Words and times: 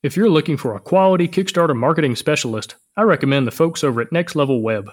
If 0.00 0.16
you're 0.16 0.30
looking 0.30 0.56
for 0.56 0.76
a 0.76 0.80
quality 0.80 1.26
Kickstarter 1.26 1.74
marketing 1.74 2.14
specialist, 2.14 2.76
I 2.96 3.02
recommend 3.02 3.48
the 3.48 3.50
folks 3.50 3.82
over 3.82 4.00
at 4.00 4.12
Next 4.12 4.36
Level 4.36 4.62
Web. 4.62 4.92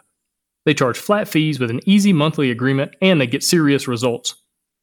They 0.66 0.74
charge 0.74 0.98
flat 0.98 1.28
fees 1.28 1.60
with 1.60 1.70
an 1.70 1.82
easy 1.86 2.12
monthly 2.12 2.50
agreement 2.50 2.96
and 3.04 3.22
they 3.22 3.28
get 3.28 3.44
serious 3.44 3.88
results. 3.88 4.34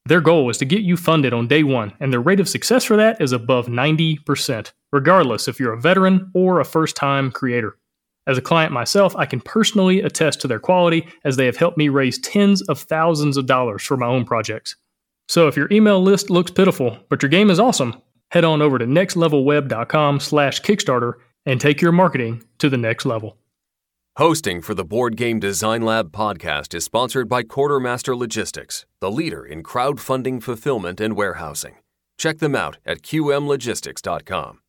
Their 0.05 0.21
goal 0.21 0.49
is 0.49 0.57
to 0.59 0.65
get 0.65 0.81
you 0.81 0.95
funded 0.95 1.33
on 1.33 1.49
day 1.49 1.63
one, 1.63 1.91
and 1.99 2.13
their 2.13 2.21
rate 2.21 2.39
of 2.39 2.47
success 2.47 2.85
for 2.85 2.95
that 2.95 3.19
is 3.19 3.33
above 3.33 3.67
90%, 3.67 4.71
regardless 4.93 5.49
if 5.49 5.59
you're 5.59 5.73
a 5.73 5.81
veteran 5.81 6.31
or 6.33 6.61
a 6.61 6.65
first 6.65 6.95
time 6.95 7.29
creator. 7.29 7.77
As 8.25 8.37
a 8.37 8.41
client 8.41 8.71
myself, 8.71 9.13
I 9.17 9.25
can 9.25 9.41
personally 9.41 10.01
attest 10.01 10.39
to 10.41 10.47
their 10.47 10.59
quality 10.59 11.05
as 11.25 11.35
they 11.35 11.47
have 11.47 11.57
helped 11.57 11.77
me 11.77 11.89
raise 11.89 12.17
tens 12.19 12.61
of 12.61 12.79
thousands 12.79 13.35
of 13.35 13.45
dollars 13.45 13.83
for 13.83 13.97
my 13.97 14.07
own 14.07 14.23
projects. 14.23 14.77
So 15.27 15.49
if 15.49 15.57
your 15.57 15.67
email 15.69 16.01
list 16.01 16.29
looks 16.29 16.51
pitiful, 16.51 16.97
but 17.09 17.21
your 17.21 17.29
game 17.29 17.49
is 17.49 17.59
awesome, 17.59 18.01
head 18.33 18.43
on 18.43 18.63
over 18.63 18.79
to 18.79 18.85
nextlevelweb.com 18.85 20.19
slash 20.19 20.59
Kickstarter 20.61 21.13
and 21.45 21.61
take 21.61 21.81
your 21.81 21.91
marketing 21.91 22.43
to 22.57 22.67
the 22.67 22.77
next 22.77 23.05
level. 23.05 23.37
Hosting 24.17 24.61
for 24.61 24.73
the 24.73 24.83
Board 24.83 25.15
Game 25.15 25.39
Design 25.39 25.83
Lab 25.83 26.11
podcast 26.11 26.73
is 26.73 26.83
sponsored 26.83 27.29
by 27.29 27.43
Quartermaster 27.43 28.15
Logistics, 28.15 28.85
the 29.01 29.11
leader 29.11 29.45
in 29.45 29.61
crowdfunding 29.61 30.41
fulfillment 30.41 30.99
and 30.99 31.15
warehousing. 31.15 31.75
Check 32.17 32.39
them 32.39 32.55
out 32.55 32.77
at 32.85 33.03
qmlogistics.com. 33.03 34.59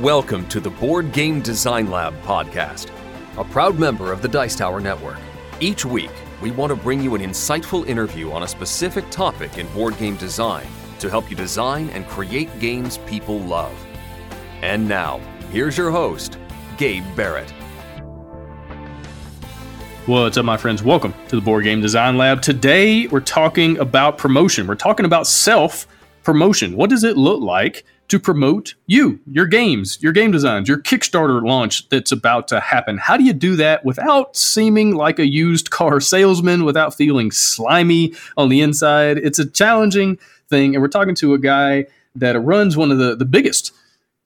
Welcome 0.00 0.48
to 0.48 0.60
the 0.60 0.70
Board 0.70 1.12
Game 1.12 1.42
Design 1.42 1.90
Lab 1.90 2.14
podcast, 2.22 2.90
a 3.36 3.44
proud 3.44 3.78
member 3.78 4.10
of 4.10 4.22
the 4.22 4.28
Dice 4.28 4.56
Tower 4.56 4.80
Network. 4.80 5.18
Each 5.60 5.84
week, 5.84 6.12
we 6.42 6.50
want 6.50 6.70
to 6.70 6.76
bring 6.76 7.02
you 7.02 7.14
an 7.14 7.20
insightful 7.20 7.86
interview 7.86 8.30
on 8.30 8.42
a 8.42 8.48
specific 8.48 9.08
topic 9.10 9.58
in 9.58 9.66
board 9.68 9.98
game 9.98 10.16
design 10.16 10.66
to 10.98 11.10
help 11.10 11.30
you 11.30 11.36
design 11.36 11.90
and 11.90 12.06
create 12.06 12.58
games 12.58 12.98
people 13.06 13.38
love. 13.38 13.74
And 14.62 14.88
now, 14.88 15.18
here's 15.50 15.76
your 15.76 15.90
host, 15.90 16.38
Gabe 16.78 17.04
Barrett. 17.14 17.52
What's 20.06 20.36
up, 20.36 20.44
my 20.44 20.56
friends? 20.56 20.82
Welcome 20.82 21.14
to 21.28 21.36
the 21.36 21.42
Board 21.42 21.64
Game 21.64 21.80
Design 21.80 22.16
Lab. 22.16 22.40
Today, 22.40 23.08
we're 23.08 23.20
talking 23.20 23.76
about 23.78 24.18
promotion. 24.18 24.66
We're 24.66 24.76
talking 24.76 25.04
about 25.04 25.26
self 25.26 25.88
promotion. 26.22 26.76
What 26.76 26.90
does 26.90 27.04
it 27.04 27.16
look 27.16 27.40
like 27.40 27.84
to 28.08 28.18
promote 28.18 28.74
you, 28.86 29.20
your 29.26 29.46
games, 29.46 29.98
your 30.00 30.12
game 30.12 30.30
designs, 30.30 30.68
your 30.68 30.78
Kickstarter 30.78 31.44
launch 31.44 31.88
that's 31.88 32.12
about 32.12 32.48
to 32.48 32.60
happen? 32.60 32.98
How 32.98 33.16
do 33.16 33.24
you 33.24 33.32
do 33.32 33.56
that 33.56 33.84
without 33.84 34.36
seeming 34.36 34.94
like 34.94 35.18
a 35.18 35.26
used 35.26 35.70
car 35.70 36.00
salesman, 36.00 36.64
without 36.64 36.94
feeling 36.94 37.30
slimy 37.30 38.14
on 38.36 38.48
the 38.48 38.60
inside? 38.60 39.18
It's 39.18 39.38
a 39.38 39.48
challenging 39.48 40.18
thing. 40.48 40.74
And 40.74 40.82
we're 40.82 40.88
talking 40.88 41.14
to 41.16 41.34
a 41.34 41.38
guy 41.38 41.86
that 42.14 42.38
runs 42.38 42.76
one 42.76 42.90
of 42.90 42.98
the, 42.98 43.16
the 43.16 43.24
biggest 43.24 43.72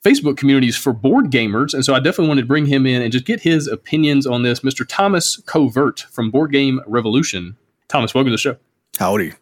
Facebook 0.05 0.37
communities 0.37 0.77
for 0.77 0.93
board 0.93 1.31
gamers. 1.31 1.75
And 1.75 1.85
so 1.85 1.95
I 1.95 1.99
definitely 1.99 2.29
wanted 2.29 2.43
to 2.43 2.49
bring 2.49 2.67
him 2.67 2.87
in 2.87 3.03
and 3.03 3.13
just 3.13 3.27
get 3.27 3.41
his 3.41 3.67
opinions 3.67 4.27
on 4.27 4.43
this. 4.43 4.61
Mr. 4.61 4.87
Thomas 4.89 5.37
Covert 5.47 6.01
from 6.11 6.31
Board 6.31 6.53
Game 6.53 6.81
Revolution. 6.87 7.57
Thomas, 7.89 8.15
welcome 8.15 8.29
to 8.29 8.35
the 8.35 8.39
show. 8.39 8.57
Howdy. 8.99 9.33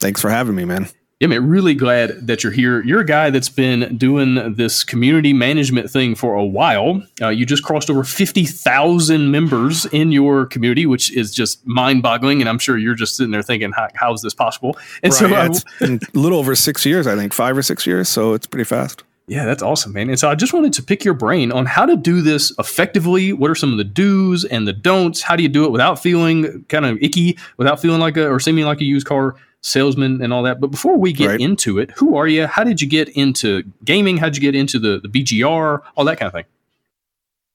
Thanks 0.00 0.20
for 0.20 0.30
having 0.30 0.54
me, 0.54 0.64
man. 0.64 0.88
Yeah, 1.20 1.26
man, 1.26 1.48
really 1.48 1.74
glad 1.74 2.28
that 2.28 2.44
you're 2.44 2.52
here. 2.52 2.80
You're 2.84 3.00
a 3.00 3.04
guy 3.04 3.30
that's 3.30 3.48
been 3.48 3.96
doing 3.96 4.54
this 4.54 4.84
community 4.84 5.32
management 5.32 5.90
thing 5.90 6.14
for 6.14 6.34
a 6.34 6.44
while. 6.44 7.02
Uh, 7.20 7.30
you 7.30 7.44
just 7.44 7.64
crossed 7.64 7.90
over 7.90 8.04
50,000 8.04 9.28
members 9.28 9.84
in 9.86 10.12
your 10.12 10.46
community, 10.46 10.86
which 10.86 11.12
is 11.16 11.34
just 11.34 11.66
mind 11.66 12.04
boggling. 12.04 12.40
and 12.40 12.48
I'm 12.48 12.60
sure 12.60 12.78
you're 12.78 12.94
just 12.94 13.16
sitting 13.16 13.32
there 13.32 13.42
thinking, 13.42 13.72
how, 13.72 13.88
how 13.96 14.12
is 14.12 14.22
this 14.22 14.32
possible? 14.32 14.78
And 15.02 15.12
right, 15.12 15.18
so, 15.18 15.26
yeah, 15.26 15.46
it's 15.46 15.64
been 15.80 15.98
a 16.14 16.18
little 16.18 16.38
over 16.38 16.54
six 16.54 16.86
years, 16.86 17.08
I 17.08 17.16
think, 17.16 17.32
five 17.32 17.58
or 17.58 17.62
six 17.62 17.84
years. 17.84 18.08
So 18.08 18.34
it's 18.34 18.46
pretty 18.46 18.64
fast. 18.64 19.02
Yeah, 19.26 19.44
that's 19.44 19.62
awesome, 19.62 19.92
man. 19.92 20.08
And 20.08 20.18
so 20.18 20.30
I 20.30 20.36
just 20.36 20.54
wanted 20.54 20.72
to 20.74 20.82
pick 20.82 21.04
your 21.04 21.14
brain 21.14 21.50
on 21.52 21.66
how 21.66 21.84
to 21.84 21.96
do 21.96 22.22
this 22.22 22.50
effectively. 22.58 23.32
What 23.32 23.50
are 23.50 23.54
some 23.56 23.72
of 23.72 23.78
the 23.78 23.84
do's 23.84 24.44
and 24.44 24.66
the 24.66 24.72
don'ts? 24.72 25.20
How 25.20 25.36
do 25.36 25.42
you 25.42 25.50
do 25.50 25.64
it 25.64 25.70
without 25.70 25.98
feeling 25.98 26.64
kind 26.68 26.86
of 26.86 26.96
icky, 27.02 27.36
without 27.58 27.80
feeling 27.80 28.00
like 28.00 28.16
a 28.16 28.26
or 28.26 28.40
seeming 28.40 28.64
like 28.64 28.80
a 28.80 28.84
used 28.84 29.06
car 29.06 29.34
salesman 29.62 30.22
and 30.22 30.32
all 30.32 30.42
that. 30.44 30.60
But 30.60 30.68
before 30.68 30.96
we 30.96 31.12
get 31.12 31.28
right. 31.28 31.40
into 31.40 31.78
it, 31.78 31.90
who 31.92 32.16
are 32.16 32.26
you? 32.26 32.46
How 32.46 32.64
did 32.64 32.80
you 32.80 32.88
get 32.88 33.08
into 33.10 33.64
gaming? 33.84 34.16
How'd 34.16 34.36
you 34.36 34.42
get 34.42 34.54
into 34.54 34.78
the, 34.78 35.00
the 35.00 35.08
BGR? 35.08 35.82
All 35.96 36.04
that 36.04 36.18
kind 36.18 36.28
of 36.28 36.32
thing. 36.32 36.44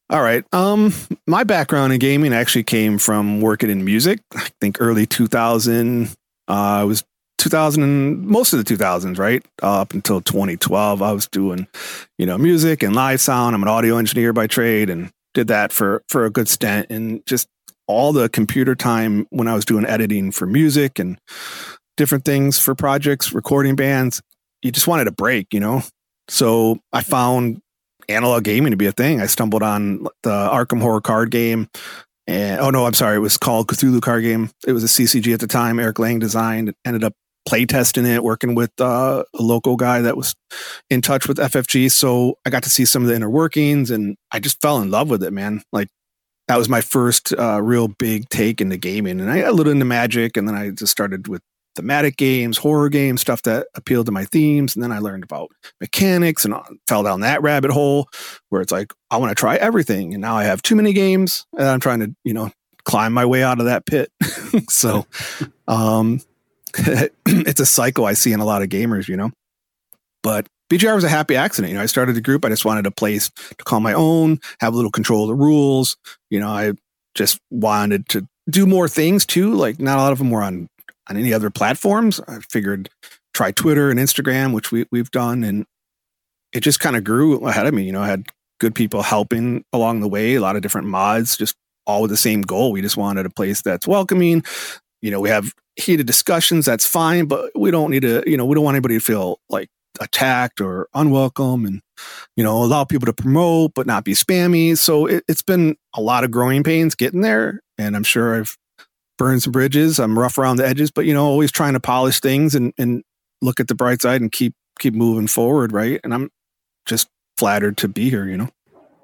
All 0.10 0.22
right. 0.22 0.46
Um, 0.54 0.94
my 1.26 1.44
background 1.44 1.94
in 1.94 2.00
gaming 2.00 2.34
actually 2.34 2.64
came 2.64 2.98
from 2.98 3.42
working 3.42 3.70
in 3.70 3.86
music. 3.86 4.20
I 4.36 4.50
think 4.60 4.78
early 4.80 5.06
2000. 5.06 6.08
Uh, 6.48 6.52
I 6.52 6.84
was 6.84 7.04
2000 7.38 7.84
and 7.84 8.26
most 8.26 8.54
of 8.54 8.64
the 8.64 8.76
2000s, 8.76 9.18
right? 9.18 9.46
Uh, 9.62 9.82
up 9.82 9.94
until 9.94 10.22
2012, 10.22 11.02
I 11.02 11.12
was 11.12 11.28
doing, 11.28 11.68
you 12.18 12.26
know, 12.26 12.38
music 12.38 12.84
and 12.84 12.96
live 12.96 13.22
sound. 13.22 13.56
I'm 13.56 13.64
an 13.64 13.70
audio 13.70 13.98
engineer 13.98 14.34
by 14.34 14.48
trade 14.48 14.90
and 14.90 15.12
did 15.34 15.48
that 15.48 15.72
for 15.72 16.04
for 16.10 16.26
a 16.26 16.30
good 16.30 16.48
stint 16.48 16.88
and 16.90 17.26
just 17.26 17.48
all 17.88 18.14
the 18.14 18.30
computer 18.30 18.76
time 18.76 19.28
when 19.30 19.48
I 19.48 19.56
was 19.56 19.66
doing 19.66 19.86
editing 19.86 20.32
for 20.32 20.46
music 20.46 21.00
and 21.00 21.18
different 21.98 22.26
things 22.26 22.60
for 22.60 22.76
projects, 22.76 23.34
recording 23.34 23.76
bands. 23.76 24.22
You 24.62 24.72
just 24.72 24.88
wanted 24.88 25.08
a 25.08 25.12
break, 25.12 25.54
you 25.54 25.60
know? 25.60 25.84
So 26.28 26.80
I 26.92 27.04
found 27.04 27.62
analog 28.10 28.44
gaming 28.44 28.72
to 28.72 28.78
be 28.78 28.86
a 28.86 28.92
thing. 28.92 29.22
I 29.22 29.28
stumbled 29.28 29.64
on 29.64 30.04
the 30.24 30.30
Arkham 30.30 30.82
Horror 30.82 31.02
card 31.02 31.32
game. 31.32 31.68
And 32.26 32.62
oh 32.62 32.70
no, 32.70 32.86
I'm 32.86 32.94
sorry, 32.94 33.18
it 33.18 33.20
was 33.20 33.38
called 33.38 33.68
Cthulhu 33.68 34.02
card 34.02 34.24
game. 34.24 34.50
It 34.66 34.72
was 34.72 34.84
a 34.84 34.88
CCG 34.88 35.34
at 35.34 35.42
the 35.42 35.48
time. 35.48 35.80
Eric 35.80 36.00
Lang 36.00 36.20
designed. 36.20 36.74
Ended 36.86 37.04
up 37.04 37.14
playtesting 37.48 38.06
it, 38.06 38.24
working 38.24 38.56
with 38.56 38.72
uh, 38.80 39.24
a 39.38 39.42
local 39.42 39.76
guy 39.76 40.02
that 40.02 40.16
was 40.16 40.34
in 40.90 41.02
touch 41.02 41.28
with 41.28 41.38
FFG. 41.38 41.92
So 41.92 42.38
I 42.46 42.50
got 42.50 42.64
to 42.64 42.70
see 42.70 42.86
some 42.86 43.02
of 43.04 43.10
the 43.10 43.16
inner 43.16 43.30
workings, 43.30 43.92
and 43.92 44.16
I 44.32 44.40
just 44.40 44.62
fell 44.62 44.82
in 44.82 44.90
love 44.90 45.10
with 45.10 45.24
it, 45.24 45.32
man. 45.32 45.62
Like 45.74 45.90
that 46.48 46.58
was 46.58 46.70
my 46.70 46.82
first 46.82 47.34
uh, 47.38 47.62
real 47.62 47.90
big 47.90 48.30
take 48.30 48.62
into 48.62 48.78
gaming, 48.78 49.20
and 49.20 49.30
I 49.30 49.42
got 49.42 49.50
a 49.50 49.54
little 49.54 49.74
into 49.74 49.86
magic, 49.86 50.38
and 50.38 50.48
then 50.48 50.56
I 50.56 50.70
just 50.70 50.92
started 50.92 51.28
with 51.28 51.42
thematic 51.76 52.18
games, 52.18 52.58
horror 52.58 52.90
games, 52.90 53.22
stuff 53.22 53.42
that 53.44 53.68
appealed 53.76 54.06
to 54.08 54.12
my 54.12 54.26
themes. 54.26 54.76
And 54.76 54.84
then 54.84 54.92
I 54.92 55.00
learned 55.00 55.24
about 55.24 55.52
mechanics 55.82 56.46
and 56.46 56.54
uh, 56.54 56.64
fell 56.88 57.04
down 57.04 57.22
that 57.22 57.42
rabbit 57.42 57.72
hole 57.72 58.08
where 58.50 58.62
it's 58.62 58.72
like, 58.72 58.94
I 59.10 59.18
want 59.18 59.32
to 59.32 59.36
try 59.36 59.56
everything. 59.56 60.14
And 60.14 60.22
now 60.22 60.36
I 60.36 60.44
have 60.44 60.62
too 60.62 60.76
many 60.76 60.94
games 60.94 61.46
and 61.58 61.68
I'm 61.68 61.80
trying 61.80 62.00
to, 62.00 62.16
you 62.24 62.34
know, 62.34 62.52
climb 62.86 63.14
my 63.14 63.26
way 63.26 63.44
out 63.44 63.60
of 63.60 63.66
that 63.66 63.86
pit. 63.86 64.12
so, 64.70 65.06
um, 65.68 66.22
it's 66.76 67.60
a 67.60 67.66
cycle 67.66 68.06
I 68.06 68.14
see 68.14 68.34
in 68.34 68.40
a 68.40 68.46
lot 68.46 68.62
of 68.62 68.70
gamers, 68.70 69.08
you 69.08 69.16
know, 69.16 69.32
but 70.22 70.48
BGR 70.70 70.96
was 70.96 71.04
a 71.04 71.10
happy 71.10 71.36
accident. 71.36 71.70
You 71.70 71.78
know, 71.78 71.84
I 71.84 71.88
started 71.88 72.16
the 72.16 72.22
group. 72.22 72.46
I 72.46 72.50
just 72.50 72.66
wanted 72.66 72.88
a 72.88 72.92
place 72.92 73.30
to 73.58 73.64
call 73.64 73.80
my 73.80 73.94
own, 73.94 74.40
have 74.60 74.74
a 74.74 74.76
little 74.76 74.92
control 74.92 75.24
of 75.24 75.28
the 75.28 75.44
rules. 75.44 75.98
You 76.30 76.40
know, 76.40 76.50
I 76.50 76.74
just 77.14 77.40
wanted 77.52 78.10
to 78.10 78.28
do 78.50 78.66
more 78.66 78.88
things 78.88 79.26
too. 79.26 79.54
Like 79.54 79.80
not 79.80 80.00
a 80.00 80.02
lot 80.02 80.12
of 80.12 80.18
them 80.18 80.32
were 80.32 80.42
on 80.42 80.68
on 81.10 81.18
any 81.18 81.34
other 81.34 81.50
platforms. 81.50 82.20
I 82.28 82.40
figured 82.50 82.90
try 83.34 83.52
Twitter 83.52 83.90
and 83.90 84.00
Instagram, 84.00 84.54
which 84.54 84.72
we, 84.72 84.86
we've 84.92 85.12
done. 85.12 85.44
And 85.44 85.66
it 86.54 86.62
just 86.62 86.80
kind 86.80 86.96
of 86.96 87.04
grew 87.04 87.46
ahead 87.48 87.66
of 87.66 87.74
me. 87.74 87.84
You 87.84 87.92
know, 87.92 88.02
I 88.02 88.08
had 88.08 88.26
good 88.60 88.76
people 88.76 89.02
helping 89.02 89.66
along 89.74 90.00
the 90.00 90.08
way, 90.08 90.36
a 90.36 90.42
lot 90.42 90.56
of 90.56 90.62
different 90.62 90.88
mods, 90.88 91.36
just 91.36 91.56
all 91.86 92.04
with 92.04 92.12
the 92.12 92.18
same 92.18 92.42
goal. 92.42 92.72
We 92.72 92.82
just 92.82 92.98
wanted 92.98 93.26
a 93.26 93.30
place 93.30 93.62
that's 93.62 93.88
welcoming. 93.88 94.44
You 95.02 95.12
know, 95.12 95.20
we 95.20 95.30
have 95.30 95.52
heated 95.76 96.08
discussions, 96.08 96.66
that's 96.66 96.88
fine, 96.88 97.26
but 97.26 97.52
we 97.56 97.72
don't 97.72 97.92
need 97.92 98.04
to, 98.04 98.24
you 98.26 98.38
know, 98.38 98.46
we 98.46 98.56
don't 98.56 98.64
want 98.64 98.76
anybody 98.76 98.96
to 98.96 99.04
feel 99.04 99.40
like 99.50 99.70
attacked 100.00 100.62
or 100.62 100.88
unwelcome 100.94 101.66
and, 101.66 101.82
you 102.38 102.44
know, 102.44 102.64
allow 102.64 102.84
people 102.84 103.06
to 103.06 103.14
promote 103.14 103.74
but 103.74 103.86
not 103.86 104.04
be 104.06 104.14
spammy. 104.14 104.78
So 104.78 105.08
it, 105.08 105.24
it's 105.28 105.42
been 105.42 105.76
a 105.96 106.02
lot 106.02 106.24
of 106.24 106.32
growing 106.32 106.64
pains 106.64 106.96
getting 106.96 107.22
there. 107.22 107.62
And 107.78 107.96
I'm 107.96 108.04
sure 108.04 108.40
I've 108.40 108.58
burn 109.18 109.40
some 109.40 109.52
bridges. 109.52 110.00
I'm 110.00 110.18
rough 110.18 110.38
around 110.38 110.58
the 110.58 110.68
edges, 110.68 110.92
but 110.92 111.06
you 111.06 111.14
know, 111.14 111.26
always 111.26 111.52
trying 111.52 111.74
to 111.74 111.80
polish 111.80 112.20
things 112.20 112.56
and, 112.56 112.74
and 112.78 113.04
look 113.42 113.60
at 113.60 113.68
the 113.68 113.76
bright 113.76 114.02
side 114.02 114.22
and 114.22 114.32
keep 114.32 114.54
keep 114.80 114.94
moving 114.94 115.28
forward, 115.28 115.72
right? 115.72 116.00
And 116.04 116.14
I'm 116.14 116.30
just 116.86 117.08
flattered 117.38 117.78
to 117.78 117.88
be 117.88 118.10
here, 118.10 118.26
you 118.26 118.38
know. 118.38 118.50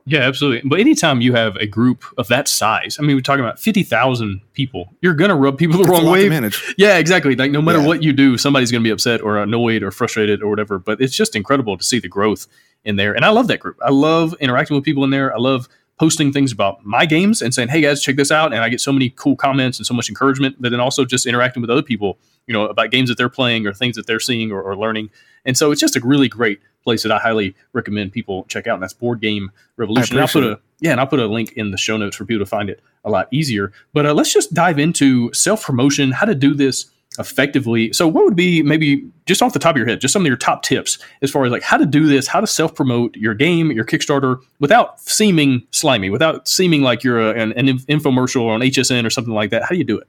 Yeah, 0.06 0.22
absolutely. 0.22 0.68
But 0.68 0.80
anytime 0.80 1.22
you 1.22 1.34
have 1.34 1.56
a 1.58 1.68
group 1.68 2.04
of 2.18 2.28
that 2.30 2.48
size, 2.48 2.98
I 3.00 3.04
mean, 3.04 3.16
we're 3.16 3.22
talking 3.22 3.46
about 3.46 3.60
50,000 3.60 4.42
people, 4.54 4.92
you're 5.02 5.14
going 5.14 5.30
to 5.30 5.36
rub 5.36 5.60
people 5.60 5.78
the 5.78 5.84
That's 5.84 6.02
wrong 6.02 6.12
way. 6.12 6.28
manage. 6.28 6.74
Yeah, 6.80 6.98
exactly. 6.98 7.36
Like, 7.36 7.52
no 7.52 7.62
matter 7.62 7.80
yeah. 7.80 7.86
what 7.86 8.02
you 8.02 8.12
do, 8.12 8.36
somebody's 8.36 8.72
going 8.72 8.82
to 8.82 8.88
be 8.88 8.92
upset 8.92 9.22
or 9.22 9.38
annoyed 9.38 9.84
or 9.84 9.92
frustrated 9.92 10.42
or 10.42 10.50
whatever. 10.50 10.80
But 10.80 11.00
it's 11.00 11.16
just 11.16 11.36
incredible 11.36 11.78
to 11.78 11.84
see 11.84 12.00
the 12.00 12.08
growth 12.08 12.48
in 12.84 12.96
there. 12.96 13.14
And 13.14 13.24
I 13.24 13.30
love 13.30 13.48
that 13.50 13.60
group. 13.60 13.78
I 13.86 13.92
love 13.92 14.34
interacting 14.40 14.76
with 14.76 14.84
people 14.84 15.04
in 15.04 15.12
there. 15.12 15.32
I 15.32 15.38
love 15.38 15.70
posting 16.00 16.32
things 16.32 16.52
about 16.52 16.86
my 16.86 17.06
games 17.06 17.42
and 17.42 17.54
saying, 17.54 17.70
"Hey 17.70 17.82
guys, 17.82 18.02
check 18.02 18.16
this 18.16 18.32
out!" 18.32 18.54
And 18.54 18.64
I 18.64 18.70
get 18.70 18.82
so 18.82 18.92
many 18.92 19.10
cool 19.12 19.36
comments 19.36 19.78
and 19.78 19.86
so 19.86 19.94
much 19.94 20.10
encouragement. 20.10 20.56
But 20.60 20.72
then 20.72 20.80
also 20.80 21.06
just 21.06 21.26
interacting 21.26 21.62
with 21.62 21.70
other 21.70 21.84
people, 21.84 22.18
you 22.48 22.54
know, 22.54 22.66
about 22.66 22.92
games 22.92 23.10
that 23.10 23.18
they're 23.18 23.30
playing 23.30 23.68
or 23.68 23.74
things 23.74 23.96
that 23.96 24.08
they're 24.08 24.20
seeing 24.20 24.52
or, 24.52 24.62
or 24.62 24.76
learning. 24.76 25.10
And 25.46 25.58
so 25.58 25.72
it's 25.72 25.82
just 25.82 25.96
a 25.96 26.00
really 26.02 26.28
great 26.28 26.60
place 26.84 27.04
that 27.04 27.12
I 27.12 27.20
highly 27.20 27.56
recommend 27.74 28.12
people 28.12 28.46
check 28.46 28.66
out. 28.68 28.76
And 28.76 28.84
that's 28.84 28.94
Board 28.94 29.22
Game 29.22 29.52
Revolution. 29.78 30.18
I'll 30.18 30.28
put 30.28 30.44
a 30.44 30.60
yeah, 30.80 30.92
and 30.92 31.00
I'll 31.00 31.08
put 31.08 31.20
a 31.20 31.28
link 31.28 31.54
in 31.54 31.72
the 31.72 31.78
show 31.78 31.98
notes 31.98 32.16
for 32.16 32.26
people 32.26 32.46
to 32.46 32.50
find 32.50 32.70
it 32.70 32.82
a 33.04 33.10
lot 33.10 33.28
easier. 33.32 33.72
But 33.94 34.06
uh, 34.06 34.14
let's 34.14 34.34
just 34.34 34.54
dive 34.54 34.80
into 34.80 35.32
self 35.34 35.66
promotion, 35.66 36.12
how 36.12 36.26
to 36.26 36.36
do 36.36 36.54
this 36.54 36.90
effectively. 37.18 37.92
So, 37.94 38.08
what 38.08 38.26
would 38.26 38.36
be 38.36 38.62
maybe 38.62 39.10
just 39.26 39.42
off 39.42 39.54
the 39.54 39.60
top 39.60 39.72
of 39.72 39.78
your 39.78 39.88
head, 39.88 40.02
just 40.02 40.14
some 40.14 40.22
of 40.22 40.28
your 40.28 40.38
top 40.38 40.64
tips 40.64 41.00
as 41.22 41.32
far 41.32 41.46
as 41.46 41.52
like 41.52 41.64
how 41.64 41.78
to 41.78 41.86
do 41.86 42.08
this, 42.08 42.28
how 42.28 42.40
to 42.40 42.48
self 42.48 42.76
promote 42.76 43.16
your 43.16 43.34
game, 43.34 43.72
your 43.72 43.86
Kickstarter 43.86 44.40
without 44.60 45.00
seeming 45.00 45.64
slimy, 45.72 46.10
without 46.10 46.48
seeming 46.48 46.82
like 46.82 47.04
you're 47.04 47.20
a, 47.20 47.40
an, 47.40 47.54
an 47.54 47.80
infomercial 47.80 48.48
on 48.48 48.62
HSN 48.62 49.06
or 49.06 49.10
something 49.10 49.34
like 49.34 49.50
that? 49.52 49.64
How 49.64 49.70
do 49.70 49.78
you 49.78 49.84
do 49.84 49.98
it? 49.98 50.08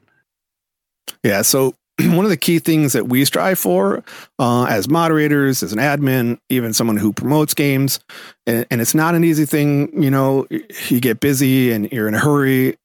Yeah. 1.22 1.42
So, 1.42 1.74
one 2.00 2.24
of 2.24 2.30
the 2.30 2.36
key 2.36 2.58
things 2.58 2.92
that 2.92 3.08
we 3.08 3.24
strive 3.24 3.58
for 3.58 4.04
uh, 4.38 4.64
as 4.64 4.88
moderators, 4.88 5.62
as 5.62 5.72
an 5.72 5.78
admin, 5.78 6.38
even 6.48 6.72
someone 6.72 6.96
who 6.96 7.12
promotes 7.12 7.54
games, 7.54 8.00
and, 8.46 8.66
and, 8.70 8.80
it's 8.80 8.94
not 8.94 9.14
an 9.14 9.24
easy 9.24 9.44
thing. 9.44 9.90
You 10.02 10.10
know, 10.10 10.46
you 10.88 11.00
get 11.00 11.20
busy 11.20 11.72
and 11.72 11.90
you're 11.92 12.08
in 12.08 12.14
a 12.14 12.18
hurry. 12.18 12.76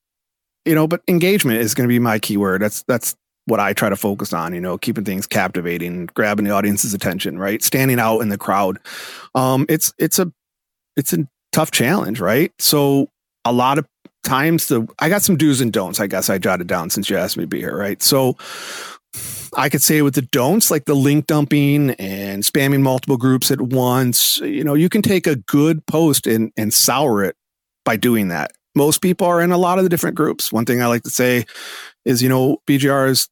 You 0.64 0.74
know, 0.74 0.88
but 0.88 1.00
engagement 1.06 1.60
is 1.60 1.74
going 1.74 1.88
to 1.88 1.92
be 1.92 2.00
my 2.00 2.18
keyword. 2.18 2.60
That's 2.60 2.82
that's 2.88 3.14
what 3.46 3.60
I 3.60 3.72
try 3.72 3.88
to 3.88 3.96
focus 3.96 4.32
on. 4.32 4.54
You 4.54 4.60
know, 4.60 4.78
keeping 4.78 5.04
things 5.04 5.26
captivating, 5.26 6.06
grabbing 6.06 6.44
the 6.44 6.52
audience's 6.52 6.94
attention, 6.94 7.38
right? 7.38 7.62
Standing 7.62 7.98
out 7.98 8.20
in 8.20 8.28
the 8.28 8.38
crowd. 8.38 8.78
Um, 9.34 9.66
it's 9.68 9.92
it's 9.98 10.18
a 10.18 10.30
it's 10.96 11.12
a 11.12 11.26
tough 11.52 11.70
challenge, 11.70 12.20
right? 12.20 12.52
So 12.58 13.08
a 13.44 13.52
lot 13.52 13.78
of 13.78 13.86
times 14.24 14.68
the 14.68 14.86
I 14.98 15.08
got 15.08 15.22
some 15.22 15.36
do's 15.36 15.60
and 15.60 15.72
don'ts. 15.72 16.00
I 16.00 16.06
guess 16.06 16.28
I 16.28 16.38
jotted 16.38 16.66
down 16.66 16.90
since 16.90 17.08
you 17.08 17.16
asked 17.16 17.36
me 17.36 17.44
to 17.44 17.48
be 17.48 17.60
here, 17.60 17.76
right? 17.76 18.02
So 18.02 18.36
I 19.56 19.68
could 19.68 19.82
say 19.82 20.02
with 20.02 20.14
the 20.14 20.22
don'ts, 20.22 20.70
like 20.70 20.84
the 20.84 20.94
link 20.94 21.26
dumping 21.26 21.90
and 21.92 22.42
spamming 22.42 22.82
multiple 22.82 23.16
groups 23.16 23.50
at 23.50 23.60
once, 23.60 24.38
you 24.40 24.62
know, 24.64 24.74
you 24.74 24.88
can 24.88 25.00
take 25.00 25.26
a 25.26 25.36
good 25.36 25.86
post 25.86 26.26
and, 26.26 26.52
and 26.56 26.74
sour 26.74 27.24
it 27.24 27.36
by 27.84 27.96
doing 27.96 28.28
that. 28.28 28.52
Most 28.74 29.00
people 29.00 29.26
are 29.26 29.40
in 29.40 29.52
a 29.52 29.58
lot 29.58 29.78
of 29.78 29.84
the 29.84 29.88
different 29.88 30.16
groups. 30.16 30.52
One 30.52 30.66
thing 30.66 30.82
I 30.82 30.86
like 30.86 31.04
to 31.04 31.10
say 31.10 31.46
is, 32.04 32.22
you 32.22 32.28
know, 32.28 32.58
BGR 32.66 33.08
is 33.08 33.28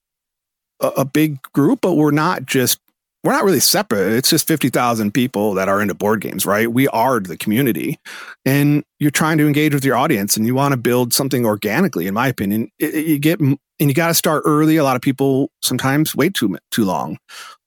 a, 0.81 0.89
a 0.89 1.05
big 1.05 1.41
group, 1.53 1.81
but 1.81 1.95
we're 1.95 2.11
not 2.11 2.47
just 2.47 2.81
we're 3.25 3.33
not 3.33 3.45
really 3.45 3.61
separate. 3.61 4.13
It's 4.13 4.29
just 4.29 4.47
50,000 4.47 5.13
people 5.13 5.55
that 5.55 5.67
are 5.67 5.81
into 5.81 5.95
board 5.95 6.21
games, 6.21 6.45
right? 6.45 6.71
We 6.71 6.87
are 6.89 7.21
the 7.21 7.39
community. 7.39 7.99
And 8.45 8.85
you're 8.99 9.11
trying 9.11 9.39
to 9.39 9.47
engage 9.47 9.73
with 9.73 9.85
your 9.85 9.97
audience 9.97 10.37
and 10.37 10.47
you 10.47 10.55
want 10.55 10.73
to 10.73 10.77
build 10.77 11.15
something 11.15 11.47
organically, 11.47 12.07
in 12.07 12.13
my 12.13 12.29
opinion. 12.29 12.69
It, 12.79 12.95
it, 12.95 13.07
you 13.07 13.19
get, 13.19 13.41
and 13.41 13.59
you 13.79 13.95
got 13.95 14.09
to 14.09 14.15
start 14.15 14.43
early. 14.45 14.77
A 14.77 14.85
lot 14.85 14.95
of 14.95 15.01
people 15.01 15.51
sometimes 15.63 16.15
wait 16.15 16.35
too, 16.35 16.59
too 16.71 16.85
long. 16.85 17.17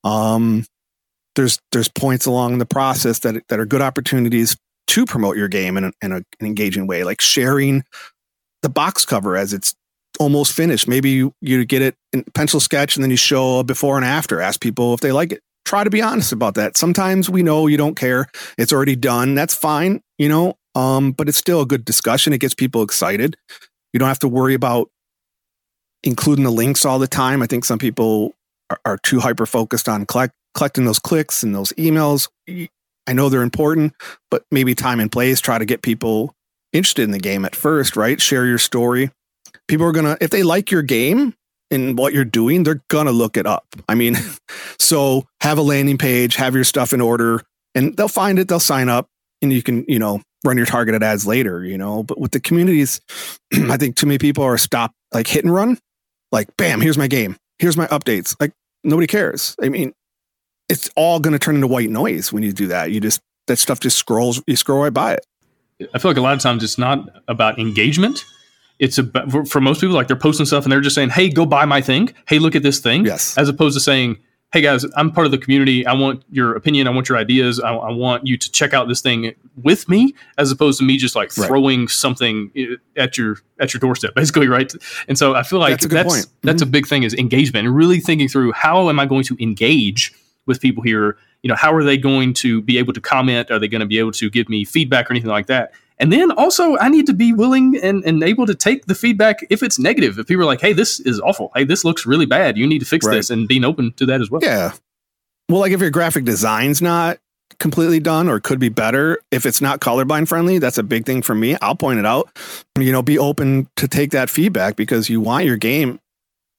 Um, 0.04 0.64
there's, 1.36 1.60
there's 1.72 1.90
points 1.90 2.28
along 2.28 2.60
the 2.60 2.66
process 2.68 3.20
that, 3.20 3.44
that 3.50 3.60
are 3.60 3.66
good 3.66 3.82
opportunities 3.82 4.56
to 4.90 5.06
promote 5.08 5.38
your 5.38 5.48
game 5.48 5.76
in, 5.76 5.86
a, 5.86 5.92
in 6.04 6.12
a, 6.12 6.18
an 6.18 6.46
engaging 6.46 6.86
way, 6.86 7.04
like 7.04 7.20
sharing 7.20 7.84
the 8.62 8.70
box 8.70 9.06
cover 9.06 9.36
as 9.36 9.54
it's 9.54 9.74
almost 10.18 10.54
finished. 10.54 10.88
Maybe 10.88 11.12
you, 11.12 11.34
you 11.42 11.66
get 11.66 11.82
it 11.82 11.96
in 12.14 12.24
pencil 12.34 12.60
sketch 12.60 12.96
and 12.96 13.04
then 13.04 13.12
you 13.12 13.18
show 13.18 13.60
a 13.60 13.64
before 13.64 13.96
and 13.98 14.06
after, 14.06 14.42
ask 14.42 14.60
people 14.60 14.94
if 14.94 15.00
they 15.00 15.12
like 15.12 15.32
it 15.32 15.42
try 15.68 15.84
to 15.84 15.90
be 15.90 16.02
honest 16.02 16.32
about 16.32 16.56
that. 16.56 16.78
Sometimes 16.78 17.30
we 17.30 17.44
know 17.44 17.68
you 17.68 17.78
don't 17.78 17.96
care. 17.96 18.28
It's 18.58 18.72
already 18.72 18.96
done. 18.96 19.36
That's 19.36 19.54
fine, 19.54 20.02
you 20.18 20.30
know, 20.30 20.58
um, 20.76 21.12
but 21.12 21.28
it's 21.28 21.38
still 21.38 21.62
a 21.62 21.66
good 21.66 21.84
discussion. 21.84 22.32
It 22.32 22.40
gets 22.40 22.56
people 22.56 22.82
excited. 22.82 23.36
You 23.92 24.00
don't 24.00 24.08
have 24.08 24.20
to 24.20 24.30
worry 24.30 24.54
about 24.54 24.90
including 26.04 26.46
the 26.46 26.52
links 26.52 26.86
all 26.86 27.00
the 27.00 27.08
time. 27.08 27.44
I 27.44 27.48
think 27.48 27.66
some 27.66 27.80
people 27.80 28.34
are, 28.70 28.80
are 28.86 28.98
too 28.98 29.20
hyper 29.20 29.46
focused 29.46 29.90
on 29.90 30.06
collect, 30.06 30.34
collecting 30.56 30.86
those 30.86 31.00
clicks 31.00 31.44
and 31.44 31.54
those 31.54 31.74
emails. 31.74 32.30
I 33.06 33.14
know 33.14 33.28
they're 33.28 33.42
important, 33.42 33.94
but 34.32 34.46
maybe 34.52 34.74
time 34.74 35.02
and 35.02 35.12
place, 35.12 35.42
try 35.42 35.58
to 35.58 35.66
get 35.66 35.82
people 35.82 36.34
interested 36.72 37.04
in 37.04 37.12
the 37.12 37.20
game 37.20 37.44
at 37.44 37.56
first, 37.56 37.98
right? 37.98 38.22
Share 38.22 38.46
your 38.46 38.58
story. 38.58 39.12
People 39.68 39.86
are 39.86 39.94
to, 39.94 40.18
if 40.22 40.30
they 40.30 40.44
like 40.44 40.72
your 40.72 40.82
game, 40.82 41.34
and 41.72 41.98
what 41.98 42.14
you're 42.14 42.26
doing, 42.26 42.64
they're 42.64 42.82
gonna 42.88 43.12
look 43.12 43.38
it 43.38 43.46
up. 43.46 43.66
I 43.88 43.96
mean, 43.96 44.16
so 44.80 45.26
have 45.42 45.58
a 45.58 45.62
landing 45.62 45.98
page, 45.98 46.36
have 46.36 46.56
your 46.56 46.64
stuff 46.64 46.94
in 46.94 47.02
order, 47.02 47.42
and 47.76 47.96
they'll 47.98 48.08
find 48.08 48.40
it, 48.40 48.48
they'll 48.48 48.60
sign 48.60 48.90
up, 48.90 49.08
and 49.42 49.52
you 49.52 49.62
can, 49.62 49.86
you 49.88 50.00
know, 50.00 50.22
run 50.44 50.58
your 50.58 50.66
targeted 50.66 51.04
ads 51.04 51.28
later, 51.28 51.64
you 51.64 51.78
know. 51.78 52.04
But 52.04 52.20
with 52.20 52.32
the 52.32 52.40
communities, 52.40 53.02
I 53.54 53.78
think 53.78 53.96
too 53.96 54.06
many 54.06 54.18
people 54.18 54.44
are 54.44 54.58
stop 54.58 54.92
like 55.14 55.28
hit 55.28 55.44
and 55.44 55.54
run, 55.54 55.78
like 56.32 56.56
bam, 56.58 56.82
here's 56.82 56.98
my 56.98 57.08
game, 57.08 57.38
here's 57.60 57.78
my 57.78 57.88
updates. 57.88 58.36
Like 58.40 58.54
nobody 58.84 59.08
cares. 59.08 59.56
I 59.62 59.70
mean, 59.70 59.94
it's 60.70 60.90
all 60.96 61.20
gonna 61.20 61.40
turn 61.40 61.56
into 61.56 61.68
white 61.68 61.90
noise 61.90 62.32
when 62.32 62.44
you 62.44 62.54
do 62.54 62.68
that. 62.68 62.92
You 62.92 63.00
just 63.00 63.22
that 63.48 63.58
stuff 63.58 63.80
just 63.80 63.98
scrolls, 63.98 64.42
you 64.48 64.56
scroll 64.56 64.82
right 64.84 64.94
by 64.94 65.14
it. 65.14 65.26
I 65.94 66.00
feel 66.00 66.10
like 66.10 66.18
a 66.18 66.22
lot 66.22 66.34
of 66.34 66.40
times 66.40 66.64
it's 66.64 66.78
not 66.80 67.08
about 67.28 67.60
engagement 67.60 68.26
it's 68.80 68.98
about 68.98 69.32
for, 69.32 69.46
for, 69.46 69.62
most 69.62 69.82
people 69.82 69.96
like 69.96 70.08
they're 70.08 70.16
posting 70.16 70.46
stuff 70.46 70.64
and 70.64 70.72
they're 70.72 70.82
just 70.82 70.96
saying 70.96 71.10
hey 71.10 71.30
go 71.30 71.46
buy 71.46 71.66
my 71.66 71.82
thing. 71.82 72.14
Hey 72.28 72.40
look 72.40 72.56
at 72.56 72.64
this 72.64 72.80
thing 72.80 73.06
yes. 73.06 73.38
as 73.38 73.50
opposed 73.50 73.76
to 73.76 73.80
saying 73.80 74.18
hey 74.54 74.62
guys 74.62 74.86
i'm 74.96 75.12
part 75.12 75.26
of 75.26 75.32
the 75.32 75.38
community. 75.38 75.86
I 75.86 75.94
want 75.94 76.24
your 76.30 76.56
opinion. 76.56 76.88
I 76.88 76.92
want 76.92 77.10
your 77.10 77.18
ideas. 77.18 77.60
I, 77.60 77.74
I 77.74 77.92
want 77.92 78.26
you 78.26 78.38
to 78.38 78.52
check 78.52 78.74
out 78.74 78.88
this 78.88 79.02
thing 79.02 79.34
with 79.62 79.90
me 79.90 80.14
as 80.38 80.52
opposed 80.52 80.80
to 80.80 80.86
me 80.86 80.98
just 80.98 81.16
like 81.16 81.32
throwing 81.32 81.82
right. 81.82 81.90
something 81.90 82.52
at 82.96 83.18
your 83.18 83.38
at 83.60 83.74
your 83.74 83.80
doorstep 83.80 84.14
basically 84.16 84.48
right? 84.48 84.72
And 85.08 85.18
so 85.18 85.36
i 85.36 85.44
feel 85.44 85.60
like 85.60 85.80
that's 85.80 85.86
a, 85.86 85.88
that's, 85.88 86.28
that's 86.44 86.62
mm-hmm. 86.62 86.70
a 86.70 86.72
big 86.72 86.88
thing 86.88 87.04
is 87.04 87.14
engagement 87.16 87.68
and 87.68 87.76
really 87.76 88.00
thinking 88.00 88.28
through 88.28 88.52
how 88.54 88.90
am 88.90 89.00
i 89.00 89.06
going 89.06 89.24
to 89.24 89.38
engage 89.42 90.14
with 90.46 90.62
people 90.62 90.82
here? 90.82 91.18
You 91.44 91.50
know 91.50 91.56
how 91.56 91.74
are 91.74 91.84
they 91.84 91.98
going 91.98 92.34
to 92.36 92.62
be 92.62 92.78
able 92.78 92.94
to 92.94 93.02
comment? 93.02 93.52
Are 93.52 93.60
they 93.60 93.68
going 93.68 93.82
to 93.82 93.88
be 93.88 94.00
able 94.00 94.14
to 94.14 94.30
give 94.30 94.50
me 94.50 94.66
feedback 94.66 95.10
or 95.10 95.14
anything 95.14 95.32
like 95.32 95.48
that 95.48 95.72
and 96.00 96.12
then 96.12 96.32
also, 96.32 96.78
I 96.78 96.90
need 96.90 97.08
to 97.08 97.14
be 97.14 97.34
willing 97.34 97.78
and, 97.82 98.04
and 98.04 98.22
able 98.24 98.46
to 98.46 98.54
take 98.54 98.86
the 98.86 98.94
feedback 98.94 99.40
if 99.50 99.64
it's 99.64 99.80
negative. 99.80 100.20
If 100.20 100.28
people 100.28 100.44
are 100.44 100.48
like, 100.48 100.62
hey, 100.62 100.74
this 100.74 101.00
is 101.00 101.20
awful. 101.20 101.52
Hey, 101.56 101.64
this 101.64 101.84
looks 101.84 102.06
really 102.06 102.28
bad. 102.28 102.58
You 102.58 102.68
need 102.68 102.80
to 102.80 102.86
fix 102.86 103.06
right. 103.06 103.16
this 103.16 103.30
and 103.30 103.48
being 103.48 103.64
open 103.64 103.94
to 103.94 104.06
that 104.06 104.22
as 104.22 104.30
well. 104.30 104.42
Yeah. 104.44 104.74
Well, 105.50 105.60
like 105.60 105.72
if 105.72 105.82
your 105.82 105.90
graphic 105.90 106.26
design's 106.26 106.82
not 106.82 107.18
completely 107.60 108.00
done 108.00 108.30
or 108.30 108.40
could 108.40 108.60
be 108.60 108.70
better, 108.70 109.20
if 109.32 109.46
it's 109.46 109.60
not 109.60 109.80
colorblind 109.80 110.28
friendly, 110.28 110.60
that's 110.60 110.78
a 110.78 110.84
big 110.84 111.06
thing 111.06 111.24
for 111.24 111.34
me. 111.34 111.58
I'll 111.62 111.76
point 111.76 111.98
it 111.98 112.06
out. 112.06 112.30
You 112.78 112.92
know, 112.92 113.02
be 113.02 113.18
open 113.18 113.68
to 113.78 113.88
take 113.88 114.12
that 114.12 114.30
feedback 114.30 114.76
because 114.76 115.10
you 115.10 115.20
want 115.20 115.46
your 115.46 115.58
game 115.58 116.00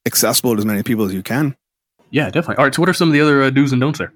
accessible 0.05 0.55
to 0.55 0.59
as 0.59 0.67
many 0.67 0.83
people 0.83 1.05
as 1.05 1.15
you 1.15 1.23
can. 1.23 1.55
Yeah, 2.11 2.27
definitely. 2.31 2.57
All 2.57 2.65
right. 2.65 2.75
So, 2.75 2.83
what 2.83 2.89
are 2.89 2.95
some 2.95 3.09
of 3.09 3.13
the 3.13 3.21
other 3.21 3.43
uh, 3.43 3.51
do's 3.51 3.73
and 3.73 3.81
don'ts 3.81 3.99
there? 3.99 4.13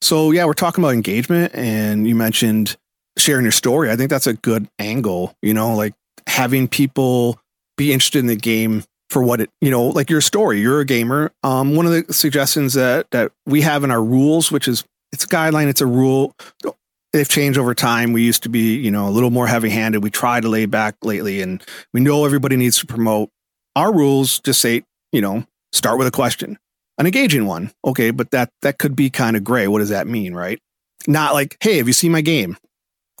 So, 0.00 0.30
yeah, 0.30 0.46
we're 0.46 0.54
talking 0.54 0.82
about 0.82 0.94
engagement, 0.94 1.54
and 1.54 2.08
you 2.08 2.14
mentioned 2.14 2.76
sharing 3.18 3.44
your 3.44 3.52
story. 3.52 3.90
I 3.90 3.96
think 3.96 4.10
that's 4.10 4.26
a 4.26 4.34
good 4.34 4.68
angle, 4.78 5.34
you 5.42 5.52
know, 5.52 5.74
like 5.74 5.94
having 6.26 6.68
people 6.68 7.38
be 7.76 7.92
interested 7.92 8.20
in 8.20 8.26
the 8.26 8.36
game 8.36 8.84
for 9.10 9.22
what 9.22 9.40
it, 9.40 9.50
you 9.60 9.70
know, 9.70 9.86
like 9.86 10.10
your 10.10 10.20
story. 10.20 10.60
You're 10.60 10.80
a 10.80 10.84
gamer. 10.84 11.32
Um, 11.42 11.74
one 11.74 11.86
of 11.86 11.92
the 11.92 12.12
suggestions 12.12 12.74
that 12.74 13.10
that 13.10 13.32
we 13.46 13.62
have 13.62 13.84
in 13.84 13.90
our 13.90 14.02
rules, 14.02 14.52
which 14.52 14.68
is 14.68 14.84
it's 15.12 15.24
a 15.24 15.28
guideline, 15.28 15.68
it's 15.68 15.80
a 15.80 15.86
rule. 15.86 16.34
They've 17.12 17.28
changed 17.28 17.58
over 17.58 17.74
time. 17.74 18.12
We 18.12 18.22
used 18.22 18.42
to 18.42 18.50
be, 18.50 18.76
you 18.76 18.90
know, 18.90 19.08
a 19.08 19.10
little 19.10 19.30
more 19.30 19.46
heavy-handed. 19.46 20.02
We 20.02 20.10
try 20.10 20.40
to 20.40 20.48
lay 20.48 20.66
back 20.66 20.94
lately, 21.02 21.40
and 21.40 21.64
we 21.94 22.00
know 22.00 22.26
everybody 22.26 22.56
needs 22.56 22.78
to 22.80 22.86
promote. 22.86 23.30
Our 23.74 23.94
rules 23.94 24.40
just 24.40 24.60
say, 24.60 24.82
you 25.10 25.22
know, 25.22 25.46
start 25.72 25.96
with 25.96 26.06
a 26.06 26.10
question, 26.10 26.58
an 26.98 27.06
engaging 27.06 27.46
one. 27.46 27.72
Okay, 27.82 28.10
but 28.10 28.30
that 28.32 28.50
that 28.60 28.78
could 28.78 28.94
be 28.94 29.08
kind 29.08 29.36
of 29.36 29.44
gray. 29.44 29.68
What 29.68 29.78
does 29.78 29.88
that 29.88 30.06
mean, 30.06 30.34
right? 30.34 30.60
Not 31.06 31.32
like, 31.32 31.56
hey, 31.60 31.78
have 31.78 31.86
you 31.86 31.94
seen 31.94 32.12
my 32.12 32.20
game? 32.20 32.58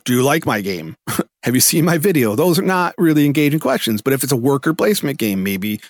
Do 0.08 0.14
you 0.14 0.22
like 0.22 0.46
my 0.46 0.62
game? 0.62 0.96
Have 1.42 1.54
you 1.54 1.60
seen 1.60 1.84
my 1.84 1.98
video? 1.98 2.34
Those 2.34 2.58
are 2.58 2.62
not 2.62 2.94
really 2.96 3.26
engaging 3.26 3.60
questions. 3.60 4.00
But 4.00 4.14
if 4.14 4.22
it's 4.22 4.32
a 4.32 4.36
worker 4.36 4.72
placement 4.72 5.18
game, 5.18 5.42
maybe 5.42 5.82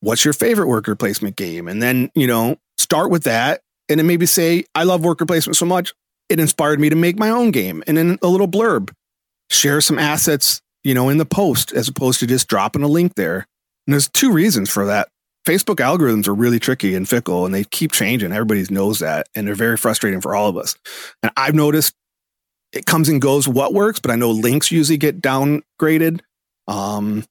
what's 0.00 0.24
your 0.24 0.34
favorite 0.34 0.66
worker 0.66 0.96
placement 0.96 1.36
game? 1.36 1.68
And 1.68 1.80
then, 1.80 2.10
you 2.16 2.26
know, 2.26 2.56
start 2.78 3.12
with 3.12 3.22
that 3.24 3.60
and 3.88 4.00
then 4.00 4.08
maybe 4.08 4.26
say, 4.26 4.64
I 4.74 4.82
love 4.82 5.04
worker 5.04 5.24
placement 5.24 5.56
so 5.56 5.66
much, 5.66 5.94
it 6.28 6.40
inspired 6.40 6.80
me 6.80 6.88
to 6.88 6.96
make 6.96 7.16
my 7.16 7.30
own 7.30 7.52
game. 7.52 7.84
And 7.86 7.96
then 7.96 8.18
a 8.22 8.26
little 8.26 8.48
blurb, 8.48 8.90
share 9.50 9.80
some 9.80 10.00
assets, 10.00 10.60
you 10.82 10.92
know, 10.92 11.08
in 11.08 11.18
the 11.18 11.24
post 11.24 11.70
as 11.72 11.86
opposed 11.86 12.18
to 12.20 12.26
just 12.26 12.48
dropping 12.48 12.82
a 12.82 12.88
link 12.88 13.14
there. 13.14 13.46
And 13.86 13.94
there's 13.94 14.08
two 14.08 14.32
reasons 14.32 14.68
for 14.68 14.84
that. 14.86 15.08
Facebook 15.46 15.76
algorithms 15.76 16.26
are 16.26 16.34
really 16.34 16.58
tricky 16.58 16.96
and 16.96 17.08
fickle 17.08 17.46
and 17.46 17.54
they 17.54 17.62
keep 17.62 17.92
changing. 17.92 18.32
Everybody 18.32 18.64
knows 18.68 18.98
that. 18.98 19.28
And 19.36 19.46
they're 19.46 19.54
very 19.54 19.76
frustrating 19.76 20.20
for 20.20 20.34
all 20.34 20.48
of 20.48 20.56
us. 20.56 20.74
And 21.22 21.30
I've 21.36 21.54
noticed 21.54 21.94
it 22.74 22.86
comes 22.86 23.08
and 23.08 23.20
goes 23.20 23.46
what 23.46 23.72
works, 23.72 24.00
but 24.00 24.10
I 24.10 24.16
know 24.16 24.30
links 24.30 24.70
usually 24.70 24.98
get 24.98 25.20
downgraded. 25.20 26.20
Um, 26.66 27.24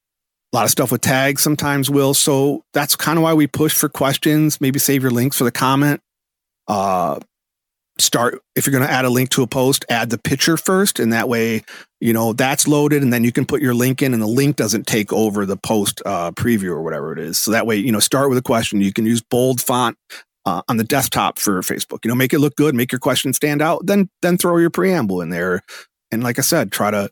a 0.52 0.56
lot 0.56 0.66
of 0.66 0.72
stuff 0.72 0.92
with 0.92 1.02
tags 1.02 1.42
sometimes 1.42 1.90
will. 1.90 2.14
So 2.14 2.64
that's 2.74 2.96
kind 2.96 3.18
of 3.18 3.24
why 3.24 3.34
we 3.34 3.48
push 3.48 3.74
for 3.74 3.90
questions. 3.90 4.62
Maybe 4.62 4.80
save 4.80 5.02
your 5.02 5.12
links 5.12 5.38
for 5.38 5.44
the 5.44 5.52
comment. 5.52 6.00
Uh, 6.68 7.20
start 8.00 8.40
if 8.56 8.66
you're 8.66 8.72
going 8.72 8.88
to 8.88 8.92
add 8.92 9.06
a 9.06 9.10
link 9.10 9.30
to 9.32 9.44
a 9.44 9.48
post, 9.48 9.86
add 9.90 10.10
the 10.10 10.18
picture 10.18 10.58
first, 10.58 11.00
and 11.00 11.12
that 11.12 11.28
way, 11.28 11.64
you 12.00 12.14
know, 12.14 12.34
that's 12.34 12.68
loaded, 12.68 13.04
and 13.04 13.12
then 13.12 13.24
you 13.24 13.32
can 13.32 13.46
put 13.46 13.62
your 13.62 13.74
link 13.74 14.02
in, 14.02 14.14
and 14.14 14.22
the 14.22 14.28
link 14.28 14.56
doesn't 14.56 14.88
take 14.88 15.12
over 15.12 15.46
the 15.46 15.58
post 15.58 16.02
uh, 16.06 16.32
preview 16.32 16.70
or 16.70 16.82
whatever 16.82 17.14
it 17.14 17.20
is. 17.20 17.38
So 17.38 17.52
that 17.52 17.66
way, 17.66 17.78
you 17.78 17.92
know, 17.92 18.00
start 18.00 18.30
with 18.30 18.38
a 18.38 18.44
question. 18.44 18.82
You 18.82 18.94
can 18.94 19.06
use 19.06 19.22
bold 19.22 19.62
font 19.62 19.98
uh, 20.46 20.62
on 20.68 20.78
the 20.78 20.84
desktop 20.84 21.40
for 21.40 21.62
Facebook. 21.62 22.00
You 22.04 22.10
know, 22.10 22.16
make 22.16 22.34
it 22.34 22.40
look 22.40 22.56
good, 22.56 22.76
make 22.76 22.92
your 22.92 23.00
question 23.00 23.34
stand 23.34 23.62
out. 23.62 23.86
Then 23.86 24.10
then 24.22 24.38
throw 24.38 24.58
your 24.58 24.70
preamble 24.70 25.22
in 25.22 25.30
there, 25.30 25.62
and 26.12 26.24
like 26.24 26.40
I 26.40 26.42
said, 26.42 26.72
try 26.72 26.92
to 26.92 27.10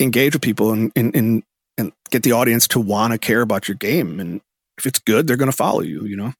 engage 0.00 0.34
with 0.34 0.42
people 0.42 0.72
and 0.72 0.92
and 0.96 1.14
and, 1.14 1.42
and 1.78 1.92
get 2.10 2.22
the 2.22 2.32
audience 2.32 2.68
to 2.68 2.80
want 2.80 3.12
to 3.12 3.18
care 3.18 3.42
about 3.42 3.68
your 3.68 3.76
game. 3.76 4.20
And 4.20 4.40
if 4.78 4.86
it's 4.86 4.98
good, 4.98 5.26
they're 5.26 5.36
going 5.36 5.50
to 5.50 5.56
follow 5.56 5.80
you. 5.80 6.04
You 6.04 6.16
know. 6.16 6.32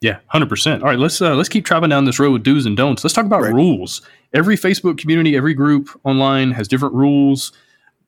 Yeah, 0.00 0.18
hundred 0.26 0.50
percent. 0.50 0.82
All 0.82 0.88
right, 0.88 0.98
let's 0.98 1.22
uh, 1.22 1.34
let's 1.34 1.48
keep 1.48 1.64
traveling 1.64 1.90
down 1.90 2.04
this 2.04 2.18
road 2.18 2.32
with 2.32 2.42
do's 2.42 2.66
and 2.66 2.76
don'ts. 2.76 3.02
Let's 3.02 3.14
talk 3.14 3.24
about 3.24 3.42
right. 3.42 3.54
rules. 3.54 4.02
Every 4.34 4.56
Facebook 4.56 4.98
community, 4.98 5.36
every 5.36 5.54
group 5.54 5.88
online 6.04 6.50
has 6.50 6.68
different 6.68 6.94
rules. 6.94 7.52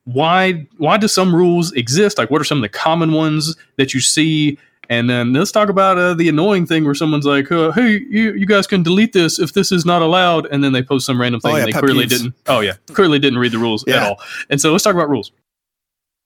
Why 0.03 0.67
why 0.77 0.97
do 0.97 1.07
some 1.07 1.35
rules 1.35 1.71
exist? 1.73 2.17
Like, 2.17 2.29
what 2.29 2.39
are 2.39 2.43
some 2.43 2.59
of 2.59 2.61
the 2.61 2.69
common 2.69 3.13
ones 3.13 3.55
that 3.77 3.93
you 3.93 3.99
see? 3.99 4.59
And 4.89 5.09
then 5.09 5.33
let's 5.33 5.51
talk 5.51 5.69
about 5.69 5.97
uh, 5.97 6.13
the 6.13 6.29
annoying 6.29 6.65
thing 6.65 6.85
where 6.85 6.95
someone's 6.95 7.25
like, 7.25 7.51
uh, 7.51 7.71
"Hey, 7.71 7.99
you, 8.09 8.33
you 8.33 8.45
guys 8.45 8.67
can 8.67 8.83
delete 8.83 9.13
this 9.13 9.39
if 9.39 9.53
this 9.53 9.71
is 9.71 9.85
not 9.85 10.01
allowed," 10.01 10.45
and 10.47 10.63
then 10.63 10.71
they 10.71 10.81
post 10.81 11.05
some 11.05 11.19
random 11.19 11.41
thing 11.41 11.51
oh, 11.51 11.55
yeah, 11.55 11.63
and 11.63 11.73
they 11.73 11.79
clearly 11.79 12.05
peeves. 12.05 12.09
didn't. 12.09 12.35
Oh 12.47 12.61
yeah, 12.61 12.73
clearly 12.93 13.19
didn't 13.19 13.39
read 13.39 13.51
the 13.51 13.57
rules 13.57 13.83
yeah. 13.85 13.97
at 13.97 14.03
all. 14.03 14.21
And 14.49 14.61
so 14.61 14.71
let's 14.71 14.83
talk 14.83 14.95
about 14.95 15.09
rules. 15.09 15.31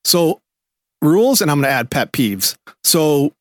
So 0.03 0.41
rules, 1.01 1.41
and 1.41 1.49
I'm 1.49 1.57
going 1.57 1.69
to 1.69 1.73
add 1.73 1.89
pet 1.89 2.11
peeves. 2.11 2.55
So 2.83 3.33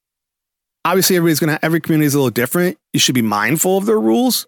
obviously, 0.84 1.16
everybody's 1.16 1.40
going 1.40 1.56
to 1.56 1.64
every 1.64 1.80
community 1.80 2.06
is 2.06 2.14
a 2.14 2.18
little 2.18 2.30
different. 2.30 2.78
You 2.92 3.00
should 3.00 3.14
be 3.14 3.22
mindful 3.22 3.78
of 3.78 3.86
their 3.86 4.00
rules. 4.00 4.46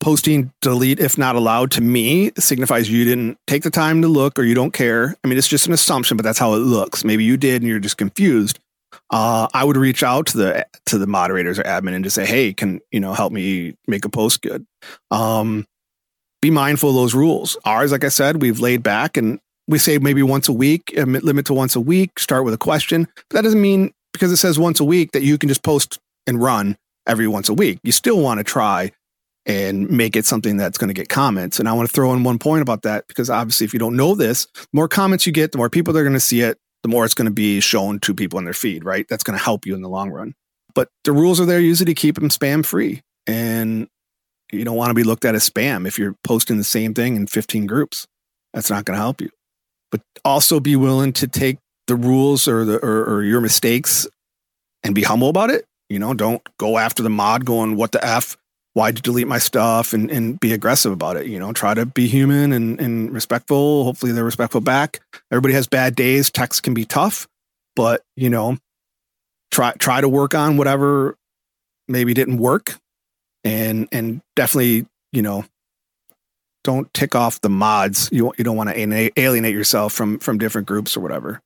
Posting 0.00 0.52
delete 0.60 1.00
if 1.00 1.16
not 1.16 1.34
allowed 1.34 1.70
to 1.72 1.80
me 1.80 2.30
signifies 2.36 2.90
you 2.90 3.04
didn't 3.04 3.38
take 3.46 3.62
the 3.62 3.70
time 3.70 4.02
to 4.02 4.08
look 4.08 4.38
or 4.38 4.42
you 4.42 4.54
don't 4.54 4.72
care. 4.72 5.14
I 5.24 5.28
mean, 5.28 5.38
it's 5.38 5.48
just 5.48 5.66
an 5.66 5.72
assumption, 5.72 6.18
but 6.18 6.24
that's 6.24 6.38
how 6.38 6.52
it 6.54 6.58
looks. 6.58 7.04
Maybe 7.04 7.24
you 7.24 7.38
did 7.38 7.62
and 7.62 7.68
you're 7.68 7.78
just 7.78 7.96
confused 7.96 8.58
uh, 9.14 9.46
I 9.54 9.62
would 9.62 9.76
reach 9.76 10.02
out 10.02 10.26
to 10.26 10.36
the 10.36 10.66
to 10.86 10.98
the 10.98 11.06
moderators 11.06 11.60
or 11.60 11.62
admin 11.62 11.94
and 11.94 12.02
just 12.02 12.16
say, 12.16 12.26
"Hey, 12.26 12.52
can 12.52 12.80
you 12.90 12.98
know 12.98 13.14
help 13.14 13.32
me 13.32 13.76
make 13.86 14.04
a 14.04 14.08
post 14.08 14.42
good?" 14.42 14.66
Um, 15.12 15.66
be 16.42 16.50
mindful 16.50 16.90
of 16.90 16.96
those 16.96 17.14
rules. 17.14 17.56
Ours, 17.64 17.92
like 17.92 18.02
I 18.02 18.08
said, 18.08 18.42
we've 18.42 18.58
laid 18.58 18.82
back 18.82 19.16
and 19.16 19.38
we 19.68 19.78
say 19.78 19.98
maybe 19.98 20.24
once 20.24 20.48
a 20.48 20.52
week, 20.52 20.92
limit 20.96 21.46
to 21.46 21.54
once 21.54 21.76
a 21.76 21.80
week. 21.80 22.18
Start 22.18 22.44
with 22.44 22.54
a 22.54 22.58
question, 22.58 23.06
but 23.14 23.36
that 23.36 23.42
doesn't 23.42 23.62
mean 23.62 23.92
because 24.12 24.32
it 24.32 24.38
says 24.38 24.58
once 24.58 24.80
a 24.80 24.84
week 24.84 25.12
that 25.12 25.22
you 25.22 25.38
can 25.38 25.48
just 25.48 25.62
post 25.62 26.00
and 26.26 26.42
run 26.42 26.76
every 27.06 27.28
once 27.28 27.48
a 27.48 27.54
week. 27.54 27.78
You 27.84 27.92
still 27.92 28.18
want 28.20 28.38
to 28.38 28.44
try 28.44 28.90
and 29.46 29.88
make 29.88 30.16
it 30.16 30.26
something 30.26 30.56
that's 30.56 30.76
going 30.76 30.88
to 30.88 30.94
get 30.94 31.08
comments. 31.08 31.60
And 31.60 31.68
I 31.68 31.72
want 31.72 31.88
to 31.88 31.92
throw 31.92 32.12
in 32.14 32.24
one 32.24 32.40
point 32.40 32.62
about 32.62 32.82
that 32.82 33.06
because 33.06 33.30
obviously, 33.30 33.64
if 33.64 33.72
you 33.72 33.78
don't 33.78 33.94
know 33.94 34.16
this, 34.16 34.46
the 34.54 34.66
more 34.72 34.88
comments 34.88 35.24
you 35.24 35.32
get, 35.32 35.52
the 35.52 35.58
more 35.58 35.70
people 35.70 35.96
are 35.96 36.02
going 36.02 36.14
to 36.14 36.20
see 36.20 36.40
it, 36.40 36.58
the 36.84 36.88
more 36.88 37.06
it's 37.06 37.14
going 37.14 37.24
to 37.24 37.32
be 37.32 37.60
shown 37.60 37.98
to 38.00 38.14
people 38.14 38.38
in 38.38 38.44
their 38.44 38.52
feed, 38.52 38.84
right? 38.84 39.06
That's 39.08 39.24
going 39.24 39.38
to 39.38 39.42
help 39.42 39.64
you 39.64 39.74
in 39.74 39.80
the 39.80 39.88
long 39.88 40.10
run. 40.10 40.34
But 40.74 40.90
the 41.04 41.12
rules 41.12 41.40
are 41.40 41.46
there 41.46 41.58
usually 41.58 41.86
to 41.86 41.98
keep 41.98 42.16
them 42.16 42.28
spam 42.28 42.64
free. 42.64 43.00
And 43.26 43.88
you 44.52 44.66
don't 44.66 44.76
want 44.76 44.90
to 44.90 44.94
be 44.94 45.02
looked 45.02 45.24
at 45.24 45.34
as 45.34 45.48
spam 45.48 45.86
if 45.86 45.98
you're 45.98 46.14
posting 46.22 46.58
the 46.58 46.64
same 46.64 46.92
thing 46.92 47.16
in 47.16 47.26
15 47.26 47.64
groups. 47.64 48.06
That's 48.52 48.68
not 48.68 48.84
going 48.84 48.98
to 48.98 49.00
help 49.00 49.22
you. 49.22 49.30
But 49.90 50.02
also 50.26 50.60
be 50.60 50.76
willing 50.76 51.14
to 51.14 51.26
take 51.26 51.56
the 51.86 51.96
rules 51.96 52.46
or 52.46 52.66
the 52.66 52.78
or, 52.84 53.04
or 53.04 53.22
your 53.22 53.40
mistakes 53.40 54.06
and 54.82 54.94
be 54.94 55.04
humble 55.04 55.30
about 55.30 55.48
it. 55.48 55.64
You 55.88 55.98
know, 55.98 56.12
don't 56.12 56.42
go 56.58 56.76
after 56.76 57.02
the 57.02 57.08
mod 57.08 57.46
going, 57.46 57.76
what 57.76 57.92
the 57.92 58.04
F? 58.04 58.36
You 58.74 58.92
delete 58.92 59.28
my 59.28 59.38
stuff 59.38 59.92
and, 59.92 60.10
and 60.10 60.38
be 60.40 60.52
aggressive 60.52 60.92
about 60.92 61.16
it 61.16 61.26
you 61.26 61.38
know 61.38 61.52
try 61.52 61.74
to 61.74 61.86
be 61.86 62.06
human 62.06 62.52
and, 62.52 62.80
and 62.80 63.12
respectful 63.12 63.84
hopefully 63.84 64.12
they're 64.12 64.24
respectful 64.24 64.60
back. 64.60 65.00
Everybody 65.30 65.54
has 65.54 65.66
bad 65.66 65.94
days 65.94 66.30
text 66.30 66.62
can 66.62 66.74
be 66.74 66.84
tough 66.84 67.28
but 67.76 68.02
you 68.16 68.30
know 68.30 68.56
try 69.50 69.72
try 69.72 70.00
to 70.00 70.08
work 70.08 70.34
on 70.34 70.56
whatever 70.56 71.16
maybe 71.88 72.14
didn't 72.14 72.38
work 72.38 72.76
and 73.44 73.88
and 73.92 74.20
definitely 74.34 74.86
you 75.12 75.22
know 75.22 75.44
don't 76.64 76.92
tick 76.94 77.14
off 77.14 77.40
the 77.42 77.50
mods. 77.50 78.08
You, 78.10 78.32
you 78.36 78.42
don't 78.42 78.56
want 78.56 78.70
to 78.70 79.20
alienate 79.20 79.54
yourself 79.54 79.92
from 79.92 80.18
from 80.18 80.38
different 80.38 80.66
groups 80.66 80.96
or 80.96 81.00
whatever. 81.00 81.40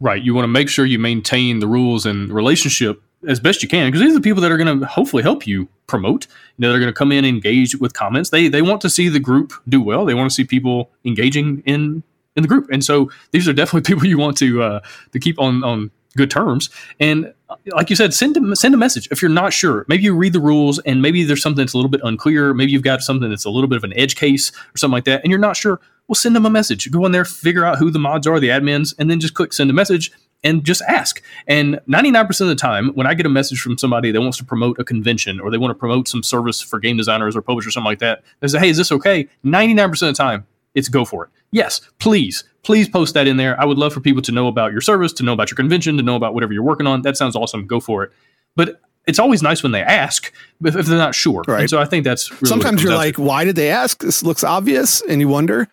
Right. 0.00 0.20
You 0.20 0.34
want 0.34 0.44
to 0.44 0.48
make 0.48 0.68
sure 0.68 0.84
you 0.84 0.98
maintain 0.98 1.60
the 1.60 1.68
rules 1.68 2.04
and 2.04 2.32
relationship 2.32 3.00
as 3.28 3.40
best 3.40 3.62
you 3.62 3.68
can 3.68 3.88
because 3.88 4.00
these 4.00 4.12
are 4.12 4.18
the 4.18 4.20
people 4.20 4.42
that 4.42 4.50
are 4.50 4.56
going 4.56 4.80
to 4.80 4.86
hopefully 4.86 5.22
help 5.22 5.46
you 5.46 5.68
promote. 5.86 6.26
You 6.56 6.62
know, 6.62 6.70
they're 6.70 6.80
going 6.80 6.92
to 6.92 6.96
come 6.96 7.12
in 7.12 7.18
and 7.18 7.26
engage 7.26 7.76
with 7.76 7.94
comments. 7.94 8.30
They 8.30 8.48
they 8.48 8.62
want 8.62 8.80
to 8.82 8.90
see 8.90 9.08
the 9.08 9.20
group 9.20 9.52
do 9.68 9.80
well. 9.80 10.04
They 10.04 10.14
want 10.14 10.30
to 10.30 10.34
see 10.34 10.44
people 10.44 10.90
engaging 11.04 11.62
in 11.66 12.02
in 12.36 12.42
the 12.42 12.48
group, 12.48 12.68
and 12.70 12.84
so 12.84 13.10
these 13.30 13.46
are 13.48 13.52
definitely 13.52 13.82
people 13.94 14.06
you 14.06 14.18
want 14.18 14.36
to 14.38 14.62
uh, 14.62 14.80
to 15.12 15.18
keep 15.18 15.38
on 15.38 15.64
on 15.64 15.90
good 16.16 16.30
terms. 16.30 16.70
And 17.00 17.32
uh, 17.48 17.56
like 17.72 17.90
you 17.90 17.96
said, 17.96 18.14
send 18.14 18.36
a, 18.36 18.56
send 18.56 18.72
a 18.74 18.76
message 18.76 19.08
if 19.10 19.20
you're 19.20 19.30
not 19.30 19.52
sure. 19.52 19.84
Maybe 19.88 20.04
you 20.04 20.14
read 20.14 20.32
the 20.32 20.40
rules 20.40 20.78
and 20.80 21.02
maybe 21.02 21.24
there's 21.24 21.42
something 21.42 21.58
that's 21.58 21.74
a 21.74 21.76
little 21.76 21.90
bit 21.90 22.02
unclear. 22.04 22.54
Maybe 22.54 22.70
you've 22.70 22.82
got 22.82 23.00
something 23.02 23.28
that's 23.28 23.44
a 23.44 23.50
little 23.50 23.66
bit 23.68 23.76
of 23.76 23.84
an 23.84 23.92
edge 23.96 24.14
case 24.14 24.52
or 24.74 24.78
something 24.78 24.94
like 24.94 25.04
that, 25.04 25.22
and 25.22 25.30
you're 25.30 25.40
not 25.40 25.56
sure. 25.56 25.80
Well, 26.06 26.14
send 26.14 26.36
them 26.36 26.44
a 26.44 26.50
message. 26.50 26.90
Go 26.90 27.06
in 27.06 27.12
there, 27.12 27.24
figure 27.24 27.64
out 27.64 27.78
who 27.78 27.90
the 27.90 27.98
mods 27.98 28.26
are, 28.26 28.38
the 28.38 28.50
admins, 28.50 28.94
and 28.98 29.10
then 29.10 29.20
just 29.20 29.34
click 29.34 29.54
send 29.54 29.70
a 29.70 29.72
message 29.72 30.12
and 30.44 30.62
just 30.62 30.82
ask. 30.82 31.22
And 31.48 31.80
99% 31.88 32.40
of 32.42 32.48
the 32.48 32.54
time, 32.54 32.90
when 32.90 33.06
I 33.06 33.14
get 33.14 33.26
a 33.26 33.30
message 33.30 33.60
from 33.60 33.78
somebody 33.78 34.12
that 34.12 34.20
wants 34.20 34.36
to 34.38 34.44
promote 34.44 34.78
a 34.78 34.84
convention 34.84 35.40
or 35.40 35.50
they 35.50 35.58
want 35.58 35.70
to 35.70 35.74
promote 35.74 36.06
some 36.06 36.22
service 36.22 36.60
for 36.60 36.78
game 36.78 36.96
designers 36.96 37.34
or 37.34 37.42
publishers 37.42 37.68
or 37.68 37.72
something 37.72 37.90
like 37.90 37.98
that, 38.00 38.22
they 38.40 38.48
say, 38.48 38.58
hey, 38.60 38.68
is 38.68 38.76
this 38.76 38.92
okay? 38.92 39.26
99% 39.44 39.90
of 39.90 39.98
the 39.98 40.12
time, 40.12 40.46
it's 40.74 40.88
go 40.88 41.04
for 41.04 41.24
it. 41.24 41.30
Yes, 41.50 41.80
please, 41.98 42.44
please 42.62 42.88
post 42.88 43.14
that 43.14 43.26
in 43.26 43.38
there. 43.38 43.58
I 43.60 43.64
would 43.64 43.78
love 43.78 43.92
for 43.94 44.00
people 44.00 44.22
to 44.22 44.32
know 44.32 44.46
about 44.46 44.72
your 44.72 44.80
service, 44.80 45.12
to 45.14 45.22
know 45.22 45.32
about 45.32 45.50
your 45.50 45.56
convention, 45.56 45.96
to 45.96 46.02
know 46.02 46.16
about 46.16 46.34
whatever 46.34 46.52
you're 46.52 46.62
working 46.62 46.86
on. 46.86 47.02
That 47.02 47.16
sounds 47.16 47.34
awesome. 47.34 47.66
Go 47.66 47.80
for 47.80 48.04
it. 48.04 48.12
But 48.54 48.80
it's 49.06 49.18
always 49.18 49.42
nice 49.42 49.62
when 49.62 49.72
they 49.72 49.82
ask 49.82 50.32
if, 50.64 50.76
if 50.76 50.86
they're 50.86 50.98
not 50.98 51.14
sure. 51.14 51.44
Right. 51.46 51.60
And 51.60 51.70
so 51.70 51.78
I 51.78 51.84
think 51.84 52.04
that's 52.04 52.30
really 52.30 52.46
sometimes 52.46 52.82
you're 52.82 52.94
like, 52.94 53.16
to. 53.16 53.22
why 53.22 53.44
did 53.44 53.56
they 53.56 53.70
ask? 53.70 54.02
This 54.02 54.22
looks 54.22 54.42
obvious, 54.44 55.02
and 55.02 55.20
you 55.20 55.28
wonder. 55.28 55.68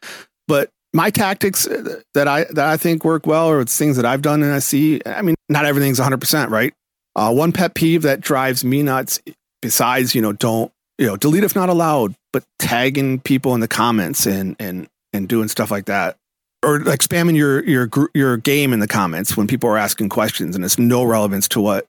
My 0.94 1.10
tactics 1.10 1.66
that 2.14 2.28
I 2.28 2.44
that 2.46 2.68
I 2.68 2.78
think 2.78 3.06
work 3.06 3.26
well, 3.26 3.48
or 3.50 3.62
it's 3.62 3.78
things 3.78 3.96
that 3.96 4.06
I've 4.06 4.22
done 4.22 4.44
and 4.44 4.52
I 4.52 4.60
see. 4.60 5.02
I 5.06 5.22
mean, 5.22 5.36
not 5.48 5.66
everything's 5.66 6.00
100 6.00 6.20
percent 6.20 6.52
right. 6.52 6.74
Uh, 7.16 7.34
one 7.34 7.52
pet 7.52 7.74
peeve 7.76 8.02
that 8.04 8.22
drives 8.22 8.64
me 8.64 8.84
nuts, 8.84 9.22
besides 9.62 10.14
you 10.16 10.22
know, 10.22 10.34
don't 10.34 10.72
you 10.98 11.08
know, 11.08 11.18
delete 11.18 11.44
if 11.44 11.56
not 11.56 11.70
allowed, 11.70 12.14
but 12.32 12.44
tagging 12.60 13.20
people 13.20 13.54
in 13.54 13.60
the 13.60 13.68
comments 13.68 14.26
and 14.26 14.56
and 14.60 14.88
and 15.14 15.28
doing 15.28 15.48
stuff 15.48 15.72
like 15.72 15.86
that, 15.86 16.18
or 16.64 16.80
like 16.82 17.00
spamming 17.00 17.36
your 17.36 17.64
your 17.64 17.90
your 18.14 18.38
game 18.38 18.74
in 18.74 18.80
the 18.80 18.88
comments 18.88 19.36
when 19.36 19.48
people 19.48 19.70
are 19.70 19.78
asking 19.78 20.10
questions 20.10 20.56
and 20.56 20.64
it's 20.64 20.78
no 20.78 21.04
relevance 21.04 21.48
to 21.50 21.62
what 21.62 21.88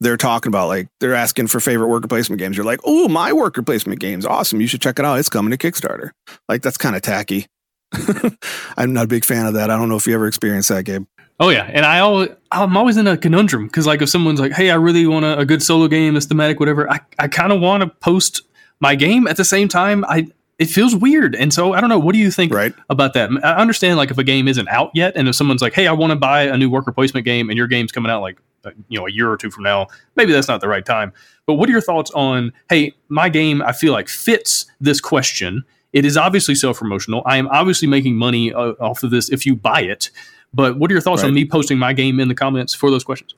they're 0.00 0.16
talking 0.16 0.48
about. 0.48 0.68
Like 0.68 0.88
they're 1.00 1.14
asking 1.14 1.48
for 1.48 1.60
favorite 1.60 1.88
worker 1.88 2.08
placement 2.08 2.38
games. 2.38 2.56
You're 2.56 2.64
like, 2.64 2.80
oh, 2.84 3.08
my 3.08 3.32
worker 3.32 3.62
placement 3.62 4.00
game's 4.00 4.24
awesome. 4.24 4.60
You 4.60 4.66
should 4.66 4.80
check 4.80 4.98
it 4.98 5.04
out. 5.04 5.18
It's 5.18 5.28
coming 5.28 5.56
to 5.56 5.58
Kickstarter. 5.58 6.10
Like 6.48 6.62
that's 6.62 6.78
kind 6.78 6.96
of 6.96 7.02
tacky. 7.02 7.46
I'm 8.76 8.92
not 8.92 9.04
a 9.04 9.08
big 9.08 9.24
fan 9.24 9.46
of 9.46 9.54
that. 9.54 9.70
I 9.70 9.76
don't 9.76 9.88
know 9.88 9.96
if 9.96 10.06
you 10.06 10.14
ever 10.14 10.26
experienced 10.26 10.68
that, 10.68 10.84
Gabe. 10.84 11.06
Oh 11.40 11.48
yeah, 11.48 11.68
and 11.72 11.86
I 11.86 12.00
always 12.00 12.28
I'm 12.52 12.76
always 12.76 12.98
in 12.98 13.06
a 13.06 13.16
conundrum 13.16 13.66
because 13.66 13.86
like 13.86 14.02
if 14.02 14.10
someone's 14.10 14.40
like, 14.40 14.52
"Hey, 14.52 14.70
I 14.70 14.74
really 14.74 15.06
want 15.06 15.24
a, 15.24 15.38
a 15.38 15.46
good 15.46 15.62
solo 15.62 15.88
game, 15.88 16.14
a 16.14 16.20
thematic, 16.20 16.60
whatever," 16.60 16.90
I 16.90 17.00
I 17.18 17.28
kind 17.28 17.50
of 17.50 17.60
want 17.60 17.82
to 17.82 17.88
post 17.88 18.42
my 18.78 18.94
game 18.94 19.26
at 19.26 19.38
the 19.38 19.44
same 19.44 19.66
time. 19.66 20.04
I 20.04 20.28
it 20.58 20.66
feels 20.66 20.94
weird, 20.94 21.34
and 21.34 21.54
so 21.54 21.72
I 21.72 21.80
don't 21.80 21.88
know. 21.88 21.98
What 21.98 22.12
do 22.12 22.18
you 22.18 22.30
think 22.30 22.52
right. 22.52 22.74
about 22.90 23.14
that? 23.14 23.30
I 23.42 23.54
understand 23.54 23.96
like 23.96 24.10
if 24.10 24.18
a 24.18 24.24
game 24.24 24.46
isn't 24.46 24.68
out 24.68 24.90
yet, 24.92 25.14
and 25.16 25.26
if 25.26 25.34
someone's 25.34 25.62
like, 25.62 25.72
"Hey, 25.72 25.86
I 25.86 25.92
want 25.92 26.10
to 26.10 26.16
buy 26.16 26.42
a 26.42 26.58
new 26.58 26.68
worker 26.68 26.92
placement 26.92 27.24
game," 27.24 27.48
and 27.48 27.56
your 27.56 27.66
game's 27.66 27.90
coming 27.90 28.12
out 28.12 28.20
like 28.20 28.38
uh, 28.66 28.72
you 28.88 28.98
know 28.98 29.06
a 29.06 29.10
year 29.10 29.30
or 29.30 29.38
two 29.38 29.50
from 29.50 29.64
now, 29.64 29.86
maybe 30.16 30.32
that's 30.32 30.48
not 30.48 30.60
the 30.60 30.68
right 30.68 30.84
time. 30.84 31.14
But 31.46 31.54
what 31.54 31.70
are 31.70 31.72
your 31.72 31.80
thoughts 31.80 32.10
on, 32.10 32.52
"Hey, 32.68 32.92
my 33.08 33.30
game 33.30 33.62
I 33.62 33.72
feel 33.72 33.94
like 33.94 34.10
fits 34.10 34.66
this 34.78 35.00
question." 35.00 35.64
It 35.92 36.04
is 36.04 36.16
obviously 36.16 36.54
self 36.54 36.78
promotional. 36.78 37.22
I 37.26 37.36
am 37.36 37.48
obviously 37.48 37.88
making 37.88 38.16
money 38.16 38.52
uh, 38.52 38.72
off 38.80 39.02
of 39.02 39.10
this 39.10 39.28
if 39.30 39.44
you 39.44 39.56
buy 39.56 39.82
it. 39.82 40.10
But 40.52 40.78
what 40.78 40.90
are 40.90 40.94
your 40.94 41.00
thoughts 41.00 41.22
right. 41.22 41.28
on 41.28 41.34
me 41.34 41.44
posting 41.44 41.78
my 41.78 41.92
game 41.92 42.20
in 42.20 42.28
the 42.28 42.34
comments 42.34 42.74
for 42.74 42.90
those 42.90 43.04
questions? 43.04 43.34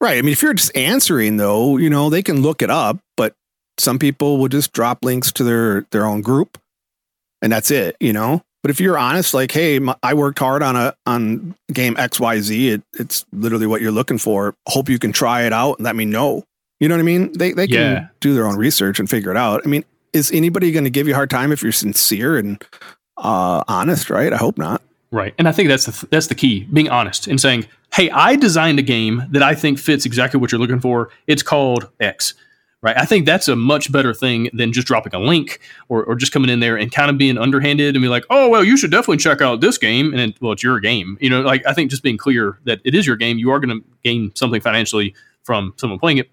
Right. 0.00 0.18
I 0.18 0.22
mean, 0.22 0.32
if 0.32 0.42
you're 0.42 0.54
just 0.54 0.76
answering 0.76 1.36
though, 1.36 1.76
you 1.76 1.88
know, 1.88 2.10
they 2.10 2.22
can 2.22 2.42
look 2.42 2.60
it 2.60 2.70
up, 2.70 2.98
but 3.16 3.34
some 3.78 3.98
people 3.98 4.38
will 4.38 4.48
just 4.48 4.72
drop 4.72 5.04
links 5.04 5.30
to 5.32 5.44
their 5.44 5.86
their 5.90 6.06
own 6.06 6.20
group, 6.22 6.58
and 7.40 7.52
that's 7.52 7.70
it. 7.70 7.96
You 8.00 8.12
know. 8.12 8.42
But 8.62 8.70
if 8.70 8.80
you're 8.80 8.96
honest, 8.96 9.34
like, 9.34 9.50
hey, 9.50 9.80
my, 9.80 9.96
I 10.04 10.14
worked 10.14 10.38
hard 10.38 10.62
on 10.62 10.76
a 10.76 10.94
on 11.04 11.56
game 11.72 11.96
X 11.98 12.20
Y 12.20 12.40
Z. 12.40 12.68
It, 12.68 12.82
it's 12.94 13.26
literally 13.32 13.66
what 13.66 13.80
you're 13.80 13.92
looking 13.92 14.18
for. 14.18 14.54
Hope 14.68 14.88
you 14.88 15.00
can 15.00 15.12
try 15.12 15.42
it 15.42 15.52
out 15.52 15.78
and 15.78 15.84
let 15.84 15.96
me 15.96 16.04
know. 16.04 16.44
You 16.78 16.88
know 16.88 16.94
what 16.94 17.00
I 17.00 17.04
mean? 17.04 17.32
They 17.32 17.52
they 17.52 17.66
can 17.66 17.76
yeah. 17.76 18.06
do 18.20 18.34
their 18.34 18.46
own 18.46 18.56
research 18.56 19.00
and 19.00 19.10
figure 19.10 19.30
it 19.30 19.36
out. 19.36 19.62
I 19.64 19.68
mean, 19.68 19.84
is 20.12 20.30
anybody 20.32 20.72
going 20.72 20.84
to 20.84 20.90
give 20.90 21.06
you 21.06 21.14
a 21.14 21.16
hard 21.16 21.30
time 21.30 21.52
if 21.52 21.62
you're 21.62 21.72
sincere 21.72 22.38
and 22.38 22.62
uh, 23.16 23.64
honest? 23.68 24.10
Right? 24.10 24.32
I 24.32 24.36
hope 24.36 24.58
not. 24.58 24.82
Right, 25.12 25.34
and 25.36 25.46
I 25.46 25.52
think 25.52 25.68
that's 25.68 25.84
the 25.84 26.06
that's 26.06 26.28
the 26.28 26.34
key: 26.34 26.64
being 26.72 26.88
honest 26.88 27.26
and 27.26 27.38
saying, 27.38 27.66
"Hey, 27.92 28.08
I 28.10 28.34
designed 28.34 28.78
a 28.78 28.82
game 28.82 29.24
that 29.30 29.42
I 29.42 29.54
think 29.54 29.78
fits 29.78 30.06
exactly 30.06 30.40
what 30.40 30.50
you're 30.50 30.60
looking 30.60 30.80
for. 30.80 31.10
It's 31.26 31.42
called 31.42 31.90
X." 32.00 32.32
Right, 32.80 32.96
I 32.96 33.04
think 33.04 33.26
that's 33.26 33.46
a 33.46 33.54
much 33.54 33.92
better 33.92 34.12
thing 34.12 34.50
than 34.54 34.72
just 34.72 34.88
dropping 34.88 35.14
a 35.14 35.20
link 35.20 35.60
or, 35.88 36.02
or 36.02 36.16
just 36.16 36.32
coming 36.32 36.50
in 36.50 36.58
there 36.58 36.76
and 36.76 36.90
kind 36.90 37.10
of 37.10 37.18
being 37.18 37.38
underhanded 37.38 37.94
and 37.94 38.02
be 38.02 38.08
like, 38.08 38.24
"Oh, 38.30 38.48
well, 38.48 38.64
you 38.64 38.78
should 38.78 38.90
definitely 38.90 39.18
check 39.18 39.42
out 39.42 39.60
this 39.60 39.76
game." 39.76 40.12
And 40.12 40.20
it, 40.20 40.40
well, 40.40 40.52
it's 40.52 40.62
your 40.62 40.80
game, 40.80 41.18
you 41.20 41.28
know. 41.28 41.42
Like 41.42 41.64
I 41.66 41.74
think 41.74 41.90
just 41.90 42.02
being 42.02 42.16
clear 42.16 42.58
that 42.64 42.80
it 42.82 42.94
is 42.94 43.06
your 43.06 43.16
game, 43.16 43.36
you 43.36 43.50
are 43.50 43.60
going 43.60 43.82
to 43.82 43.86
gain 44.02 44.34
something 44.34 44.62
financially 44.62 45.14
from 45.44 45.74
someone 45.76 45.98
playing 45.98 46.18
it. 46.18 46.30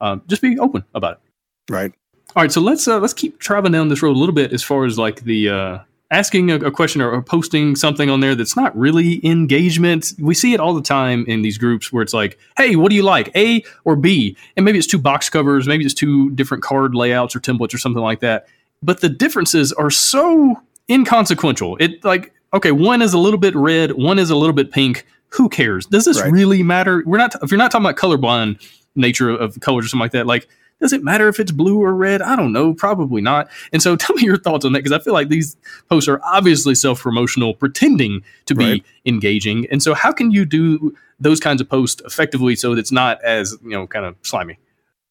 Um, 0.00 0.22
just 0.26 0.40
be 0.40 0.58
open 0.58 0.84
about 0.94 1.18
it. 1.18 1.72
Right. 1.72 1.92
All 2.34 2.42
right, 2.42 2.50
so 2.50 2.62
let's 2.62 2.88
uh, 2.88 2.98
let's 2.98 3.12
keep 3.12 3.38
traveling 3.38 3.72
down 3.72 3.88
this 3.88 4.02
road 4.02 4.16
a 4.16 4.18
little 4.18 4.34
bit 4.34 4.54
as 4.54 4.62
far 4.62 4.86
as 4.86 4.98
like 4.98 5.24
the 5.24 5.50
uh, 5.50 5.78
asking 6.10 6.50
a, 6.50 6.56
a 6.56 6.70
question 6.70 7.02
or, 7.02 7.10
or, 7.10 7.20
posting 7.20 7.76
something 7.76 8.08
on 8.08 8.20
there 8.20 8.34
that's 8.34 8.56
not 8.56 8.76
really 8.76 9.24
engagement. 9.26 10.14
We 10.18 10.34
see 10.34 10.54
it 10.54 10.60
all 10.60 10.72
the 10.72 10.82
time 10.82 11.26
in 11.26 11.42
these 11.42 11.58
groups 11.58 11.92
where 11.92 12.02
it's 12.02 12.14
like, 12.14 12.38
hey, 12.56 12.76
what 12.76 12.88
do 12.88 12.96
you 12.96 13.02
like, 13.02 13.30
A 13.36 13.62
or 13.84 13.96
B? 13.96 14.34
And 14.56 14.64
maybe 14.64 14.78
it's 14.78 14.86
two 14.86 14.98
box 14.98 15.28
covers, 15.28 15.68
maybe 15.68 15.84
it's 15.84 15.92
two 15.92 16.30
different 16.30 16.62
card 16.62 16.94
layouts 16.94 17.36
or 17.36 17.40
templates 17.40 17.74
or 17.74 17.78
something 17.78 18.02
like 18.02 18.20
that. 18.20 18.46
But 18.82 19.02
the 19.02 19.10
differences 19.10 19.70
are 19.74 19.90
so 19.90 20.60
inconsequential. 20.88 21.76
It 21.80 22.02
like, 22.02 22.32
okay, 22.54 22.72
one 22.72 23.02
is 23.02 23.12
a 23.12 23.18
little 23.18 23.38
bit 23.38 23.54
red, 23.54 23.92
one 23.92 24.18
is 24.18 24.30
a 24.30 24.36
little 24.36 24.54
bit 24.54 24.72
pink. 24.72 25.06
Who 25.28 25.50
cares? 25.50 25.84
Does 25.84 26.06
this 26.06 26.20
right. 26.20 26.32
really 26.32 26.62
matter? 26.62 27.02
We're 27.04 27.18
not, 27.18 27.34
if 27.42 27.50
you're 27.50 27.58
not 27.58 27.70
talking 27.70 27.86
about 27.86 27.96
colorblind 27.96 28.66
nature 28.94 29.30
of 29.30 29.60
colors 29.60 29.84
or 29.84 29.88
something 29.88 30.04
like 30.04 30.12
that, 30.12 30.26
like, 30.26 30.48
does 30.82 30.92
it 30.92 31.02
matter 31.02 31.28
if 31.28 31.38
it's 31.40 31.52
blue 31.52 31.80
or 31.80 31.94
red? 31.94 32.20
I 32.20 32.34
don't 32.34 32.52
know. 32.52 32.74
Probably 32.74 33.22
not. 33.22 33.48
And 33.72 33.80
so 33.80 33.96
tell 33.96 34.14
me 34.16 34.22
your 34.24 34.36
thoughts 34.36 34.64
on 34.64 34.72
that 34.72 34.80
because 34.80 34.92
I 34.92 34.98
feel 34.98 35.14
like 35.14 35.28
these 35.28 35.56
posts 35.88 36.08
are 36.08 36.20
obviously 36.24 36.74
self 36.74 37.00
promotional, 37.00 37.54
pretending 37.54 38.22
to 38.46 38.54
be 38.54 38.64
right. 38.64 38.84
engaging. 39.06 39.66
And 39.70 39.82
so, 39.82 39.94
how 39.94 40.12
can 40.12 40.32
you 40.32 40.44
do 40.44 40.94
those 41.20 41.40
kinds 41.40 41.60
of 41.60 41.68
posts 41.68 42.02
effectively 42.04 42.56
so 42.56 42.74
that 42.74 42.80
it's 42.80 42.92
not 42.92 43.22
as, 43.22 43.56
you 43.62 43.70
know, 43.70 43.86
kind 43.86 44.04
of 44.04 44.16
slimy? 44.22 44.58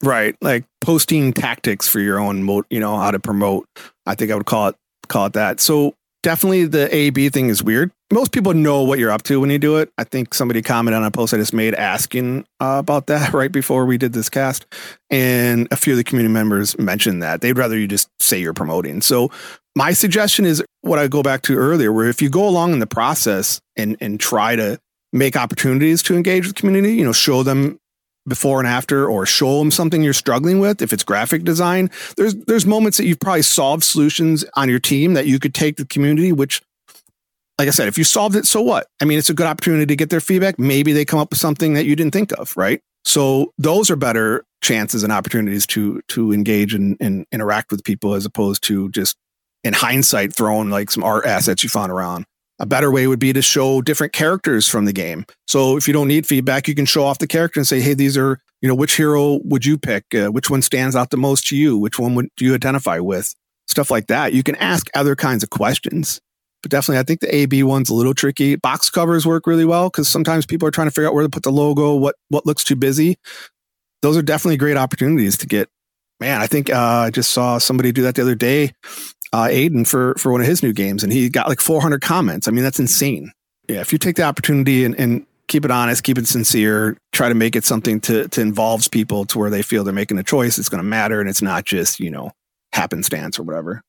Right. 0.04 0.36
Like 0.42 0.66
posting 0.82 1.32
tactics 1.32 1.88
for 1.88 2.00
your 2.00 2.20
own, 2.20 2.44
mo- 2.44 2.66
you 2.70 2.80
know, 2.80 2.98
how 2.98 3.12
to 3.12 3.20
promote. 3.20 3.68
I 4.06 4.16
think 4.16 4.32
I 4.32 4.36
would 4.36 4.46
call 4.46 4.70
it 4.70 4.76
call 5.08 5.26
it 5.28 5.34
that. 5.34 5.60
So 5.60 5.96
definitely 6.24 6.66
the 6.66 6.94
A 6.94 7.10
B 7.10 7.30
thing 7.30 7.50
is 7.50 7.64
weird. 7.64 7.92
Most 8.12 8.32
people 8.32 8.54
know 8.54 8.84
what 8.84 9.00
you're 9.00 9.12
up 9.12 9.24
to 9.24 9.40
when 9.40 9.50
you 9.50 9.60
do 9.60 9.78
it. 9.78 9.92
I 9.98 10.04
think 10.04 10.34
somebody 10.34 10.62
commented 10.62 10.98
on 10.98 11.06
a 11.06 11.12
post 11.12 11.34
I 11.34 11.38
just 11.38 11.54
made 11.54 11.74
asking 11.74 12.46
uh, 12.60 12.78
about 12.80 13.08
that 13.08 13.34
right 13.34 13.52
before 13.52 13.86
we 13.86 13.98
did 13.98 14.14
this 14.14 14.30
cast, 14.30 14.66
and 15.10 15.68
a 15.72 15.76
few 15.76 15.94
of 15.94 15.98
the 15.98 16.04
community 16.04 16.34
members 16.34 16.78
mentioned 16.78 17.24
that 17.24 17.42
they'd 17.42 17.58
rather 17.58 17.78
you 17.78 17.88
just 17.88 18.10
say 18.20 18.40
you're 18.40 18.54
promoting. 18.54 19.02
So 19.02 19.32
my 19.76 19.94
suggestion 19.94 20.46
is 20.46 20.64
what 20.82 21.00
I 21.00 21.08
go 21.08 21.24
back 21.24 21.44
to 21.44 21.56
earlier, 21.56 21.92
where 21.92 22.08
if 22.08 22.22
you 22.22 22.30
go 22.30 22.48
along 22.48 22.74
in 22.74 22.80
the 22.80 22.88
process 22.88 23.62
and 23.76 23.98
and 24.02 24.20
try 24.20 24.56
to 24.56 24.80
make 25.14 25.36
opportunities 25.36 26.02
to 26.04 26.16
engage 26.16 26.46
with 26.46 26.56
the 26.56 26.60
community, 26.60 26.96
you 26.96 27.04
know, 27.04 27.12
show 27.12 27.44
them 27.44 27.78
before 28.28 28.60
and 28.60 28.68
after 28.68 29.10
or 29.10 29.26
show 29.26 29.60
them 29.60 29.72
something 29.72 30.04
you're 30.04 30.14
struggling 30.14 30.60
with 30.60 30.82
if 30.82 30.94
it's 30.94 31.04
graphic 31.04 31.44
design 31.44 31.90
there's 32.18 32.36
there's 32.46 32.66
moments 32.66 32.98
that 32.98 33.06
you've 33.06 33.20
probably 33.20 33.42
solved 33.42 33.84
solutions 33.84 34.46
on 34.56 34.70
your 34.70 34.80
team 34.80 35.16
that 35.16 35.26
you 35.26 35.40
could 35.40 35.56
take 35.56 35.78
to 35.78 35.84
the 35.84 35.88
community 35.88 36.32
which 36.32 36.62
like 37.58 37.68
i 37.68 37.72
said 37.72 37.88
if 37.88 37.98
you 37.98 38.04
solved 38.04 38.36
it 38.36 38.46
so 38.46 38.62
what? 38.62 38.88
I 39.02 39.06
mean 39.06 39.18
it's 39.18 39.30
a 39.30 39.34
good 39.34 39.48
opportunity 39.48 39.86
to 39.86 39.96
get 39.96 40.10
their 40.10 40.20
feedback. 40.20 40.60
Maybe 40.60 40.94
they 40.94 41.06
come 41.06 41.20
up 41.20 41.30
with 41.30 41.40
something 41.40 41.74
that 41.76 41.86
you 41.86 41.96
didn't 41.96 42.14
think 42.14 42.32
of 42.34 42.56
right? 42.58 42.82
So 43.06 43.54
those 43.58 43.90
are 43.90 43.96
better 43.96 44.44
chances 44.62 45.04
and 45.04 45.12
opportunities 45.12 45.66
to 45.68 46.02
to 46.10 46.32
engage 46.32 46.74
and, 46.74 46.98
and 47.00 47.26
interact 47.32 47.72
with 47.72 47.84
people 47.84 48.14
as 48.14 48.26
opposed 48.26 48.64
to 48.64 48.90
just 48.90 49.16
in 49.64 49.74
hindsight 49.74 50.36
throwing 50.36 50.70
like 50.70 50.92
some 50.92 51.04
art 51.04 51.26
assets 51.26 51.64
you 51.64 51.70
found 51.70 51.92
around 51.92 52.26
a 52.62 52.66
better 52.66 52.92
way 52.92 53.08
would 53.08 53.20
be 53.20 53.34
to 53.34 53.42
show 53.42 53.82
different 53.82 54.14
characters 54.14 54.68
from 54.68 54.86
the 54.86 54.94
game. 54.94 55.26
So 55.48 55.78
if 55.78 55.88
you 55.88 55.94
don't 55.94 56.08
need 56.08 56.28
feedback, 56.28 56.68
you 56.68 56.76
can 56.76 56.86
show 56.86 57.04
off 57.04 57.18
the 57.18 57.28
character 57.28 57.60
and 57.60 57.68
say, 57.68 57.82
"Hey, 57.82 57.96
these 57.96 58.16
are 58.16 58.40
you 58.62 58.70
know 58.70 58.76
which 58.76 58.96
hero 58.96 59.40
would 59.44 59.66
you 59.66 59.80
pick? 59.80 60.06
Uh, 60.14 60.28
which 60.28 60.50
one 60.50 60.62
stands 60.62 60.96
out 60.96 61.10
the 61.10 61.18
most 61.18 61.48
to 61.48 61.58
you? 61.58 61.76
Which 61.76 61.98
one 61.98 62.14
would 62.14 62.30
do 62.38 62.46
you 62.46 62.54
identify 62.54 63.00
with?" 63.00 63.34
Stuff 63.68 63.90
like 63.90 64.08
that. 64.08 64.34
You 64.34 64.44
can 64.44 64.56
ask 64.58 64.88
other 64.94 65.16
kinds 65.16 65.44
of 65.44 65.50
questions. 65.50 66.22
But 66.62 66.70
definitely, 66.70 67.00
I 67.00 67.04
think 67.04 67.22
the 67.22 67.36
AB 67.36 67.64
one's 67.64 67.90
a 67.90 67.96
little 67.96 68.14
tricky. 68.14 68.56
Box 68.56 68.92
covers 68.92 69.26
work 69.26 69.48
really 69.48 69.66
well 69.66 69.90
because 69.90 70.08
sometimes 70.08 70.46
people 70.46 70.68
are 70.68 70.72
trying 70.72 70.88
to 70.88 70.92
figure 70.92 71.08
out 71.08 71.16
where 71.16 71.24
to 71.24 71.30
put 71.30 71.42
the 71.42 71.52
logo, 71.52 71.96
what 71.96 72.16
what 72.30 72.46
looks 72.46 72.64
too 72.64 72.76
busy. 72.76 73.18
Those 74.04 74.18
are 74.18 74.22
definitely 74.22 74.58
great 74.58 74.78
opportunities 74.78 75.36
to 75.40 75.48
get. 75.48 75.68
Man, 76.20 76.40
I 76.40 76.46
think 76.46 76.70
uh, 76.70 77.06
I 77.08 77.10
just 77.10 77.32
saw 77.32 77.58
somebody 77.58 77.92
do 77.92 78.04
that 78.04 78.14
the 78.14 78.22
other 78.22 78.36
day 78.36 78.74
uh, 79.34 79.46
Aiden 79.46 79.88
for 79.88 80.16
for 80.16 80.32
one 80.32 80.42
of 80.42 80.48
his 80.48 80.62
new 80.62 80.74
games, 80.74 81.04
and 81.04 81.12
he 81.12 81.30
got 81.30 81.48
like 81.48 81.62
400 81.62 82.02
comments. 82.02 82.48
I 82.48 82.52
mean, 82.52 82.64
that's 82.64 82.80
insane. 82.80 83.32
Yeah, 83.68 83.82
if 83.82 83.92
you 83.92 83.98
take 83.98 84.16
the 84.16 84.24
opportunity 84.24 84.84
and, 84.84 84.96
and 85.00 85.26
keep 85.48 85.66
it 85.66 85.72
honest, 85.72 86.04
keep 86.04 86.18
it 86.18 86.28
sincere, 86.28 86.98
try 87.12 87.30
to 87.30 87.36
make 87.36 87.56
it 87.56 87.64
something 87.64 88.00
to 88.02 88.28
to 88.30 88.42
involves 88.42 88.88
people 88.88 89.26
to 89.26 89.40
where 89.40 89.50
they 89.50 89.62
feel 89.62 89.84
they're 89.84 89.94
making 89.94 90.18
a 90.18 90.24
choice. 90.24 90.58
It's 90.58 90.70
going 90.70 90.84
to 90.84 90.88
matter, 90.88 91.20
and 91.20 91.30
it's 91.30 91.42
not 91.42 91.66
just 91.66 92.00
you 92.00 92.10
know 92.10 92.32
happenstance 92.74 93.40
or 93.40 93.44
whatever. 93.44 93.82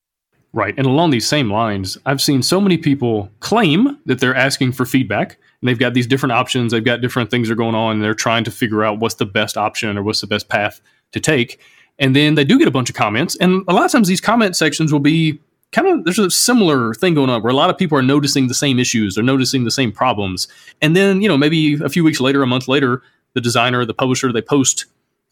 Right, 0.55 0.75
and 0.77 0.85
along 0.85 1.09
these 1.09 1.27
same 1.27 1.51
lines, 1.51 1.97
I've 2.05 2.21
seen 2.21 2.43
so 2.43 2.61
many 2.61 2.77
people 2.77 3.31
claim 3.39 3.97
that 4.05 4.19
they're 4.19 4.35
asking 4.35 4.73
for 4.73 4.85
feedback, 4.85 5.37
and 5.61 5.67
they've 5.67 5.79
got 5.79 5.95
these 5.95 6.05
different 6.05 6.33
options. 6.33 6.71
They've 6.71 6.83
got 6.83 7.01
different 7.01 7.31
things 7.31 7.47
that 7.47 7.53
are 7.53 7.57
going 7.57 7.75
on, 7.75 7.93
and 7.93 8.03
they're 8.03 8.13
trying 8.13 8.43
to 8.43 8.51
figure 8.51 8.83
out 8.83 8.99
what's 8.99 9.15
the 9.15 9.25
best 9.25 9.57
option 9.57 9.97
or 9.97 10.03
what's 10.03 10.21
the 10.21 10.27
best 10.27 10.49
path 10.49 10.79
to 11.11 11.19
take 11.19 11.59
and 11.99 12.15
then 12.15 12.35
they 12.35 12.43
do 12.43 12.57
get 12.57 12.67
a 12.67 12.71
bunch 12.71 12.89
of 12.89 12.95
comments. 12.95 13.35
And 13.37 13.63
a 13.67 13.73
lot 13.73 13.85
of 13.85 13.91
times 13.91 14.07
these 14.07 14.21
comment 14.21 14.55
sections 14.55 14.91
will 14.91 14.99
be 14.99 15.39
kind 15.71 15.87
of 15.87 16.03
there's 16.05 16.19
a 16.19 16.29
similar 16.29 16.93
thing 16.93 17.13
going 17.13 17.29
on 17.29 17.41
where 17.41 17.51
a 17.51 17.55
lot 17.55 17.69
of 17.69 17.77
people 17.77 17.97
are 17.97 18.03
noticing 18.03 18.47
the 18.47 18.53
same 18.53 18.79
issues, 18.79 19.15
they're 19.15 19.23
noticing 19.23 19.63
the 19.63 19.71
same 19.71 19.91
problems. 19.91 20.47
And 20.81 20.95
then, 20.95 21.21
you 21.21 21.27
know, 21.27 21.37
maybe 21.37 21.75
a 21.83 21.89
few 21.89 22.03
weeks 22.03 22.19
later, 22.19 22.41
a 22.41 22.47
month 22.47 22.67
later, 22.67 23.01
the 23.33 23.41
designer, 23.41 23.85
the 23.85 23.93
publisher, 23.93 24.31
they 24.31 24.41
post 24.41 24.85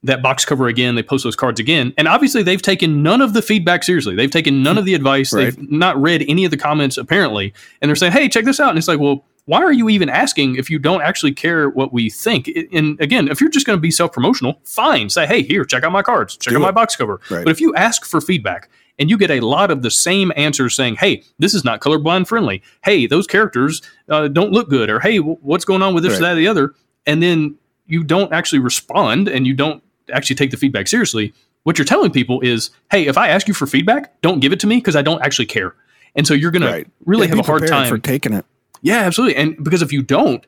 that 0.04 0.24
box 0.24 0.46
cover 0.46 0.68
again, 0.68 0.96
they 0.96 1.04
post 1.04 1.24
those 1.24 1.36
cards 1.36 1.60
again. 1.60 1.94
And 1.96 2.08
obviously 2.08 2.42
they've 2.42 2.62
taken 2.62 3.04
none 3.04 3.22
of 3.22 3.34
the 3.34 3.42
feedback 3.42 3.84
seriously. 3.84 4.16
They've 4.16 4.32
taken 4.32 4.64
none 4.64 4.78
of 4.78 4.86
the 4.86 4.96
advice. 4.96 5.32
Right. 5.42 5.56
They've 5.56 5.72
not 5.72 6.02
read 6.02 6.26
any 6.28 6.44
of 6.44 6.52
the 6.52 6.58
comments 6.58 6.98
apparently. 6.98 7.54
And 7.82 7.90
they're 7.90 7.96
saying, 7.96 8.14
"Hey, 8.14 8.28
check 8.28 8.46
this 8.46 8.60
out." 8.60 8.70
And 8.70 8.78
it's 8.78 8.88
like, 8.88 9.00
"Well, 9.00 9.24
why 9.46 9.62
are 9.62 9.72
you 9.72 9.90
even 9.90 10.10
asking 10.10 10.56
if 10.56 10.70
you 10.70 10.80
don't 10.80 11.02
actually 11.02 11.34
care 11.34 11.70
what 11.70 11.92
we 11.92 12.10
think? 12.10 12.50
And 12.72 13.00
again, 13.02 13.28
if 13.28 13.42
you're 13.42 13.50
just 13.50 13.66
going 13.66 13.78
to 13.78 13.82
be 13.82 13.92
self 13.92 14.12
promotional, 14.12 14.60
fine. 14.64 15.10
Say, 15.10 15.26
hey, 15.26 15.42
here, 15.42 15.66
check 15.66 15.84
out 15.84 15.92
my 15.92 16.04
cards, 16.04 16.38
check 16.38 16.52
Do 16.52 16.58
out 16.58 16.62
it. 16.62 16.66
my 16.66 16.72
box 16.72 16.96
cover. 16.96 17.20
Right. 17.30 17.44
But 17.44 17.52
if 17.52 17.60
you 17.60 17.74
ask 17.76 18.06
for 18.06 18.22
feedback 18.22 18.70
and 19.00 19.10
you 19.10 19.18
get 19.18 19.32
a 19.32 19.40
lot 19.40 19.72
of 19.72 19.82
the 19.82 19.92
same 19.92 20.32
answers 20.36 20.76
saying, 20.76 20.96
hey, 20.96 21.24
this 21.40 21.54
is 21.54 21.64
not 21.64 21.82
colorblind 21.82 22.28
friendly. 22.28 22.62
Hey, 22.84 23.08
those 23.08 23.26
characters 23.26 23.82
uh, 24.10 24.28
don't 24.28 24.52
look 24.52 24.70
good. 24.70 24.90
Or 24.90 25.00
hey, 25.00 25.18
w- 25.18 25.38
what's 25.42 25.66
going 25.66 25.82
on 25.82 25.96
with 25.96 26.04
this, 26.04 26.14
right. 26.14 26.22
that, 26.22 26.32
or 26.34 26.36
the 26.36 26.48
other. 26.48 26.76
And 27.08 27.24
then 27.24 27.58
you 27.88 28.04
don't 28.04 28.32
actually 28.32 28.60
respond 28.60 29.28
and 29.28 29.48
you 29.48 29.54
don't 29.54 29.84
actually 30.14 30.36
take 30.36 30.52
the 30.52 30.58
feedback 30.58 30.88
seriously. 30.88 31.34
What 31.64 31.78
you're 31.78 31.86
telling 31.86 32.12
people 32.12 32.42
is, 32.42 32.70
hey, 32.92 33.08
if 33.08 33.18
I 33.18 33.30
ask 33.30 33.48
you 33.48 33.54
for 33.54 33.68
feedback, 33.68 34.20
don't 34.22 34.40
give 34.40 34.54
it 34.54 34.60
to 34.62 34.68
me 34.68 34.78
because 34.78 34.96
I 34.96 35.02
don't 35.02 35.22
actually 35.22 35.46
care. 35.48 35.76
And 36.16 36.28
so 36.28 36.34
you're 36.34 36.52
going 36.52 36.64
right. 36.64 36.86
to 36.86 36.92
really 37.06 37.28
yeah, 37.28 37.36
have 37.36 37.40
a 37.40 37.48
hard 37.48 37.68
time 37.68 37.90
for 37.90 37.98
taking 37.98 38.34
it. 38.34 38.46
Yeah, 38.82 39.00
absolutely. 39.00 39.36
And 39.36 39.64
because 39.64 39.82
if 39.82 39.92
you 39.92 40.02
don't, 40.02 40.46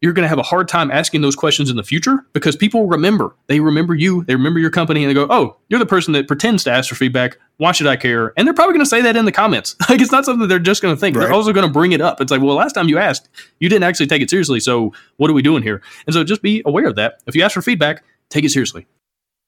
you're 0.00 0.12
going 0.14 0.24
to 0.24 0.28
have 0.28 0.38
a 0.38 0.42
hard 0.42 0.66
time 0.66 0.90
asking 0.90 1.20
those 1.20 1.36
questions 1.36 1.68
in 1.68 1.76
the 1.76 1.82
future 1.82 2.24
because 2.32 2.56
people 2.56 2.86
remember. 2.86 3.36
They 3.48 3.60
remember 3.60 3.94
you, 3.94 4.24
they 4.24 4.34
remember 4.34 4.58
your 4.58 4.70
company, 4.70 5.04
and 5.04 5.10
they 5.10 5.14
go, 5.14 5.26
"Oh, 5.28 5.56
you're 5.68 5.78
the 5.78 5.86
person 5.86 6.14
that 6.14 6.26
pretends 6.26 6.64
to 6.64 6.70
ask 6.70 6.88
for 6.88 6.94
feedback. 6.94 7.38
Why 7.58 7.72
should 7.72 7.86
I 7.86 7.96
care?" 7.96 8.32
And 8.36 8.46
they're 8.46 8.54
probably 8.54 8.72
going 8.72 8.84
to 8.84 8.88
say 8.88 9.02
that 9.02 9.16
in 9.16 9.26
the 9.26 9.32
comments. 9.32 9.76
like 9.88 10.00
it's 10.00 10.12
not 10.12 10.24
something 10.24 10.48
they're 10.48 10.58
just 10.58 10.80
going 10.80 10.94
to 10.94 11.00
think. 11.00 11.16
Right. 11.16 11.24
They're 11.24 11.34
also 11.34 11.52
going 11.52 11.66
to 11.66 11.72
bring 11.72 11.92
it 11.92 12.00
up. 12.00 12.20
It's 12.20 12.30
like, 12.30 12.40
"Well, 12.40 12.56
last 12.56 12.72
time 12.72 12.88
you 12.88 12.98
asked, 12.98 13.28
you 13.58 13.68
didn't 13.68 13.84
actually 13.84 14.06
take 14.06 14.22
it 14.22 14.30
seriously. 14.30 14.60
So 14.60 14.94
what 15.18 15.30
are 15.30 15.34
we 15.34 15.42
doing 15.42 15.62
here?" 15.62 15.82
And 16.06 16.14
so 16.14 16.24
just 16.24 16.40
be 16.40 16.62
aware 16.64 16.86
of 16.86 16.96
that. 16.96 17.20
If 17.26 17.36
you 17.36 17.42
ask 17.42 17.52
for 17.52 17.62
feedback, 17.62 18.02
take 18.30 18.44
it 18.44 18.50
seriously. 18.50 18.86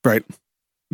Right. 0.05 0.23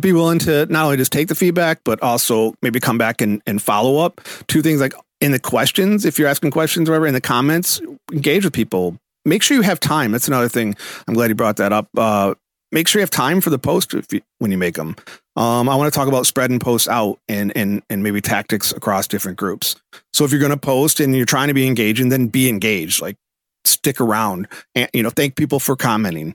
Be 0.00 0.12
willing 0.12 0.38
to 0.40 0.64
not 0.66 0.86
only 0.86 0.96
just 0.96 1.12
take 1.12 1.28
the 1.28 1.34
feedback, 1.34 1.84
but 1.84 2.02
also 2.02 2.54
maybe 2.62 2.80
come 2.80 2.96
back 2.96 3.20
and, 3.20 3.42
and 3.46 3.60
follow 3.60 3.98
up. 3.98 4.22
Two 4.46 4.62
things 4.62 4.80
like 4.80 4.94
in 5.20 5.32
the 5.32 5.38
questions, 5.38 6.04
if 6.04 6.18
you're 6.18 6.28
asking 6.28 6.50
questions 6.50 6.88
or 6.88 6.92
whatever, 6.92 7.06
in 7.06 7.14
the 7.14 7.20
comments, 7.20 7.80
engage 8.12 8.44
with 8.44 8.54
people. 8.54 8.96
Make 9.24 9.42
sure 9.42 9.56
you 9.56 9.62
have 9.62 9.80
time. 9.80 10.12
That's 10.12 10.28
another 10.28 10.48
thing. 10.48 10.74
I'm 11.06 11.14
glad 11.14 11.28
you 11.28 11.34
brought 11.34 11.56
that 11.56 11.72
up. 11.72 11.88
Uh, 11.96 12.34
make 12.72 12.88
sure 12.88 13.00
you 13.00 13.02
have 13.02 13.10
time 13.10 13.40
for 13.40 13.50
the 13.50 13.58
post 13.58 13.92
you, 13.92 14.22
when 14.38 14.50
you 14.50 14.56
make 14.56 14.76
them. 14.76 14.96
Um, 15.36 15.68
I 15.68 15.76
want 15.76 15.92
to 15.92 15.96
talk 15.96 16.08
about 16.08 16.26
spreading 16.26 16.58
posts 16.58 16.88
out 16.88 17.18
and 17.28 17.54
and 17.56 17.82
and 17.90 18.02
maybe 18.02 18.20
tactics 18.20 18.72
across 18.72 19.06
different 19.06 19.38
groups. 19.38 19.76
So 20.12 20.24
if 20.24 20.30
you're 20.30 20.40
going 20.40 20.50
to 20.50 20.56
post 20.56 21.00
and 21.00 21.14
you're 21.14 21.26
trying 21.26 21.48
to 21.48 21.54
be 21.54 21.66
engaging, 21.66 22.08
then 22.08 22.28
be 22.28 22.48
engaged. 22.48 23.02
Like 23.02 23.16
stick 23.64 24.00
around 24.00 24.48
and 24.74 24.88
you 24.94 25.02
know 25.02 25.10
thank 25.10 25.36
people 25.36 25.60
for 25.60 25.76
commenting, 25.76 26.34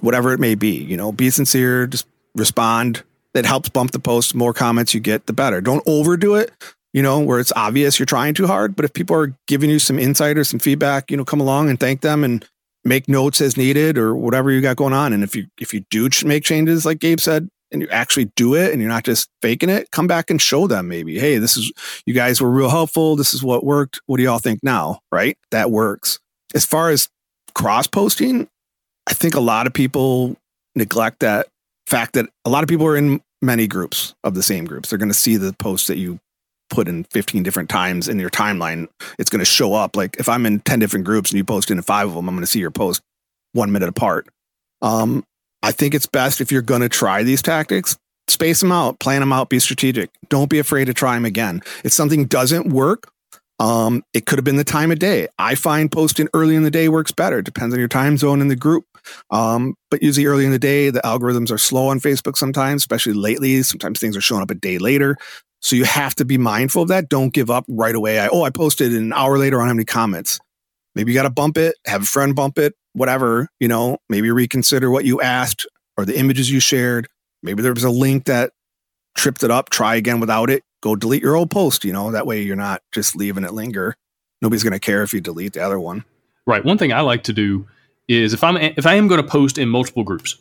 whatever 0.00 0.32
it 0.32 0.40
may 0.40 0.54
be. 0.54 0.76
You 0.76 0.96
know, 0.98 1.12
be 1.12 1.30
sincere. 1.30 1.86
Just 1.86 2.06
respond. 2.34 3.02
That 3.32 3.44
helps 3.44 3.68
bump 3.68 3.90
the 3.90 3.98
post. 3.98 4.34
More 4.34 4.54
comments 4.54 4.94
you 4.94 5.00
get, 5.00 5.26
the 5.26 5.34
better. 5.34 5.60
Don't 5.60 5.82
overdo 5.86 6.36
it 6.36 6.52
you 6.96 7.02
know, 7.02 7.20
where 7.20 7.38
it's 7.38 7.52
obvious 7.54 7.98
you're 7.98 8.06
trying 8.06 8.32
too 8.32 8.46
hard. 8.46 8.74
But 8.74 8.86
if 8.86 8.94
people 8.94 9.14
are 9.16 9.34
giving 9.46 9.68
you 9.68 9.78
some 9.78 9.98
insight 9.98 10.38
or 10.38 10.44
some 10.44 10.58
feedback, 10.58 11.10
you 11.10 11.16
know, 11.18 11.26
come 11.26 11.42
along 11.42 11.68
and 11.68 11.78
thank 11.78 12.00
them 12.00 12.24
and 12.24 12.42
make 12.86 13.06
notes 13.06 13.42
as 13.42 13.54
needed 13.54 13.98
or 13.98 14.16
whatever 14.16 14.50
you 14.50 14.62
got 14.62 14.76
going 14.76 14.94
on. 14.94 15.12
And 15.12 15.22
if 15.22 15.36
you 15.36 15.46
if 15.60 15.74
you 15.74 15.84
do 15.90 16.08
make 16.24 16.42
changes, 16.42 16.86
like 16.86 16.98
Gabe 16.98 17.20
said, 17.20 17.50
and 17.70 17.82
you 17.82 17.88
actually 17.90 18.32
do 18.34 18.54
it 18.54 18.72
and 18.72 18.80
you're 18.80 18.88
not 18.88 19.04
just 19.04 19.28
faking 19.42 19.68
it, 19.68 19.90
come 19.90 20.06
back 20.06 20.30
and 20.30 20.40
show 20.40 20.66
them 20.66 20.88
maybe, 20.88 21.18
hey, 21.18 21.36
this 21.36 21.58
is 21.58 21.70
you 22.06 22.14
guys 22.14 22.40
were 22.40 22.50
real 22.50 22.70
helpful. 22.70 23.14
This 23.14 23.34
is 23.34 23.42
what 23.42 23.62
worked. 23.62 24.00
What 24.06 24.16
do 24.16 24.22
y'all 24.22 24.38
think 24.38 24.60
now? 24.62 25.00
Right? 25.12 25.36
That 25.50 25.70
works. 25.70 26.18
As 26.54 26.64
far 26.64 26.88
as 26.88 27.10
cross 27.54 27.86
posting, 27.86 28.48
I 29.06 29.12
think 29.12 29.34
a 29.34 29.40
lot 29.40 29.66
of 29.66 29.74
people 29.74 30.34
neglect 30.74 31.20
that 31.20 31.46
fact 31.86 32.14
that 32.14 32.30
a 32.46 32.48
lot 32.48 32.62
of 32.62 32.70
people 32.70 32.86
are 32.86 32.96
in 32.96 33.20
many 33.42 33.66
groups 33.66 34.14
of 34.24 34.34
the 34.34 34.42
same 34.42 34.64
groups. 34.64 34.88
They're 34.88 34.98
going 34.98 35.10
to 35.10 35.14
see 35.14 35.36
the 35.36 35.52
posts 35.52 35.88
that 35.88 35.98
you 35.98 36.20
put 36.70 36.88
in 36.88 37.04
15 37.04 37.42
different 37.42 37.68
times 37.68 38.08
in 38.08 38.18
your 38.18 38.30
timeline, 38.30 38.88
it's 39.18 39.30
going 39.30 39.40
to 39.40 39.44
show 39.44 39.74
up. 39.74 39.96
Like 39.96 40.16
if 40.18 40.28
I'm 40.28 40.46
in 40.46 40.60
10 40.60 40.78
different 40.78 41.04
groups 41.04 41.30
and 41.30 41.38
you 41.38 41.44
post 41.44 41.70
in 41.70 41.80
five 41.82 42.08
of 42.08 42.14
them, 42.14 42.28
I'm 42.28 42.34
going 42.34 42.44
to 42.44 42.50
see 42.50 42.60
your 42.60 42.70
post 42.70 43.02
one 43.52 43.72
minute 43.72 43.88
apart. 43.88 44.28
Um, 44.82 45.24
I 45.62 45.72
think 45.72 45.94
it's 45.94 46.06
best 46.06 46.40
if 46.40 46.52
you're 46.52 46.62
going 46.62 46.82
to 46.82 46.88
try 46.88 47.22
these 47.22 47.42
tactics 47.42 47.96
space 48.28 48.60
them 48.60 48.72
out, 48.72 48.98
plan 48.98 49.20
them 49.20 49.32
out, 49.32 49.48
be 49.48 49.58
strategic. 49.58 50.10
Don't 50.28 50.50
be 50.50 50.58
afraid 50.58 50.86
to 50.86 50.94
try 50.94 51.14
them 51.14 51.24
again. 51.24 51.62
If 51.84 51.92
something 51.92 52.26
doesn't 52.26 52.66
work, 52.66 53.10
um, 53.58 54.02
it 54.12 54.26
could 54.26 54.38
have 54.38 54.44
been 54.44 54.56
the 54.56 54.64
time 54.64 54.90
of 54.90 54.98
day. 54.98 55.28
I 55.38 55.54
find 55.54 55.90
posting 55.90 56.28
early 56.34 56.56
in 56.56 56.62
the 56.62 56.70
day 56.70 56.88
works 56.88 57.12
better. 57.12 57.38
It 57.38 57.44
depends 57.44 57.72
on 57.72 57.78
your 57.78 57.88
time 57.88 58.18
zone 58.18 58.40
in 58.40 58.48
the 58.48 58.56
group. 58.56 58.84
Um, 59.30 59.74
but 59.90 60.02
usually 60.02 60.26
early 60.26 60.44
in 60.44 60.50
the 60.50 60.58
day, 60.58 60.90
the 60.90 61.00
algorithms 61.00 61.50
are 61.50 61.58
slow 61.58 61.88
on 61.88 62.00
Facebook 62.00 62.36
sometimes, 62.36 62.82
especially 62.82 63.14
lately. 63.14 63.62
Sometimes 63.62 63.98
things 63.98 64.16
are 64.16 64.20
showing 64.20 64.42
up 64.42 64.50
a 64.50 64.54
day 64.54 64.78
later. 64.78 65.16
So 65.60 65.74
you 65.74 65.84
have 65.84 66.14
to 66.16 66.24
be 66.24 66.38
mindful 66.38 66.82
of 66.82 66.88
that. 66.88 67.08
Don't 67.08 67.32
give 67.32 67.50
up 67.50 67.64
right 67.68 67.94
away. 67.94 68.20
I, 68.20 68.28
oh, 68.28 68.42
I 68.42 68.50
posted 68.50 68.94
an 68.94 69.12
hour 69.12 69.38
later, 69.38 69.58
I 69.58 69.62
don't 69.62 69.68
have 69.68 69.76
any 69.76 69.84
comments. 69.84 70.38
Maybe 70.94 71.12
you 71.12 71.18
got 71.18 71.24
to 71.24 71.30
bump 71.30 71.58
it, 71.58 71.76
have 71.86 72.02
a 72.02 72.06
friend 72.06 72.34
bump 72.34 72.58
it, 72.58 72.74
whatever, 72.92 73.48
you 73.60 73.68
know, 73.68 73.98
maybe 74.08 74.30
reconsider 74.30 74.90
what 74.90 75.04
you 75.04 75.20
asked 75.20 75.66
or 75.96 76.04
the 76.04 76.18
images 76.18 76.50
you 76.50 76.60
shared. 76.60 77.08
Maybe 77.42 77.62
there 77.62 77.74
was 77.74 77.84
a 77.84 77.90
link 77.90 78.24
that 78.24 78.52
tripped 79.14 79.42
it 79.42 79.50
up. 79.50 79.70
Try 79.70 79.96
again 79.96 80.20
without 80.20 80.50
it. 80.50 80.62
Go 80.82 80.96
delete 80.96 81.22
your 81.22 81.36
old 81.36 81.50
post, 81.50 81.84
you 81.84 81.92
know, 81.92 82.10
that 82.12 82.26
way 82.26 82.42
you're 82.42 82.56
not 82.56 82.82
just 82.92 83.16
leaving 83.16 83.44
it 83.44 83.52
linger. 83.52 83.94
Nobody's 84.40 84.62
going 84.62 84.72
to 84.72 84.78
care 84.78 85.02
if 85.02 85.12
you 85.12 85.20
delete 85.20 85.54
the 85.54 85.60
other 85.60 85.80
one. 85.80 86.04
Right. 86.46 86.64
One 86.64 86.78
thing 86.78 86.92
I 86.92 87.00
like 87.00 87.24
to 87.24 87.32
do 87.32 87.66
is 88.08 88.32
if 88.32 88.44
I'm 88.44 88.56
if 88.56 88.86
I 88.86 88.94
am 88.94 89.08
going 89.08 89.20
to 89.20 89.28
post 89.28 89.58
in 89.58 89.68
multiple 89.68 90.04
groups, 90.04 90.36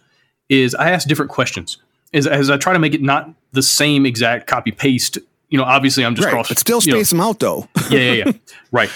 is 0.50 0.76
I 0.76 0.92
ask 0.92 1.08
different 1.08 1.32
questions. 1.32 1.78
Is 2.16 2.26
as 2.28 2.50
I 2.50 2.58
try 2.58 2.74
to 2.74 2.80
make 2.80 2.94
it 2.94 3.02
not 3.02 3.30
the 3.52 3.62
same 3.62 4.06
exact 4.06 4.48
copy 4.48 4.72
paste. 4.72 5.18
You 5.50 5.58
know, 5.58 5.64
obviously 5.64 6.06
I'm 6.06 6.16
just 6.16 6.26
right. 6.26 6.32
cross. 6.32 6.48
But 6.48 6.60
still 6.60 6.82
space 6.82 6.88
you 6.88 6.94
know, 6.94 7.04
them 7.04 7.20
out 7.22 7.40
though. 7.40 7.68
yeah, 7.90 8.00
yeah, 8.00 8.24
yeah. 8.26 8.32
Right. 8.72 8.90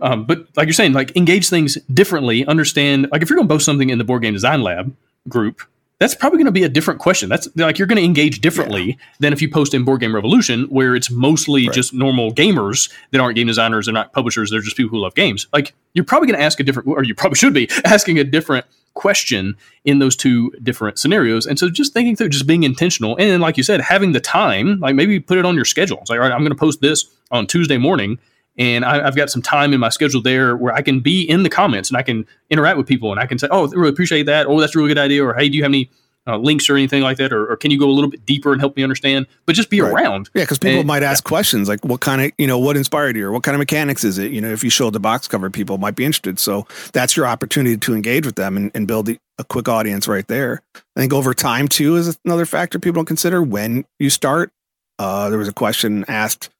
Um, 0.00 0.24
but 0.24 0.46
like 0.56 0.66
you're 0.66 0.74
saying, 0.74 0.92
like 0.92 1.16
engage 1.16 1.48
things 1.48 1.76
differently. 1.92 2.46
Understand, 2.46 3.08
like 3.10 3.22
if 3.22 3.30
you're 3.30 3.36
going 3.36 3.48
to 3.48 3.54
post 3.54 3.64
something 3.64 3.90
in 3.90 3.98
the 3.98 4.04
board 4.04 4.22
game 4.22 4.32
design 4.32 4.62
lab 4.62 4.94
group, 5.28 5.62
that's 5.98 6.14
probably 6.14 6.38
going 6.38 6.46
to 6.46 6.52
be 6.52 6.64
a 6.64 6.68
different 6.68 7.00
question. 7.00 7.28
That's 7.28 7.48
like 7.56 7.78
you're 7.78 7.88
going 7.88 7.98
to 7.98 8.04
engage 8.04 8.40
differently 8.40 8.84
yeah. 8.84 8.94
than 9.18 9.32
if 9.32 9.42
you 9.42 9.50
post 9.50 9.74
in 9.74 9.84
Board 9.84 10.00
Game 10.00 10.14
Revolution, 10.14 10.64
where 10.64 10.94
it's 10.94 11.10
mostly 11.10 11.66
right. 11.66 11.74
just 11.74 11.92
normal 11.92 12.32
gamers 12.32 12.92
that 13.10 13.20
aren't 13.20 13.36
game 13.36 13.48
designers, 13.48 13.86
they're 13.86 13.94
not 13.94 14.12
publishers, 14.12 14.50
they're 14.50 14.60
just 14.60 14.76
people 14.76 14.90
who 14.90 15.02
love 15.02 15.14
games. 15.14 15.46
Like 15.52 15.74
you're 15.94 16.04
probably 16.04 16.28
going 16.28 16.38
to 16.38 16.44
ask 16.44 16.60
a 16.60 16.62
different, 16.62 16.88
or 16.88 17.02
you 17.02 17.14
probably 17.14 17.36
should 17.36 17.54
be 17.54 17.68
asking 17.84 18.18
a 18.18 18.24
different 18.24 18.64
question 18.94 19.56
in 19.84 19.98
those 19.98 20.14
two 20.16 20.52
different 20.62 20.98
scenarios. 20.98 21.46
And 21.46 21.58
so 21.58 21.68
just 21.68 21.92
thinking 21.92 22.16
through, 22.16 22.30
just 22.30 22.46
being 22.46 22.62
intentional, 22.62 23.16
and 23.18 23.42
like 23.42 23.56
you 23.56 23.62
said, 23.62 23.80
having 23.80 24.12
the 24.12 24.20
time, 24.20 24.78
like 24.80 24.94
maybe 24.94 25.18
put 25.18 25.38
it 25.38 25.44
on 25.44 25.56
your 25.56 25.64
schedule. 25.64 25.98
It's 26.00 26.10
like, 26.10 26.18
all 26.18 26.24
right, 26.24 26.32
I'm 26.32 26.40
going 26.40 26.50
to 26.50 26.56
post 26.56 26.80
this 26.80 27.06
on 27.30 27.46
Tuesday 27.46 27.78
morning 27.78 28.18
and 28.58 28.84
I, 28.84 29.04
have 29.04 29.16
got 29.16 29.30
some 29.30 29.40
time 29.40 29.72
in 29.72 29.80
my 29.80 29.88
schedule 29.88 30.20
there 30.20 30.56
where 30.56 30.74
I 30.74 30.82
can 30.82 31.00
be 31.00 31.22
in 31.22 31.44
the 31.44 31.48
comments 31.48 31.88
and 31.88 31.96
I 31.96 32.02
can 32.02 32.26
interact 32.50 32.76
with 32.76 32.86
people 32.86 33.12
and 33.12 33.20
I 33.20 33.26
can 33.26 33.38
say, 33.38 33.48
"Oh, 33.50 33.66
I 33.66 33.70
really 33.70 33.90
appreciate 33.90 34.24
that," 34.26 34.46
"Oh, 34.46 34.60
that's 34.60 34.74
a 34.74 34.78
really 34.78 34.88
good 34.88 34.98
idea," 34.98 35.24
or 35.24 35.34
"Hey, 35.34 35.48
do 35.48 35.56
you 35.56 35.62
have 35.62 35.70
any 35.70 35.90
uh, 36.26 36.36
links 36.36 36.68
or 36.68 36.76
anything 36.76 37.02
like 37.02 37.16
that, 37.16 37.32
or, 37.32 37.50
or, 37.50 37.56
can 37.56 37.70
you 37.70 37.78
go 37.78 37.88
a 37.88 37.90
little 37.90 38.10
bit 38.10 38.26
deeper 38.26 38.52
and 38.52 38.60
help 38.60 38.76
me 38.76 38.82
understand? 38.82 39.26
But 39.46 39.54
just 39.54 39.70
be 39.70 39.80
right. 39.80 39.90
around. 39.90 40.28
Yeah, 40.34 40.42
because 40.42 40.58
people 40.58 40.80
and, 40.80 40.86
might 40.86 41.02
ask 41.02 41.24
yeah. 41.24 41.28
questions 41.28 41.68
like, 41.68 41.82
"What 41.84 42.00
kind 42.00 42.20
of 42.20 42.32
you 42.36 42.46
know 42.46 42.58
what 42.58 42.76
inspired 42.76 43.16
you, 43.16 43.26
or 43.26 43.32
what 43.32 43.44
kind 43.44 43.54
of 43.54 43.60
mechanics 43.60 44.04
is 44.04 44.18
it?" 44.18 44.30
You 44.30 44.42
know, 44.42 44.50
if 44.50 44.62
you 44.62 44.68
show 44.68 44.90
the 44.90 45.00
box 45.00 45.26
cover, 45.26 45.48
people 45.48 45.78
might 45.78 45.96
be 45.96 46.04
interested. 46.04 46.38
So 46.38 46.66
that's 46.92 47.16
your 47.16 47.26
opportunity 47.26 47.78
to 47.78 47.94
engage 47.94 48.26
with 48.26 48.36
them 48.36 48.56
and, 48.56 48.70
and 48.74 48.86
build 48.86 49.08
a 49.08 49.44
quick 49.44 49.68
audience 49.68 50.06
right 50.06 50.26
there. 50.28 50.60
I 50.74 51.00
think 51.00 51.14
over 51.14 51.32
time 51.32 51.66
too 51.66 51.96
is 51.96 52.18
another 52.26 52.44
factor 52.44 52.78
people 52.78 52.98
don't 52.98 53.06
consider 53.06 53.42
when 53.42 53.86
you 53.98 54.10
start. 54.10 54.50
Uh, 54.98 55.30
there 55.30 55.38
was 55.38 55.48
a 55.48 55.52
question 55.52 56.04
asked 56.08 56.50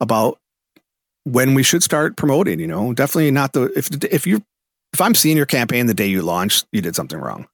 about 0.00 0.38
when 1.24 1.54
we 1.54 1.62
should 1.62 1.82
start 1.82 2.16
promoting. 2.16 2.60
You 2.60 2.66
know, 2.66 2.92
definitely 2.92 3.30
not 3.30 3.52
the 3.52 3.72
if 3.76 3.88
if 4.04 4.26
you 4.26 4.42
if 4.92 5.00
I'm 5.00 5.14
seeing 5.14 5.36
your 5.36 5.46
campaign 5.46 5.86
the 5.86 5.94
day 5.94 6.06
you 6.06 6.22
launch, 6.22 6.64
you 6.72 6.80
did 6.80 6.96
something 6.96 7.18
wrong. 7.18 7.46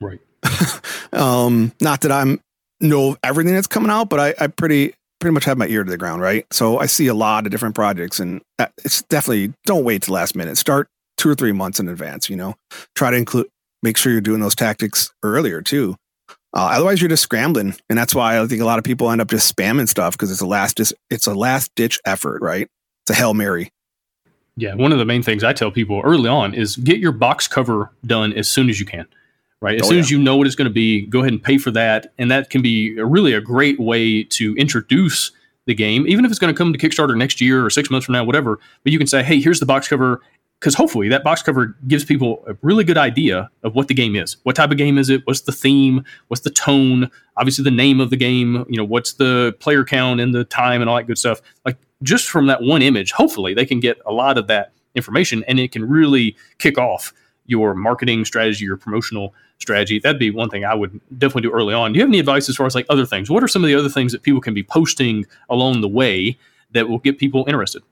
Right. 0.00 0.20
um, 1.12 1.72
not 1.80 2.02
that 2.02 2.12
I'm 2.12 2.40
know 2.80 3.16
everything 3.22 3.54
that's 3.54 3.66
coming 3.66 3.90
out, 3.90 4.08
but 4.08 4.20
I, 4.20 4.34
I 4.44 4.46
pretty 4.48 4.94
pretty 5.20 5.32
much 5.32 5.44
have 5.44 5.58
my 5.58 5.66
ear 5.66 5.82
to 5.82 5.90
the 5.90 5.96
ground, 5.96 6.20
right? 6.20 6.46
So 6.52 6.78
I 6.78 6.86
see 6.86 7.06
a 7.06 7.14
lot 7.14 7.46
of 7.46 7.50
different 7.50 7.74
projects, 7.74 8.20
and 8.20 8.42
it's 8.84 9.02
definitely 9.02 9.54
don't 9.64 9.84
wait 9.84 10.02
to 10.02 10.12
last 10.12 10.36
minute. 10.36 10.58
Start 10.58 10.88
two 11.16 11.30
or 11.30 11.34
three 11.34 11.52
months 11.52 11.80
in 11.80 11.88
advance. 11.88 12.28
You 12.28 12.36
know, 12.36 12.54
try 12.94 13.10
to 13.10 13.16
include 13.16 13.46
make 13.82 13.96
sure 13.96 14.12
you're 14.12 14.20
doing 14.20 14.40
those 14.40 14.54
tactics 14.54 15.12
earlier 15.22 15.62
too. 15.62 15.96
Uh, 16.54 16.70
otherwise, 16.72 17.00
you're 17.00 17.08
just 17.08 17.22
scrambling, 17.22 17.74
and 17.90 17.98
that's 17.98 18.14
why 18.14 18.40
I 18.40 18.46
think 18.46 18.62
a 18.62 18.64
lot 18.64 18.78
of 18.78 18.84
people 18.84 19.10
end 19.10 19.20
up 19.20 19.28
just 19.28 19.54
spamming 19.54 19.88
stuff 19.88 20.14
because 20.14 20.30
it's 20.30 20.40
a 20.40 20.46
last 20.46 20.80
it's 21.10 21.26
a 21.26 21.34
last 21.34 21.70
ditch 21.76 22.00
effort, 22.04 22.40
right? 22.42 22.68
It's 23.06 23.12
a 23.12 23.14
hail 23.14 23.34
mary. 23.34 23.70
Yeah, 24.56 24.74
one 24.74 24.90
of 24.90 24.98
the 24.98 25.04
main 25.04 25.22
things 25.22 25.44
I 25.44 25.52
tell 25.52 25.70
people 25.70 26.00
early 26.02 26.28
on 26.28 26.54
is 26.54 26.74
get 26.74 26.98
your 26.98 27.12
box 27.12 27.46
cover 27.46 27.92
done 28.04 28.32
as 28.32 28.48
soon 28.48 28.68
as 28.68 28.80
you 28.80 28.86
can. 28.86 29.06
Right, 29.60 29.76
as 29.76 29.86
oh, 29.86 29.90
soon 29.90 29.98
yeah. 29.98 30.02
as 30.02 30.10
you 30.10 30.18
know 30.18 30.36
what 30.36 30.48
it's 30.48 30.56
going 30.56 30.68
to 30.68 30.74
be, 30.74 31.06
go 31.06 31.20
ahead 31.20 31.32
and 31.32 31.42
pay 31.42 31.56
for 31.56 31.70
that, 31.70 32.12
and 32.18 32.32
that 32.32 32.50
can 32.50 32.62
be 32.62 32.98
a, 32.98 33.06
really 33.06 33.32
a 33.32 33.40
great 33.40 33.78
way 33.78 34.24
to 34.24 34.56
introduce 34.56 35.30
the 35.66 35.74
game, 35.74 36.06
even 36.08 36.24
if 36.24 36.32
it's 36.32 36.40
going 36.40 36.52
to 36.52 36.58
come 36.58 36.72
to 36.72 36.78
Kickstarter 36.78 37.16
next 37.16 37.40
year 37.40 37.64
or 37.64 37.70
six 37.70 37.90
months 37.90 38.06
from 38.06 38.14
now, 38.14 38.24
whatever. 38.24 38.58
But 38.82 38.92
you 38.92 38.98
can 38.98 39.06
say, 39.06 39.22
"Hey, 39.22 39.40
here's 39.40 39.60
the 39.60 39.66
box 39.66 39.86
cover," 39.86 40.20
because 40.58 40.74
hopefully 40.74 41.08
that 41.08 41.22
box 41.22 41.42
cover 41.42 41.76
gives 41.86 42.04
people 42.04 42.44
a 42.48 42.56
really 42.62 42.82
good 42.82 42.98
idea 42.98 43.50
of 43.62 43.76
what 43.76 43.86
the 43.86 43.94
game 43.94 44.16
is. 44.16 44.36
What 44.42 44.56
type 44.56 44.72
of 44.72 44.78
game 44.78 44.98
is 44.98 45.10
it? 45.10 45.24
What's 45.26 45.42
the 45.42 45.52
theme? 45.52 46.04
What's 46.26 46.42
the 46.42 46.50
tone? 46.50 47.10
Obviously, 47.36 47.62
the 47.62 47.70
name 47.70 48.00
of 48.00 48.10
the 48.10 48.16
game. 48.16 48.66
You 48.68 48.76
know, 48.76 48.84
what's 48.84 49.12
the 49.14 49.54
player 49.60 49.84
count 49.84 50.20
and 50.20 50.34
the 50.34 50.44
time 50.44 50.80
and 50.80 50.90
all 50.90 50.96
that 50.96 51.06
good 51.06 51.18
stuff. 51.18 51.40
Like 51.64 51.76
just 52.02 52.28
from 52.28 52.46
that 52.46 52.62
one 52.62 52.82
image, 52.82 53.12
hopefully 53.12 53.54
they 53.54 53.66
can 53.66 53.80
get 53.80 53.98
a 54.06 54.12
lot 54.12 54.38
of 54.38 54.46
that 54.48 54.72
information 54.94 55.44
and 55.48 55.58
it 55.58 55.72
can 55.72 55.86
really 55.88 56.36
kick 56.58 56.78
off 56.78 57.12
your 57.46 57.74
marketing 57.74 58.24
strategy, 58.24 58.64
your 58.64 58.76
promotional 58.76 59.34
strategy. 59.58 59.98
That'd 59.98 60.18
be 60.18 60.30
one 60.30 60.50
thing 60.50 60.64
I 60.64 60.74
would 60.74 61.00
definitely 61.16 61.42
do 61.42 61.52
early 61.52 61.74
on. 61.74 61.92
Do 61.92 61.98
you 61.98 62.02
have 62.02 62.10
any 62.10 62.18
advice 62.18 62.48
as 62.48 62.56
far 62.56 62.66
as 62.66 62.74
like 62.74 62.86
other 62.88 63.06
things? 63.06 63.30
What 63.30 63.42
are 63.42 63.48
some 63.48 63.62
of 63.62 63.68
the 63.68 63.74
other 63.74 63.88
things 63.88 64.12
that 64.12 64.22
people 64.22 64.40
can 64.40 64.54
be 64.54 64.62
posting 64.62 65.26
along 65.48 65.80
the 65.80 65.88
way 65.88 66.36
that 66.72 66.88
will 66.88 66.98
get 66.98 67.18
people 67.18 67.44
interested? 67.46 67.82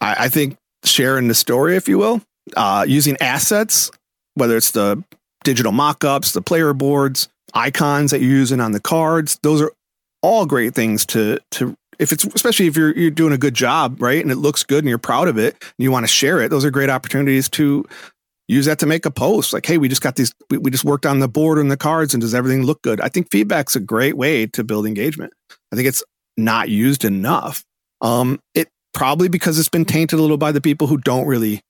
I, 0.00 0.24
I 0.24 0.28
think 0.28 0.56
sharing 0.84 1.28
the 1.28 1.34
story, 1.34 1.76
if 1.76 1.88
you 1.88 1.98
will, 1.98 2.22
uh, 2.56 2.84
using 2.88 3.16
assets, 3.20 3.90
whether 4.34 4.56
it's 4.56 4.72
the 4.72 5.02
digital 5.44 5.72
mock-ups, 5.72 6.32
the 6.32 6.42
player 6.42 6.72
boards, 6.72 7.28
icons 7.52 8.10
that 8.10 8.20
you're 8.20 8.30
using 8.30 8.60
on 8.60 8.72
the 8.72 8.80
cards, 8.80 9.38
those 9.42 9.60
are 9.60 9.72
all 10.22 10.46
great 10.46 10.74
things 10.74 11.04
to 11.04 11.38
to 11.50 11.76
if 11.98 12.12
it's 12.12 12.24
especially 12.24 12.66
if 12.66 12.76
you're 12.76 12.96
you're 12.96 13.10
doing 13.10 13.32
a 13.32 13.38
good 13.38 13.54
job, 13.54 14.00
right, 14.00 14.22
and 14.22 14.30
it 14.30 14.36
looks 14.36 14.62
good 14.62 14.84
and 14.84 14.88
you're 14.88 14.98
proud 14.98 15.28
of 15.28 15.38
it 15.38 15.56
and 15.62 15.72
you 15.78 15.90
want 15.90 16.04
to 16.04 16.12
share 16.12 16.40
it, 16.40 16.48
those 16.48 16.64
are 16.64 16.70
great 16.70 16.90
opportunities 16.90 17.48
to 17.50 17.84
use 18.48 18.66
that 18.66 18.78
to 18.80 18.86
make 18.86 19.06
a 19.06 19.10
post. 19.10 19.52
Like, 19.52 19.66
hey, 19.66 19.78
we 19.78 19.88
just 19.88 20.02
got 20.02 20.16
these, 20.16 20.34
we, 20.50 20.58
we 20.58 20.70
just 20.70 20.84
worked 20.84 21.06
on 21.06 21.18
the 21.18 21.28
board 21.28 21.58
and 21.58 21.70
the 21.70 21.76
cards, 21.76 22.14
and 22.14 22.20
does 22.20 22.34
everything 22.34 22.62
look 22.62 22.82
good? 22.82 23.00
I 23.00 23.08
think 23.08 23.30
feedback's 23.30 23.76
a 23.76 23.80
great 23.80 24.16
way 24.16 24.46
to 24.48 24.64
build 24.64 24.86
engagement. 24.86 25.32
I 25.72 25.76
think 25.76 25.88
it's 25.88 26.02
not 26.36 26.68
used 26.68 27.04
enough. 27.04 27.64
Um, 28.00 28.40
it 28.54 28.68
probably 28.92 29.28
because 29.28 29.58
it's 29.58 29.68
been 29.68 29.84
tainted 29.84 30.18
a 30.18 30.22
little 30.22 30.36
by 30.36 30.52
the 30.52 30.60
people 30.60 30.86
who 30.86 30.98
don't 30.98 31.26
really 31.26 31.60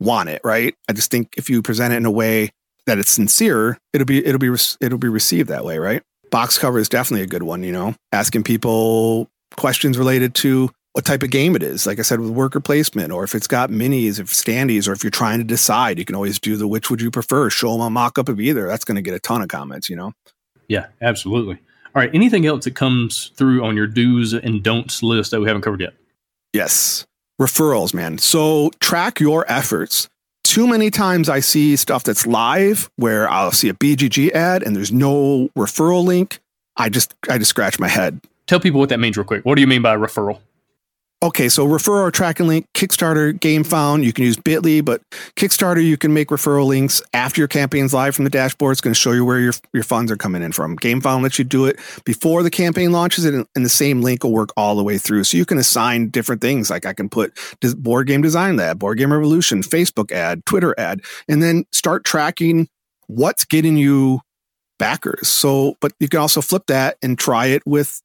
want 0.00 0.28
it, 0.28 0.40
right? 0.44 0.74
I 0.88 0.92
just 0.92 1.10
think 1.10 1.34
if 1.36 1.50
you 1.50 1.62
present 1.62 1.92
it 1.92 1.98
in 1.98 2.06
a 2.06 2.10
way 2.10 2.50
that 2.86 2.98
it's 2.98 3.10
sincere, 3.10 3.78
it'll 3.92 4.06
be 4.06 4.24
it'll 4.24 4.38
be 4.38 4.54
it'll 4.80 4.98
be 4.98 5.08
received 5.08 5.48
that 5.48 5.64
way, 5.64 5.78
right? 5.78 6.02
Box 6.30 6.58
cover 6.58 6.78
is 6.78 6.88
definitely 6.88 7.22
a 7.22 7.28
good 7.28 7.42
one, 7.42 7.62
you 7.62 7.72
know. 7.72 7.94
Asking 8.12 8.42
people 8.42 9.28
questions 9.56 9.98
related 9.98 10.34
to 10.36 10.70
what 10.94 11.04
type 11.04 11.24
of 11.24 11.30
game 11.30 11.56
it 11.56 11.62
is. 11.62 11.86
Like 11.86 11.98
I 11.98 12.02
said, 12.02 12.20
with 12.20 12.30
worker 12.30 12.60
placement, 12.60 13.12
or 13.12 13.24
if 13.24 13.34
it's 13.34 13.48
got 13.48 13.68
minis, 13.68 14.20
if 14.20 14.28
standees, 14.28 14.88
or 14.88 14.92
if 14.92 15.02
you're 15.02 15.10
trying 15.10 15.38
to 15.38 15.44
decide, 15.44 15.98
you 15.98 16.04
can 16.04 16.14
always 16.14 16.38
do 16.38 16.56
the 16.56 16.68
which 16.68 16.88
would 16.88 17.00
you 17.00 17.10
prefer. 17.10 17.50
Show 17.50 17.72
them 17.72 17.80
a 17.80 17.90
mock 17.90 18.18
up 18.18 18.28
of 18.28 18.40
either. 18.40 18.68
That's 18.68 18.84
going 18.84 18.96
to 18.96 19.02
get 19.02 19.12
a 19.14 19.18
ton 19.18 19.42
of 19.42 19.48
comments, 19.48 19.90
you 19.90 19.96
know? 19.96 20.12
Yeah, 20.68 20.86
absolutely. 21.02 21.54
All 21.94 22.00
right. 22.00 22.10
Anything 22.14 22.46
else 22.46 22.64
that 22.64 22.76
comes 22.76 23.32
through 23.36 23.64
on 23.64 23.76
your 23.76 23.86
do's 23.88 24.34
and 24.34 24.62
don'ts 24.62 25.02
list 25.02 25.32
that 25.32 25.40
we 25.40 25.48
haven't 25.48 25.62
covered 25.62 25.80
yet? 25.80 25.94
Yes. 26.52 27.06
Referrals, 27.40 27.92
man. 27.92 28.18
So 28.18 28.70
track 28.80 29.18
your 29.18 29.44
efforts. 29.50 30.08
Too 30.44 30.68
many 30.68 30.90
times 30.90 31.28
I 31.28 31.40
see 31.40 31.74
stuff 31.74 32.04
that's 32.04 32.26
live 32.26 32.88
where 32.96 33.28
I'll 33.28 33.50
see 33.50 33.68
a 33.68 33.74
BGG 33.74 34.32
ad 34.32 34.62
and 34.62 34.76
there's 34.76 34.92
no 34.92 35.48
referral 35.56 36.04
link. 36.04 36.38
I 36.76 36.88
just 36.88 37.14
I 37.28 37.38
just 37.38 37.50
scratch 37.50 37.80
my 37.80 37.88
head 37.88 38.20
Tell 38.46 38.60
people 38.60 38.80
what 38.80 38.90
that 38.90 39.00
means 39.00 39.16
real 39.16 39.24
quick. 39.24 39.44
What 39.44 39.54
do 39.54 39.60
you 39.60 39.66
mean 39.66 39.82
by 39.82 39.96
referral? 39.96 40.40
Okay, 41.22 41.48
so 41.48 41.66
referral 41.66 42.02
or 42.02 42.10
tracking 42.10 42.46
link, 42.46 42.66
Kickstarter, 42.74 43.32
Gamefound, 43.32 44.04
you 44.04 44.12
can 44.12 44.24
use 44.24 44.36
Bitly, 44.36 44.84
but 44.84 45.00
Kickstarter, 45.36 45.82
you 45.82 45.96
can 45.96 46.12
make 46.12 46.28
referral 46.28 46.66
links 46.66 47.00
after 47.14 47.40
your 47.40 47.48
campaign's 47.48 47.94
live 47.94 48.14
from 48.14 48.24
the 48.24 48.30
dashboard. 48.30 48.72
It's 48.72 48.82
going 48.82 48.92
to 48.92 49.00
show 49.00 49.12
you 49.12 49.24
where 49.24 49.40
your, 49.40 49.54
your 49.72 49.84
funds 49.84 50.12
are 50.12 50.18
coming 50.18 50.42
in 50.42 50.52
from. 50.52 50.76
Gamefound 50.76 51.22
lets 51.22 51.38
you 51.38 51.46
do 51.46 51.64
it 51.64 51.80
before 52.04 52.42
the 52.42 52.50
campaign 52.50 52.92
launches, 52.92 53.24
and, 53.24 53.46
and 53.54 53.64
the 53.64 53.70
same 53.70 54.02
link 54.02 54.22
will 54.22 54.32
work 54.32 54.50
all 54.54 54.76
the 54.76 54.84
way 54.84 54.98
through. 54.98 55.24
So 55.24 55.38
you 55.38 55.46
can 55.46 55.56
assign 55.56 56.10
different 56.10 56.42
things. 56.42 56.68
Like 56.68 56.84
I 56.84 56.92
can 56.92 57.08
put 57.08 57.32
Board 57.78 58.06
Game 58.06 58.20
Design 58.20 58.58
Lab, 58.58 58.78
Board 58.78 58.98
Game 58.98 59.10
Revolution, 59.10 59.62
Facebook 59.62 60.12
ad, 60.12 60.44
Twitter 60.44 60.74
ad, 60.76 61.00
and 61.26 61.42
then 61.42 61.64
start 61.72 62.04
tracking 62.04 62.68
what's 63.06 63.46
getting 63.46 63.78
you 63.78 64.20
backers. 64.78 65.28
So, 65.28 65.76
but 65.80 65.92
you 66.00 66.08
can 66.08 66.20
also 66.20 66.42
flip 66.42 66.64
that 66.66 66.98
and 67.00 67.18
try 67.18 67.46
it 67.46 67.62
with 67.64 68.02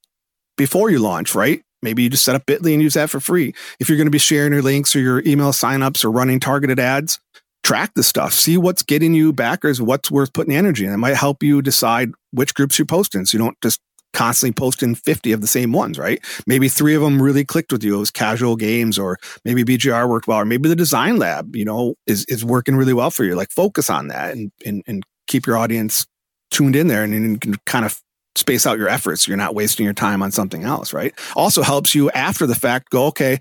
before 0.60 0.89
you 0.89 1.00
launch, 1.00 1.34
right? 1.34 1.63
Maybe 1.82 2.04
you 2.04 2.10
just 2.10 2.26
set 2.26 2.36
up 2.36 2.45
Bitly 2.45 2.74
and 2.74 2.82
use 2.82 2.95
that 2.95 3.10
for 3.10 3.22
free. 3.22 3.56
If 3.80 3.88
you're 3.88 3.98
going 3.98 4.08
to 4.08 4.12
be 4.12 4.19
sharing 4.19 4.52
your 4.52 4.62
links 4.62 4.93
or 4.93 5.00
your 5.00 5.24
email 5.26 5.54
signups 5.54 6.04
or 6.04 6.12
running 6.12 6.41
targeted 6.41 6.80
ads, 6.80 7.17
track 7.63 7.93
the 7.95 8.04
stuff. 8.04 8.34
See 8.34 8.58
what's 8.58 8.84
getting 8.84 9.13
you 9.13 9.32
backers, 9.32 9.82
what's 9.82 10.12
worth 10.12 10.34
putting 10.34 10.54
energy 10.54 10.86
in. 10.86 10.91
It 10.91 10.98
might 10.98 11.15
help 11.15 11.41
you 11.41 11.62
decide 11.62 12.12
which 12.32 12.54
groups 12.54 12.78
you're 12.78 12.86
posting 12.86 13.26
so 13.26 13.38
you 13.38 13.43
don't 13.43 13.58
just 13.62 13.80
constantly 14.12 14.54
posting 14.54 14.95
50 14.95 15.32
of 15.32 15.39
the 15.39 15.48
same 15.48 15.72
ones, 15.72 15.98
right? 15.98 16.19
Maybe 16.45 16.67
three 16.67 16.93
of 16.93 17.02
them 17.02 17.22
really 17.22 17.45
clicked 17.45 17.72
with 17.72 17.84
you. 17.84 17.95
It 17.95 18.00
was 18.00 18.12
casual 18.12 18.58
games, 18.58 19.00
or 19.00 19.17
maybe 19.45 19.63
BGR 19.63 20.10
worked 20.10 20.28
well, 20.28 20.39
or 20.39 20.45
maybe 20.45 20.67
the 20.67 20.76
design 20.76 21.17
lab, 21.17 21.56
you 21.56 21.63
know, 21.63 21.95
is, 22.06 22.26
is 22.26 22.43
working 22.43 22.76
really 22.76 22.93
well 22.93 23.12
for 23.12 23.24
you. 23.24 23.36
Like 23.36 23.52
focus 23.52 23.89
on 23.89 24.10
that 24.10 24.34
and, 24.34 24.52
and, 24.65 24.84
and 24.88 25.04
keep 25.28 25.48
your 25.48 25.58
audience 25.58 26.06
tuned 26.52 26.76
in 26.76 26.88
there 26.88 27.04
and, 27.04 27.13
and 27.13 27.32
you 27.32 27.38
can 27.38 27.56
kind 27.65 27.86
of 27.86 28.02
space 28.35 28.65
out 28.65 28.77
your 28.77 28.89
efforts. 28.89 29.27
You're 29.27 29.37
not 29.37 29.55
wasting 29.55 29.83
your 29.83 29.93
time 29.93 30.21
on 30.21 30.31
something 30.31 30.63
else, 30.63 30.93
right? 30.93 31.13
Also 31.35 31.61
helps 31.61 31.93
you 31.95 32.09
after 32.11 32.45
the 32.47 32.55
fact 32.55 32.89
go, 32.89 33.05
okay, 33.07 33.39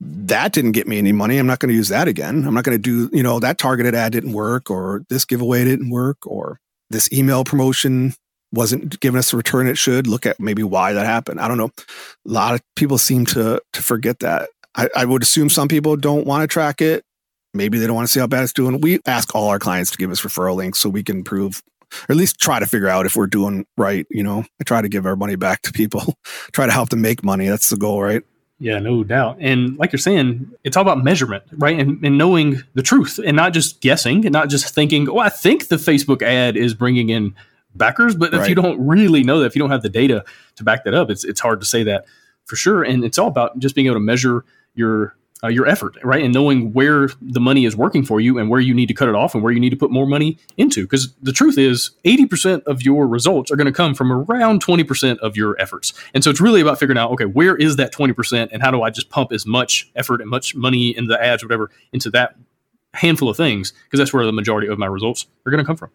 that 0.00 0.52
didn't 0.52 0.72
get 0.72 0.88
me 0.88 0.98
any 0.98 1.12
money. 1.12 1.38
I'm 1.38 1.46
not 1.46 1.60
going 1.60 1.68
to 1.68 1.76
use 1.76 1.88
that 1.88 2.08
again. 2.08 2.44
I'm 2.46 2.54
not 2.54 2.64
going 2.64 2.76
to 2.76 2.82
do, 2.82 3.14
you 3.16 3.22
know, 3.22 3.38
that 3.40 3.58
targeted 3.58 3.94
ad 3.94 4.12
didn't 4.12 4.32
work 4.32 4.70
or 4.70 5.04
this 5.08 5.24
giveaway 5.24 5.64
didn't 5.64 5.90
work 5.90 6.18
or 6.26 6.58
this 6.90 7.12
email 7.12 7.44
promotion 7.44 8.14
wasn't 8.52 9.00
giving 9.00 9.18
us 9.18 9.30
the 9.30 9.36
return 9.36 9.66
it 9.66 9.78
should. 9.78 10.06
Look 10.06 10.26
at 10.26 10.38
maybe 10.38 10.62
why 10.62 10.92
that 10.92 11.06
happened. 11.06 11.40
I 11.40 11.48
don't 11.48 11.56
know. 11.56 11.70
A 11.78 12.30
lot 12.30 12.54
of 12.54 12.60
people 12.76 12.98
seem 12.98 13.24
to 13.26 13.60
to 13.72 13.82
forget 13.82 14.18
that. 14.20 14.50
I, 14.74 14.88
I 14.96 15.04
would 15.04 15.22
assume 15.22 15.48
some 15.48 15.68
people 15.68 15.96
don't 15.96 16.26
want 16.26 16.42
to 16.42 16.46
track 16.46 16.80
it. 16.80 17.04
Maybe 17.54 17.78
they 17.78 17.86
don't 17.86 17.96
want 17.96 18.08
to 18.08 18.12
see 18.12 18.20
how 18.20 18.26
bad 18.26 18.42
it's 18.42 18.52
doing. 18.52 18.80
We 18.80 19.00
ask 19.06 19.34
all 19.34 19.48
our 19.48 19.58
clients 19.58 19.90
to 19.92 19.98
give 19.98 20.10
us 20.10 20.22
referral 20.22 20.56
links 20.56 20.78
so 20.78 20.88
we 20.88 21.02
can 21.02 21.18
improve 21.18 21.62
or 22.08 22.12
at 22.12 22.16
least 22.16 22.38
try 22.38 22.58
to 22.58 22.66
figure 22.66 22.88
out 22.88 23.06
if 23.06 23.16
we're 23.16 23.26
doing 23.26 23.66
right. 23.76 24.06
You 24.10 24.22
know, 24.22 24.44
I 24.60 24.64
try 24.64 24.82
to 24.82 24.88
give 24.88 25.06
our 25.06 25.16
money 25.16 25.36
back 25.36 25.62
to 25.62 25.72
people, 25.72 26.14
try 26.52 26.66
to 26.66 26.72
help 26.72 26.90
them 26.90 27.00
make 27.00 27.24
money. 27.24 27.48
That's 27.48 27.68
the 27.68 27.76
goal, 27.76 28.02
right? 28.02 28.22
Yeah, 28.58 28.78
no 28.78 29.02
doubt. 29.02 29.38
And 29.40 29.76
like 29.76 29.90
you're 29.90 29.98
saying, 29.98 30.48
it's 30.62 30.76
all 30.76 30.82
about 30.82 31.02
measurement, 31.02 31.42
right? 31.56 31.76
And, 31.76 32.04
and 32.04 32.16
knowing 32.16 32.62
the 32.74 32.82
truth 32.82 33.18
and 33.18 33.36
not 33.36 33.52
just 33.52 33.80
guessing 33.80 34.24
and 34.24 34.32
not 34.32 34.50
just 34.50 34.72
thinking, 34.72 35.08
oh, 35.08 35.18
I 35.18 35.30
think 35.30 35.66
the 35.66 35.76
Facebook 35.76 36.22
ad 36.22 36.56
is 36.56 36.72
bringing 36.72 37.08
in 37.08 37.34
backers. 37.74 38.14
But 38.14 38.32
right. 38.32 38.42
if 38.42 38.48
you 38.48 38.54
don't 38.54 38.86
really 38.86 39.24
know 39.24 39.40
that, 39.40 39.46
if 39.46 39.56
you 39.56 39.60
don't 39.60 39.72
have 39.72 39.82
the 39.82 39.88
data 39.88 40.24
to 40.54 40.62
back 40.62 40.84
that 40.84 40.94
up, 40.94 41.10
it's, 41.10 41.24
it's 41.24 41.40
hard 41.40 41.58
to 41.58 41.66
say 41.66 41.82
that 41.82 42.04
for 42.44 42.54
sure. 42.54 42.84
And 42.84 43.04
it's 43.04 43.18
all 43.18 43.26
about 43.26 43.58
just 43.58 43.74
being 43.74 43.88
able 43.88 43.96
to 43.96 44.00
measure 44.00 44.44
your 44.74 45.16
uh, 45.44 45.48
your 45.48 45.66
effort, 45.66 45.96
right? 46.04 46.22
And 46.22 46.32
knowing 46.32 46.72
where 46.72 47.08
the 47.20 47.40
money 47.40 47.64
is 47.64 47.76
working 47.76 48.04
for 48.04 48.20
you 48.20 48.38
and 48.38 48.48
where 48.48 48.60
you 48.60 48.74
need 48.74 48.86
to 48.86 48.94
cut 48.94 49.08
it 49.08 49.14
off 49.14 49.34
and 49.34 49.42
where 49.42 49.52
you 49.52 49.58
need 49.58 49.70
to 49.70 49.76
put 49.76 49.90
more 49.90 50.06
money 50.06 50.38
into. 50.56 50.82
Because 50.82 51.12
the 51.22 51.32
truth 51.32 51.58
is, 51.58 51.90
80% 52.04 52.62
of 52.64 52.82
your 52.82 53.08
results 53.08 53.50
are 53.50 53.56
going 53.56 53.66
to 53.66 53.72
come 53.72 53.94
from 53.94 54.12
around 54.12 54.64
20% 54.64 55.18
of 55.18 55.36
your 55.36 55.60
efforts. 55.60 55.92
And 56.14 56.22
so 56.22 56.30
it's 56.30 56.40
really 56.40 56.60
about 56.60 56.78
figuring 56.78 56.98
out, 56.98 57.10
okay, 57.12 57.24
where 57.24 57.56
is 57.56 57.76
that 57.76 57.92
20% 57.92 58.48
and 58.52 58.62
how 58.62 58.70
do 58.70 58.82
I 58.82 58.90
just 58.90 59.10
pump 59.10 59.32
as 59.32 59.44
much 59.44 59.90
effort 59.96 60.20
and 60.20 60.30
much 60.30 60.54
money 60.54 60.96
in 60.96 61.06
the 61.06 61.22
ads 61.22 61.42
whatever 61.42 61.70
into 61.92 62.10
that 62.10 62.36
handful 62.94 63.28
of 63.28 63.36
things? 63.36 63.72
Because 63.84 63.98
that's 63.98 64.12
where 64.12 64.24
the 64.24 64.32
majority 64.32 64.68
of 64.68 64.78
my 64.78 64.86
results 64.86 65.26
are 65.44 65.50
going 65.50 65.62
to 65.62 65.66
come 65.66 65.76
from. 65.76 65.90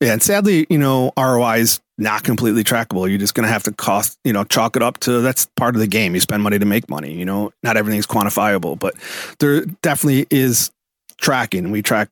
Yeah, 0.00 0.12
and 0.12 0.22
sadly, 0.22 0.66
you 0.70 0.78
know, 0.78 1.12
ROI 1.16 1.58
is 1.58 1.80
not 1.98 2.22
completely 2.22 2.62
trackable. 2.62 3.08
You're 3.08 3.18
just 3.18 3.34
going 3.34 3.46
to 3.46 3.52
have 3.52 3.64
to 3.64 3.72
cost, 3.72 4.16
you 4.24 4.32
know, 4.32 4.44
chalk 4.44 4.76
it 4.76 4.82
up 4.82 4.98
to 5.00 5.20
that's 5.20 5.48
part 5.56 5.74
of 5.74 5.80
the 5.80 5.88
game. 5.88 6.14
You 6.14 6.20
spend 6.20 6.42
money 6.42 6.58
to 6.58 6.64
make 6.64 6.88
money. 6.88 7.12
You 7.12 7.24
know, 7.24 7.52
not 7.64 7.76
everything's 7.76 8.06
quantifiable, 8.06 8.78
but 8.78 8.94
there 9.40 9.64
definitely 9.82 10.26
is 10.30 10.70
tracking. 11.16 11.72
We 11.72 11.82
track 11.82 12.08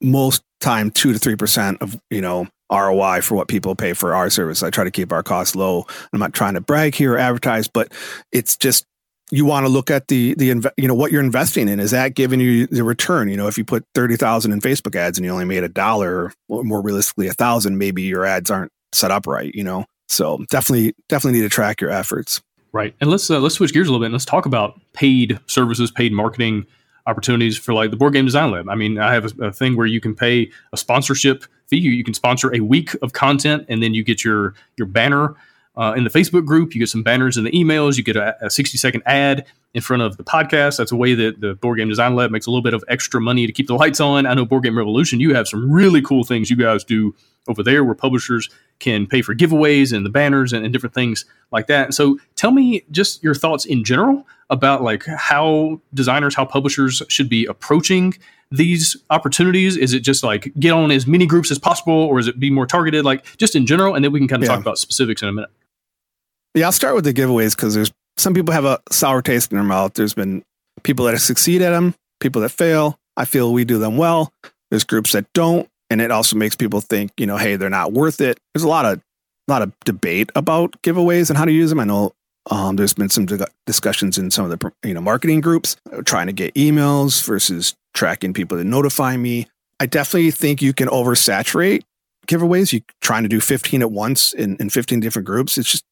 most 0.00 0.42
time 0.60 0.90
two 0.90 1.12
to 1.12 1.18
three 1.18 1.36
percent 1.36 1.82
of 1.82 2.00
you 2.10 2.22
know 2.22 2.48
ROI 2.72 3.20
for 3.20 3.34
what 3.34 3.48
people 3.48 3.74
pay 3.76 3.92
for 3.92 4.14
our 4.14 4.30
service. 4.30 4.62
I 4.62 4.70
try 4.70 4.84
to 4.84 4.90
keep 4.90 5.12
our 5.12 5.22
costs 5.22 5.54
low. 5.54 5.86
I'm 6.12 6.18
not 6.18 6.32
trying 6.32 6.54
to 6.54 6.60
brag 6.62 6.94
here 6.94 7.14
or 7.14 7.18
advertise, 7.18 7.68
but 7.68 7.92
it's 8.32 8.56
just 8.56 8.86
you 9.30 9.44
want 9.44 9.66
to 9.66 9.68
look 9.68 9.90
at 9.90 10.08
the 10.08 10.34
the 10.34 10.72
you 10.76 10.88
know 10.88 10.94
what 10.94 11.12
you're 11.12 11.22
investing 11.22 11.68
in. 11.68 11.80
Is 11.80 11.90
that 11.90 12.14
giving 12.14 12.40
you 12.40 12.66
the 12.66 12.84
return? 12.84 13.28
You 13.28 13.36
know 13.36 13.48
if 13.48 13.58
you 13.58 13.64
put 13.64 13.84
30,000 13.94 14.52
in 14.52 14.60
Facebook 14.60 14.94
ads 14.94 15.18
and 15.18 15.24
you 15.24 15.32
only 15.32 15.44
made 15.44 15.64
a 15.64 15.68
dollar 15.68 16.32
or 16.48 16.64
more 16.64 16.80
realistically 16.80 17.28
a 17.28 17.32
thousand 17.32 17.78
maybe 17.78 18.02
your 18.02 18.24
ads 18.24 18.50
aren't 18.50 18.72
set 18.92 19.10
up 19.10 19.26
right 19.26 19.54
you 19.54 19.64
know? 19.64 19.84
So 20.08 20.44
definitely 20.50 20.94
definitely 21.08 21.40
need 21.40 21.46
to 21.46 21.54
track 21.54 21.80
your 21.80 21.90
efforts. 21.90 22.40
Right. 22.72 22.94
And 23.00 23.10
let's 23.10 23.30
uh, 23.30 23.40
let's 23.40 23.56
switch 23.56 23.72
gears 23.72 23.88
a 23.88 23.90
little 23.90 24.02
bit 24.02 24.06
and 24.06 24.14
let's 24.14 24.24
talk 24.24 24.46
about 24.46 24.80
paid 24.92 25.40
services 25.46 25.90
paid 25.90 26.12
marketing 26.12 26.66
opportunities 27.06 27.56
for 27.56 27.72
like 27.72 27.90
the 27.90 27.96
board 27.96 28.12
game 28.12 28.24
design 28.24 28.50
lab. 28.50 28.68
I 28.68 28.74
mean 28.74 28.98
i 28.98 29.12
have 29.12 29.38
a, 29.40 29.46
a 29.46 29.52
thing 29.52 29.76
where 29.76 29.86
you 29.86 30.00
can 30.00 30.14
pay 30.14 30.50
a 30.72 30.76
sponsorship 30.76 31.44
fee. 31.66 31.78
You, 31.78 31.90
you 31.90 32.04
can 32.04 32.14
sponsor 32.14 32.54
a 32.54 32.60
week 32.60 32.94
of 33.02 33.12
content 33.12 33.66
and 33.68 33.82
then 33.82 33.94
you 33.94 34.04
get 34.04 34.24
your 34.24 34.54
your 34.76 34.86
banner 34.86 35.34
uh, 35.76 35.94
in 35.96 36.04
the 36.04 36.10
Facebook 36.10 36.44
group. 36.44 36.74
You 36.74 36.78
get 36.78 36.88
some 36.88 37.02
banners 37.02 37.36
in 37.36 37.44
the 37.44 37.50
emails. 37.50 37.96
You 37.96 38.02
get 38.02 38.16
a, 38.16 38.46
a 38.46 38.50
60 38.50 38.78
second 38.78 39.02
ad 39.06 39.46
in 39.74 39.82
front 39.82 40.02
of 40.02 40.16
the 40.16 40.24
podcast. 40.24 40.78
That's 40.78 40.92
a 40.92 40.96
way 40.96 41.14
that 41.14 41.40
the 41.40 41.54
Board 41.54 41.78
Game 41.78 41.88
Design 41.88 42.14
Lab 42.14 42.30
makes 42.30 42.46
a 42.46 42.50
little 42.50 42.62
bit 42.62 42.74
of 42.74 42.82
extra 42.88 43.20
money 43.20 43.46
to 43.46 43.52
keep 43.52 43.66
the 43.66 43.74
lights 43.74 44.00
on. 44.00 44.26
I 44.26 44.34
know 44.34 44.44
Board 44.44 44.64
Game 44.64 44.76
Revolution, 44.76 45.20
you 45.20 45.34
have 45.34 45.48
some 45.48 45.70
really 45.70 46.02
cool 46.02 46.24
things 46.24 46.50
you 46.50 46.56
guys 46.56 46.84
do 46.84 47.14
over 47.48 47.62
there 47.62 47.84
where 47.84 47.94
publishers 47.94 48.48
can 48.78 49.06
pay 49.06 49.22
for 49.22 49.34
giveaways 49.34 49.94
and 49.94 50.04
the 50.04 50.10
banners 50.10 50.52
and, 50.52 50.64
and 50.64 50.72
different 50.72 50.94
things 50.94 51.24
like 51.52 51.66
that. 51.68 51.94
So 51.94 52.18
tell 52.34 52.50
me 52.50 52.84
just 52.90 53.22
your 53.22 53.34
thoughts 53.34 53.64
in 53.64 53.84
general 53.84 54.26
about 54.50 54.82
like 54.82 55.04
how 55.06 55.80
designers, 55.94 56.34
how 56.34 56.44
publishers 56.44 57.02
should 57.08 57.28
be 57.28 57.46
approaching 57.46 58.14
these 58.50 58.96
opportunities? 59.10 59.76
Is 59.76 59.92
it 59.92 60.00
just 60.00 60.22
like 60.22 60.52
get 60.58 60.72
on 60.72 60.90
as 60.90 61.06
many 61.06 61.26
groups 61.26 61.50
as 61.50 61.58
possible, 61.58 61.94
or 61.94 62.18
is 62.18 62.28
it 62.28 62.38
be 62.38 62.50
more 62.50 62.66
targeted? 62.66 63.04
Like 63.04 63.24
just 63.36 63.56
in 63.56 63.66
general, 63.66 63.94
and 63.94 64.04
then 64.04 64.12
we 64.12 64.20
can 64.20 64.28
kind 64.28 64.42
of 64.42 64.48
yeah. 64.48 64.54
talk 64.54 64.62
about 64.62 64.78
specifics 64.78 65.22
in 65.22 65.28
a 65.28 65.32
minute. 65.32 65.50
Yeah, 66.56 66.64
I'll 66.64 66.72
start 66.72 66.94
with 66.94 67.04
the 67.04 67.12
giveaways 67.12 67.54
because 67.54 67.74
there's 67.74 67.92
some 68.16 68.32
people 68.32 68.54
have 68.54 68.64
a 68.64 68.80
sour 68.90 69.20
taste 69.20 69.52
in 69.52 69.58
their 69.58 69.64
mouth. 69.64 69.92
There's 69.92 70.14
been 70.14 70.42
people 70.84 71.04
that 71.04 71.18
succeed 71.18 71.60
at 71.60 71.68
them, 71.68 71.94
people 72.18 72.40
that 72.40 72.48
fail. 72.48 72.98
I 73.14 73.26
feel 73.26 73.52
we 73.52 73.66
do 73.66 73.78
them 73.78 73.98
well. 73.98 74.32
There's 74.70 74.82
groups 74.82 75.12
that 75.12 75.26
don't, 75.34 75.68
and 75.90 76.00
it 76.00 76.10
also 76.10 76.34
makes 76.34 76.56
people 76.56 76.80
think, 76.80 77.12
you 77.18 77.26
know, 77.26 77.36
hey, 77.36 77.56
they're 77.56 77.68
not 77.68 77.92
worth 77.92 78.22
it. 78.22 78.40
There's 78.54 78.64
a 78.64 78.68
lot 78.68 78.86
of 78.86 79.02
a 79.48 79.52
lot 79.52 79.60
of 79.60 79.78
debate 79.84 80.32
about 80.34 80.80
giveaways 80.82 81.28
and 81.28 81.36
how 81.36 81.44
to 81.44 81.52
use 81.52 81.68
them. 81.68 81.78
I 81.78 81.84
know 81.84 82.12
um, 82.50 82.76
there's 82.76 82.94
been 82.94 83.10
some 83.10 83.26
discussions 83.66 84.16
in 84.16 84.30
some 84.30 84.50
of 84.50 84.58
the 84.58 84.72
you 84.82 84.94
know 84.94 85.02
marketing 85.02 85.42
groups 85.42 85.76
trying 86.06 86.26
to 86.26 86.32
get 86.32 86.54
emails 86.54 87.22
versus 87.22 87.74
tracking 87.92 88.32
people 88.32 88.56
that 88.56 88.64
notify 88.64 89.18
me. 89.18 89.46
I 89.78 89.84
definitely 89.84 90.30
think 90.30 90.62
you 90.62 90.72
can 90.72 90.88
oversaturate 90.88 91.82
giveaways. 92.26 92.72
You 92.72 92.80
trying 93.02 93.24
to 93.24 93.28
do 93.28 93.40
15 93.40 93.82
at 93.82 93.90
once 93.90 94.32
in, 94.32 94.56
in 94.56 94.70
15 94.70 95.00
different 95.00 95.26
groups. 95.26 95.58
It's 95.58 95.70
just 95.70 95.84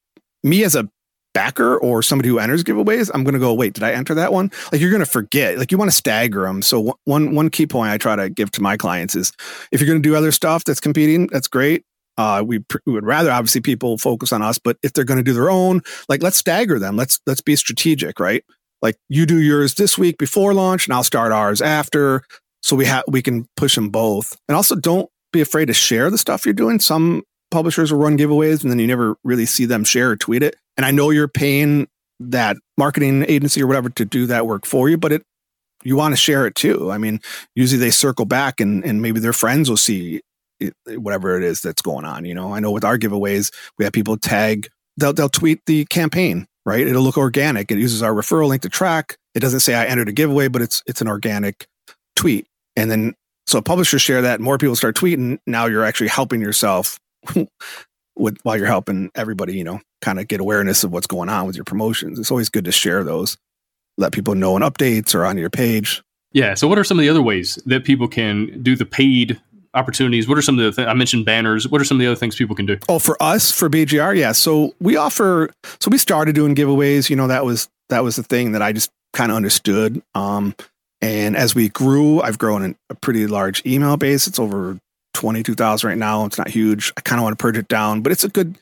me 0.44 0.62
as 0.62 0.76
a 0.76 0.88
backer 1.34 1.76
or 1.78 2.02
somebody 2.02 2.28
who 2.28 2.38
enters 2.38 2.62
giveaways, 2.62 3.10
I'm 3.12 3.24
going 3.24 3.34
to 3.34 3.40
go, 3.40 3.52
wait, 3.52 3.74
did 3.74 3.82
I 3.82 3.92
enter 3.92 4.14
that 4.14 4.32
one? 4.32 4.50
Like 4.70 4.80
you're 4.80 4.90
going 4.90 5.04
to 5.04 5.10
forget. 5.10 5.58
Like 5.58 5.72
you 5.72 5.78
want 5.78 5.90
to 5.90 5.96
stagger 5.96 6.42
them. 6.42 6.62
So 6.62 6.96
one 7.04 7.34
one 7.34 7.50
key 7.50 7.66
point 7.66 7.90
I 7.90 7.98
try 7.98 8.16
to 8.16 8.30
give 8.30 8.50
to 8.52 8.62
my 8.62 8.76
clients 8.76 9.16
is 9.16 9.32
if 9.72 9.80
you're 9.80 9.88
going 9.88 10.02
to 10.02 10.08
do 10.08 10.14
other 10.14 10.32
stuff 10.32 10.64
that's 10.64 10.80
competing, 10.80 11.26
that's 11.26 11.48
great. 11.48 11.84
Uh, 12.16 12.44
we, 12.46 12.60
we 12.86 12.92
would 12.92 13.04
rather 13.04 13.32
obviously 13.32 13.60
people 13.60 13.98
focus 13.98 14.32
on 14.32 14.40
us, 14.40 14.56
but 14.56 14.76
if 14.84 14.92
they're 14.92 15.04
going 15.04 15.18
to 15.18 15.24
do 15.24 15.32
their 15.32 15.50
own, 15.50 15.80
like 16.08 16.22
let's 16.22 16.36
stagger 16.36 16.78
them. 16.78 16.96
Let's 16.96 17.20
let's 17.26 17.40
be 17.40 17.56
strategic, 17.56 18.20
right? 18.20 18.44
Like 18.82 18.96
you 19.08 19.26
do 19.26 19.40
yours 19.40 19.74
this 19.74 19.98
week 19.98 20.18
before 20.18 20.54
launch, 20.54 20.86
and 20.86 20.94
I'll 20.94 21.02
start 21.02 21.32
ours 21.32 21.60
after, 21.60 22.22
so 22.62 22.76
we 22.76 22.84
have 22.84 23.02
we 23.08 23.22
can 23.22 23.48
push 23.56 23.74
them 23.74 23.88
both. 23.88 24.36
And 24.48 24.54
also, 24.54 24.76
don't 24.76 25.10
be 25.32 25.40
afraid 25.40 25.66
to 25.66 25.74
share 25.74 26.10
the 26.10 26.18
stuff 26.18 26.44
you're 26.44 26.54
doing. 26.54 26.78
Some 26.78 27.24
publishers 27.54 27.92
will 27.92 28.00
run 28.00 28.18
giveaways 28.18 28.62
and 28.62 28.70
then 28.70 28.80
you 28.80 28.86
never 28.86 29.16
really 29.22 29.46
see 29.46 29.64
them 29.64 29.84
share 29.84 30.10
or 30.10 30.16
tweet 30.16 30.42
it. 30.42 30.56
And 30.76 30.84
I 30.84 30.90
know 30.90 31.10
you're 31.10 31.28
paying 31.28 31.86
that 32.18 32.56
marketing 32.76 33.24
agency 33.28 33.62
or 33.62 33.68
whatever 33.68 33.88
to 33.90 34.04
do 34.04 34.26
that 34.26 34.46
work 34.46 34.66
for 34.66 34.88
you, 34.88 34.98
but 34.98 35.12
it 35.12 35.22
you 35.84 35.94
want 35.94 36.12
to 36.12 36.16
share 36.16 36.46
it 36.46 36.56
too. 36.56 36.90
I 36.90 36.98
mean, 36.98 37.20
usually 37.54 37.78
they 37.78 37.92
circle 37.92 38.24
back 38.24 38.60
and 38.60 38.84
and 38.84 39.00
maybe 39.00 39.20
their 39.20 39.32
friends 39.32 39.70
will 39.70 39.76
see 39.76 40.20
it, 40.58 40.74
whatever 40.98 41.36
it 41.36 41.44
is 41.44 41.60
that's 41.60 41.80
going 41.80 42.04
on. 42.04 42.24
You 42.24 42.34
know, 42.34 42.52
I 42.52 42.58
know 42.58 42.72
with 42.72 42.84
our 42.84 42.98
giveaways, 42.98 43.52
we 43.78 43.84
have 43.84 43.92
people 43.92 44.16
tag 44.16 44.68
they'll 44.96 45.12
they'll 45.12 45.28
tweet 45.28 45.60
the 45.66 45.84
campaign, 45.84 46.48
right? 46.66 46.84
It'll 46.84 47.02
look 47.02 47.18
organic. 47.18 47.70
It 47.70 47.78
uses 47.78 48.02
our 48.02 48.12
referral 48.12 48.48
link 48.48 48.62
to 48.62 48.68
track. 48.68 49.16
It 49.36 49.40
doesn't 49.40 49.60
say 49.60 49.76
I 49.76 49.84
entered 49.84 50.08
a 50.08 50.12
giveaway, 50.12 50.48
but 50.48 50.60
it's 50.60 50.82
it's 50.86 51.00
an 51.00 51.06
organic 51.06 51.68
tweet. 52.16 52.48
And 52.74 52.90
then 52.90 53.14
so 53.46 53.60
publishers 53.60 54.02
share 54.02 54.22
that, 54.22 54.40
more 54.40 54.58
people 54.58 54.74
start 54.74 54.96
tweeting. 54.96 55.38
Now 55.46 55.66
you're 55.66 55.84
actually 55.84 56.08
helping 56.08 56.40
yourself 56.40 56.98
with 58.16 58.38
while 58.42 58.56
you're 58.56 58.66
helping 58.66 59.10
everybody, 59.14 59.56
you 59.56 59.64
know, 59.64 59.80
kind 60.00 60.20
of 60.20 60.28
get 60.28 60.40
awareness 60.40 60.84
of 60.84 60.92
what's 60.92 61.06
going 61.06 61.28
on 61.28 61.46
with 61.46 61.56
your 61.56 61.64
promotions. 61.64 62.18
It's 62.18 62.30
always 62.30 62.48
good 62.48 62.64
to 62.64 62.72
share 62.72 63.04
those, 63.04 63.36
let 63.98 64.12
people 64.12 64.34
know 64.34 64.54
on 64.54 64.62
updates 64.62 65.14
or 65.14 65.24
on 65.24 65.36
your 65.38 65.50
page. 65.50 66.02
Yeah. 66.32 66.54
So, 66.54 66.66
what 66.68 66.78
are 66.78 66.84
some 66.84 66.98
of 66.98 67.02
the 67.02 67.08
other 67.08 67.22
ways 67.22 67.58
that 67.66 67.84
people 67.84 68.08
can 68.08 68.62
do 68.62 68.76
the 68.76 68.86
paid 68.86 69.40
opportunities? 69.74 70.28
What 70.28 70.38
are 70.38 70.42
some 70.42 70.58
of 70.58 70.64
the 70.64 70.72
things 70.72 70.88
I 70.88 70.94
mentioned 70.94 71.24
banners? 71.24 71.68
What 71.68 71.80
are 71.80 71.84
some 71.84 71.96
of 71.96 72.00
the 72.00 72.06
other 72.06 72.16
things 72.16 72.36
people 72.36 72.56
can 72.56 72.66
do? 72.66 72.78
Oh, 72.88 72.98
for 72.98 73.20
us 73.22 73.50
for 73.50 73.68
BGR, 73.68 74.16
yeah. 74.16 74.32
So 74.32 74.74
we 74.80 74.96
offer. 74.96 75.50
So 75.80 75.90
we 75.90 75.98
started 75.98 76.34
doing 76.34 76.54
giveaways. 76.54 77.10
You 77.10 77.16
know, 77.16 77.28
that 77.28 77.44
was 77.44 77.68
that 77.88 78.02
was 78.02 78.16
the 78.16 78.22
thing 78.22 78.52
that 78.52 78.62
I 78.62 78.72
just 78.72 78.90
kind 79.12 79.30
of 79.30 79.36
understood. 79.36 80.02
Um, 80.14 80.54
and 81.00 81.36
as 81.36 81.54
we 81.54 81.68
grew, 81.68 82.22
I've 82.22 82.38
grown 82.38 82.76
a 82.88 82.94
pretty 82.94 83.26
large 83.26 83.64
email 83.66 83.96
base. 83.96 84.26
It's 84.26 84.38
over 84.38 84.78
22,000 85.14 85.88
right 85.88 85.98
now. 85.98 86.24
It's 86.24 86.38
not 86.38 86.48
huge. 86.48 86.92
I 86.96 87.00
kind 87.00 87.18
of 87.18 87.24
want 87.24 87.38
to 87.38 87.42
purge 87.42 87.56
it 87.56 87.68
down, 87.68 88.02
but 88.02 88.12
it's 88.12 88.24
a 88.24 88.28
good 88.28 88.58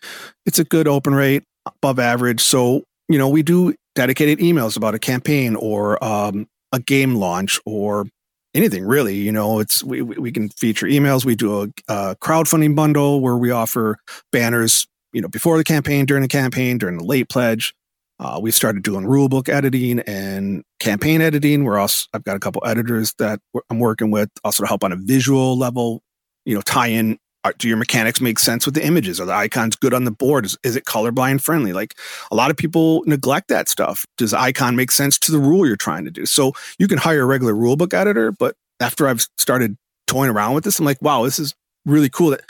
it's 0.46 0.58
a 0.58 0.64
good 0.64 0.88
open 0.88 1.14
rate, 1.14 1.44
above 1.66 1.98
average. 1.98 2.40
So, 2.40 2.84
you 3.08 3.18
know, 3.18 3.28
we 3.28 3.42
do 3.42 3.74
dedicated 3.94 4.38
emails 4.38 4.76
about 4.76 4.94
a 4.94 4.98
campaign 4.98 5.56
or 5.56 6.02
um, 6.02 6.48
a 6.72 6.80
game 6.80 7.16
launch 7.16 7.60
or 7.66 8.06
anything 8.54 8.84
really. 8.84 9.16
You 9.16 9.32
know, 9.32 9.58
it's 9.58 9.82
we 9.82 10.02
we 10.02 10.30
can 10.30 10.48
feature 10.50 10.86
emails. 10.86 11.24
We 11.24 11.34
do 11.34 11.62
a, 11.62 11.68
a 11.88 12.16
crowdfunding 12.16 12.76
bundle 12.76 13.20
where 13.20 13.36
we 13.36 13.50
offer 13.50 13.98
banners 14.30 14.86
you 15.12 15.20
know, 15.20 15.28
before 15.28 15.58
the 15.58 15.64
campaign, 15.64 16.06
during 16.06 16.22
the 16.22 16.28
campaign, 16.28 16.78
during 16.78 16.98
the 16.98 17.04
late 17.04 17.28
pledge. 17.28 17.74
Uh, 18.18 18.38
we 18.40 18.50
started 18.50 18.82
doing 18.82 19.04
rulebook 19.04 19.48
editing 19.48 20.00
and 20.00 20.62
campaign 20.78 21.20
editing. 21.20 21.64
We're 21.64 21.78
also 21.78 22.06
I've 22.14 22.24
got 22.24 22.36
a 22.36 22.40
couple 22.40 22.62
editors 22.64 23.14
that 23.18 23.40
I'm 23.68 23.78
working 23.78 24.10
with, 24.10 24.30
also 24.44 24.62
to 24.62 24.68
help 24.68 24.84
on 24.84 24.92
a 24.92 24.96
visual 24.96 25.58
level. 25.58 26.02
You 26.44 26.54
know, 26.54 26.62
tie 26.62 26.88
in 26.88 27.18
do 27.58 27.66
your 27.66 27.76
mechanics 27.76 28.20
make 28.20 28.38
sense 28.38 28.66
with 28.66 28.74
the 28.74 28.84
images? 28.84 29.20
Are 29.20 29.26
the 29.26 29.34
icons 29.34 29.74
good 29.74 29.92
on 29.92 30.04
the 30.04 30.10
board? 30.10 30.44
Is, 30.44 30.56
is, 30.62 30.76
it 30.76 30.84
colorblind 30.84 31.40
friendly? 31.40 31.72
Like 31.72 31.94
a 32.30 32.36
lot 32.36 32.50
of 32.50 32.56
people 32.56 33.02
neglect 33.04 33.48
that 33.48 33.68
stuff. 33.68 34.06
Does 34.16 34.32
icon 34.32 34.76
make 34.76 34.92
sense 34.92 35.18
to 35.20 35.32
the 35.32 35.38
rule 35.38 35.66
you're 35.66 35.76
trying 35.76 36.04
to 36.04 36.10
do? 36.10 36.24
So 36.24 36.52
you 36.78 36.86
can 36.86 36.98
hire 36.98 37.22
a 37.22 37.26
regular 37.26 37.52
rulebook 37.52 37.94
editor, 37.94 38.30
but 38.30 38.54
after 38.78 39.08
I've 39.08 39.26
started 39.38 39.76
toying 40.06 40.30
around 40.30 40.54
with 40.54 40.64
this, 40.64 40.78
I'm 40.78 40.84
like, 40.84 41.02
wow, 41.02 41.24
this 41.24 41.38
is 41.38 41.54
really 41.84 42.08
cool 42.08 42.30
that 42.30 42.42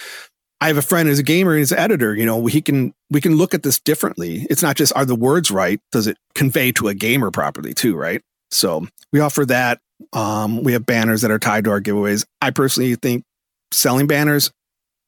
I 0.61 0.69
have 0.69 0.77
a 0.77 0.83
friend 0.83 1.09
who's 1.09 1.19
a 1.19 1.25
gamer 1.25 1.53
and 1.53 1.59
he's 1.59 1.73
an 1.73 1.79
editor. 1.79 2.15
You 2.15 2.27
know, 2.27 2.47
he 2.47 2.61
can 2.61 2.93
we 3.11 3.21
can 3.21 3.37
look 3.37 3.55
at 3.55 3.63
this 3.63 3.81
differently. 3.81 4.47
It's 4.51 4.63
not 4.63 4.77
just 4.77 4.95
are 4.95 5.05
the 5.05 5.15
words 5.15 5.51
right? 5.51 5.81
Does 5.91 6.07
it 6.07 6.19
convey 6.35 6.71
to 6.73 6.89
a 6.89 6.95
gamer 6.95 7.31
properly 7.31 7.75
too? 7.75 7.97
Right. 7.97 8.23
So 8.51 8.87
we 9.13 9.21
offer 9.21 9.47
that. 9.47 9.81
Um, 10.13 10.63
we 10.63 10.73
have 10.73 10.85
banners 10.85 11.23
that 11.23 11.31
are 11.31 11.39
tied 11.39 11.65
to 11.65 11.71
our 11.71 11.81
giveaways. 11.81 12.25
I 12.41 12.51
personally 12.51 12.95
think 12.97 13.25
selling 13.73 14.07
banners 14.07 14.51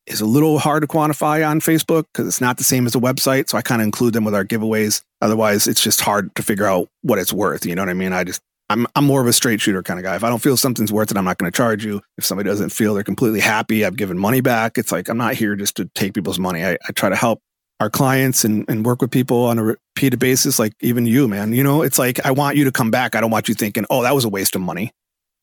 is 0.06 0.20
a 0.20 0.26
little 0.26 0.58
hard 0.58 0.82
to 0.82 0.86
quantify 0.86 1.48
on 1.48 1.60
Facebook 1.60 2.04
because 2.12 2.26
it's 2.26 2.40
not 2.40 2.58
the 2.58 2.64
same 2.64 2.86
as 2.86 2.94
a 2.94 2.98
website. 2.98 3.48
So 3.48 3.56
I 3.56 3.62
kind 3.62 3.80
of 3.80 3.86
include 3.86 4.12
them 4.12 4.24
with 4.24 4.34
our 4.34 4.44
giveaways. 4.44 5.02
Otherwise, 5.20 5.66
it's 5.66 5.82
just 5.82 6.00
hard 6.00 6.34
to 6.34 6.42
figure 6.42 6.66
out 6.66 6.88
what 7.02 7.18
it's 7.18 7.32
worth. 7.32 7.64
You 7.64 7.74
know 7.74 7.82
what 7.82 7.88
I 7.88 7.94
mean? 7.94 8.12
I 8.12 8.24
just 8.24 8.42
I'm 8.70 8.86
I'm 8.94 9.04
more 9.04 9.20
of 9.20 9.26
a 9.26 9.32
straight 9.32 9.60
shooter 9.60 9.82
kind 9.82 9.98
of 9.98 10.04
guy. 10.04 10.16
If 10.16 10.24
I 10.24 10.28
don't 10.28 10.42
feel 10.42 10.56
something's 10.56 10.92
worth 10.92 11.10
it, 11.10 11.16
I'm 11.16 11.24
not 11.24 11.38
going 11.38 11.50
to 11.50 11.56
charge 11.56 11.84
you. 11.84 12.00
If 12.18 12.24
somebody 12.24 12.48
doesn't 12.48 12.70
feel 12.70 12.94
they're 12.94 13.02
completely 13.02 13.40
happy, 13.40 13.84
I've 13.84 13.96
given 13.96 14.18
money 14.18 14.40
back. 14.40 14.78
It's 14.78 14.92
like 14.92 15.08
I'm 15.08 15.18
not 15.18 15.34
here 15.34 15.56
just 15.56 15.76
to 15.76 15.86
take 15.94 16.14
people's 16.14 16.38
money. 16.38 16.64
I, 16.64 16.72
I 16.72 16.92
try 16.94 17.08
to 17.08 17.16
help 17.16 17.40
our 17.80 17.90
clients 17.90 18.44
and, 18.44 18.64
and 18.68 18.84
work 18.84 19.02
with 19.02 19.10
people 19.10 19.44
on 19.44 19.58
a 19.58 19.64
repeated 19.64 20.18
basis, 20.18 20.58
like 20.58 20.72
even 20.80 21.06
you, 21.06 21.28
man. 21.28 21.52
You 21.52 21.62
know, 21.62 21.82
it's 21.82 21.98
like 21.98 22.24
I 22.24 22.30
want 22.30 22.56
you 22.56 22.64
to 22.64 22.72
come 22.72 22.90
back. 22.90 23.14
I 23.14 23.20
don't 23.20 23.30
want 23.30 23.48
you 23.48 23.54
thinking, 23.54 23.84
oh, 23.90 24.02
that 24.02 24.14
was 24.14 24.24
a 24.24 24.28
waste 24.28 24.54
of 24.54 24.62
money. 24.62 24.92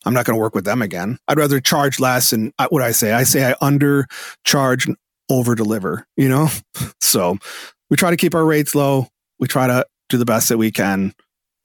I'm 0.06 0.14
not 0.14 0.26
going 0.26 0.36
to 0.36 0.42
work 0.42 0.56
with 0.56 0.66
them 0.66 0.82
again. 0.82 1.18
I'd 1.28 1.38
rather 1.38 1.60
charge 1.60 2.00
less. 2.00 2.34
And 2.34 2.54
uh, 2.58 2.68
what 2.70 2.82
I 2.82 2.92
say, 2.92 3.14
I 3.14 3.24
say 3.24 3.50
I 3.50 3.54
undercharge 3.62 4.88
and 4.88 4.98
over 5.30 5.56
deliver, 5.56 6.06
you 6.18 6.30
know? 6.30 6.50
So 7.02 7.38
we 7.90 7.98
try 7.98 8.10
to 8.10 8.16
keep 8.16 8.34
our 8.34 8.46
rates 8.46 8.74
low. 8.74 9.08
We 9.38 9.46
try 9.46 9.68
to 9.68 9.86
do 10.08 10.18
the 10.18 10.24
best 10.24 10.48
that 10.48 10.58
we 10.58 10.72
can. 10.72 11.14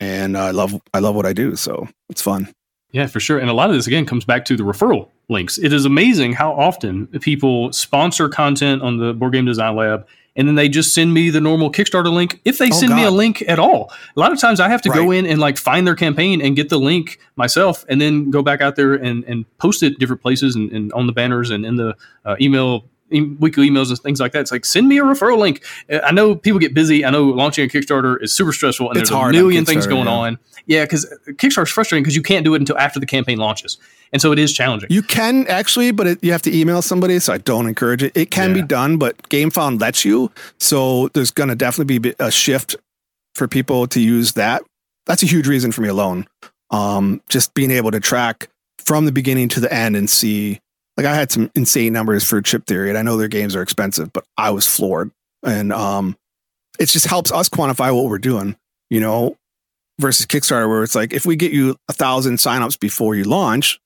And 0.00 0.36
I 0.36 0.50
love, 0.50 0.74
I 0.92 0.98
love 0.98 1.14
what 1.14 1.24
I 1.24 1.32
do. 1.32 1.54
So 1.54 1.86
it's 2.08 2.20
fun. 2.20 2.52
Yeah, 2.90 3.06
for 3.06 3.20
sure. 3.20 3.38
And 3.38 3.48
a 3.48 3.52
lot 3.52 3.70
of 3.70 3.76
this 3.76 3.86
again 3.86 4.04
comes 4.04 4.24
back 4.24 4.44
to 4.46 4.56
the 4.56 4.64
referral 4.64 5.08
links. 5.28 5.56
It 5.56 5.72
is 5.72 5.84
amazing 5.84 6.32
how 6.32 6.52
often 6.52 7.06
people 7.20 7.72
sponsor 7.72 8.28
content 8.28 8.82
on 8.82 8.98
the 8.98 9.12
Board 9.12 9.34
Game 9.34 9.44
Design 9.44 9.76
Lab 9.76 10.06
and 10.36 10.46
then 10.46 10.54
they 10.54 10.68
just 10.68 10.94
send 10.94 11.12
me 11.14 11.30
the 11.30 11.40
normal 11.40 11.72
Kickstarter 11.72 12.12
link 12.12 12.40
if 12.44 12.58
they 12.58 12.68
oh, 12.68 12.74
send 12.74 12.90
God. 12.90 12.96
me 12.96 13.04
a 13.04 13.10
link 13.10 13.42
at 13.48 13.58
all. 13.58 13.90
A 14.16 14.20
lot 14.20 14.32
of 14.32 14.40
times 14.40 14.60
I 14.60 14.68
have 14.68 14.82
to 14.82 14.90
right. 14.90 14.96
go 14.96 15.10
in 15.10 15.26
and 15.26 15.40
like 15.40 15.56
find 15.56 15.86
their 15.86 15.94
campaign 15.94 16.40
and 16.40 16.54
get 16.54 16.68
the 16.68 16.78
link 16.78 17.18
myself 17.36 17.84
and 17.88 18.00
then 18.00 18.30
go 18.30 18.42
back 18.42 18.60
out 18.60 18.76
there 18.76 18.94
and, 18.94 19.24
and 19.24 19.44
post 19.58 19.82
it 19.82 19.98
different 19.98 20.22
places 20.22 20.54
and, 20.54 20.70
and 20.72 20.92
on 20.92 21.06
the 21.06 21.12
banners 21.12 21.50
and 21.50 21.64
in 21.64 21.76
the 21.76 21.96
uh, 22.24 22.36
email 22.40 22.84
weekly 23.10 23.70
emails 23.70 23.88
and 23.88 23.98
things 23.98 24.20
like 24.20 24.32
that. 24.32 24.40
It's 24.40 24.52
like 24.52 24.64
send 24.64 24.88
me 24.88 24.98
a 24.98 25.02
referral 25.02 25.38
link. 25.38 25.64
I 25.90 26.12
know 26.12 26.34
people 26.34 26.58
get 26.58 26.74
busy. 26.74 27.04
I 27.04 27.10
know 27.10 27.24
launching 27.24 27.64
a 27.64 27.68
Kickstarter 27.68 28.20
is 28.22 28.32
super 28.32 28.52
stressful 28.52 28.90
and 28.90 28.98
it's 28.98 29.10
there's 29.10 29.28
a 29.28 29.32
million 29.32 29.64
things 29.64 29.86
going 29.86 30.06
yeah. 30.06 30.12
on. 30.12 30.38
Yeah, 30.66 30.84
because 30.84 31.06
Kickstarter 31.28 31.62
is 31.62 31.70
frustrating 31.70 32.02
because 32.02 32.16
you 32.16 32.22
can't 32.22 32.44
do 32.44 32.54
it 32.54 32.60
until 32.60 32.76
after 32.78 32.98
the 32.98 33.06
campaign 33.06 33.38
launches, 33.38 33.78
and 34.12 34.22
so 34.22 34.32
it 34.32 34.38
is 34.38 34.52
challenging. 34.52 34.88
You 34.90 35.02
can 35.02 35.46
actually, 35.48 35.90
but 35.90 36.06
it, 36.06 36.24
you 36.24 36.32
have 36.32 36.42
to 36.42 36.56
email 36.56 36.82
somebody. 36.82 37.18
So 37.18 37.32
I 37.32 37.38
don't 37.38 37.66
encourage 37.66 38.02
it. 38.02 38.12
It 38.16 38.30
can 38.30 38.50
yeah. 38.50 38.62
be 38.62 38.66
done, 38.66 38.96
but 38.96 39.16
GameFound 39.28 39.80
lets 39.80 40.04
you. 40.04 40.30
So 40.58 41.08
there's 41.08 41.30
going 41.30 41.48
to 41.48 41.56
definitely 41.56 41.98
be 41.98 42.14
a 42.18 42.30
shift 42.30 42.76
for 43.34 43.48
people 43.48 43.86
to 43.88 44.00
use 44.00 44.32
that. 44.32 44.62
That's 45.06 45.22
a 45.22 45.26
huge 45.26 45.46
reason 45.46 45.72
for 45.72 45.82
me 45.82 45.88
alone. 45.88 46.26
Um, 46.70 47.20
just 47.28 47.54
being 47.54 47.70
able 47.70 47.90
to 47.92 48.00
track 48.00 48.48
from 48.78 49.04
the 49.04 49.12
beginning 49.12 49.48
to 49.50 49.60
the 49.60 49.72
end 49.72 49.96
and 49.96 50.08
see 50.08 50.60
like 50.96 51.06
I 51.06 51.14
had 51.14 51.30
some 51.30 51.50
insane 51.54 51.92
numbers 51.92 52.24
for 52.24 52.40
Chip 52.40 52.66
Theory, 52.66 52.88
and 52.88 52.96
I 52.96 53.02
know 53.02 53.16
their 53.16 53.28
games 53.28 53.54
are 53.54 53.62
expensive, 53.62 54.12
but 54.12 54.24
I 54.36 54.50
was 54.50 54.66
floored. 54.66 55.10
And 55.42 55.72
um, 55.72 56.16
it 56.78 56.86
just 56.86 57.06
helps 57.06 57.30
us 57.30 57.48
quantify 57.48 57.94
what 57.94 58.06
we're 58.06 58.18
doing, 58.18 58.56
you 58.88 59.00
know, 59.00 59.36
versus 60.00 60.26
Kickstarter, 60.26 60.68
where 60.68 60.82
it's 60.82 60.94
like 60.94 61.12
if 61.12 61.26
we 61.26 61.36
get 61.36 61.52
you 61.52 61.76
a 61.88 61.92
thousand 61.92 62.36
signups 62.36 62.80
before 62.80 63.14
you 63.14 63.24
launch, 63.24 63.78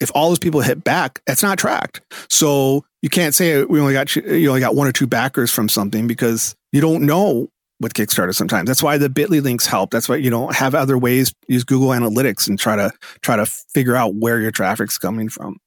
if 0.00 0.10
all 0.14 0.28
those 0.28 0.38
people 0.38 0.60
hit 0.60 0.84
back, 0.84 1.20
that's 1.26 1.42
not 1.42 1.58
tracked. 1.58 2.00
So 2.28 2.84
you 3.02 3.08
can't 3.08 3.34
say 3.34 3.64
we 3.64 3.80
only 3.80 3.92
got 3.94 4.14
you 4.14 4.48
only 4.48 4.60
got 4.60 4.74
one 4.74 4.86
or 4.86 4.92
two 4.92 5.06
backers 5.06 5.50
from 5.50 5.68
something 5.68 6.06
because 6.06 6.54
you 6.72 6.80
don't 6.80 7.04
know 7.04 7.48
with 7.80 7.94
Kickstarter 7.94 8.34
sometimes. 8.34 8.66
That's 8.66 8.82
why 8.82 8.98
the 8.98 9.08
Bitly 9.08 9.42
links 9.42 9.66
help. 9.66 9.90
That's 9.90 10.08
why 10.08 10.16
you 10.16 10.30
know 10.30 10.48
have 10.48 10.74
other 10.74 10.98
ways. 10.98 11.32
Use 11.48 11.64
Google 11.64 11.88
Analytics 11.88 12.48
and 12.48 12.58
try 12.58 12.76
to 12.76 12.90
try 13.22 13.36
to 13.36 13.46
figure 13.46 13.96
out 13.96 14.14
where 14.14 14.40
your 14.40 14.50
traffic's 14.50 14.98
coming 14.98 15.28
from. 15.28 15.58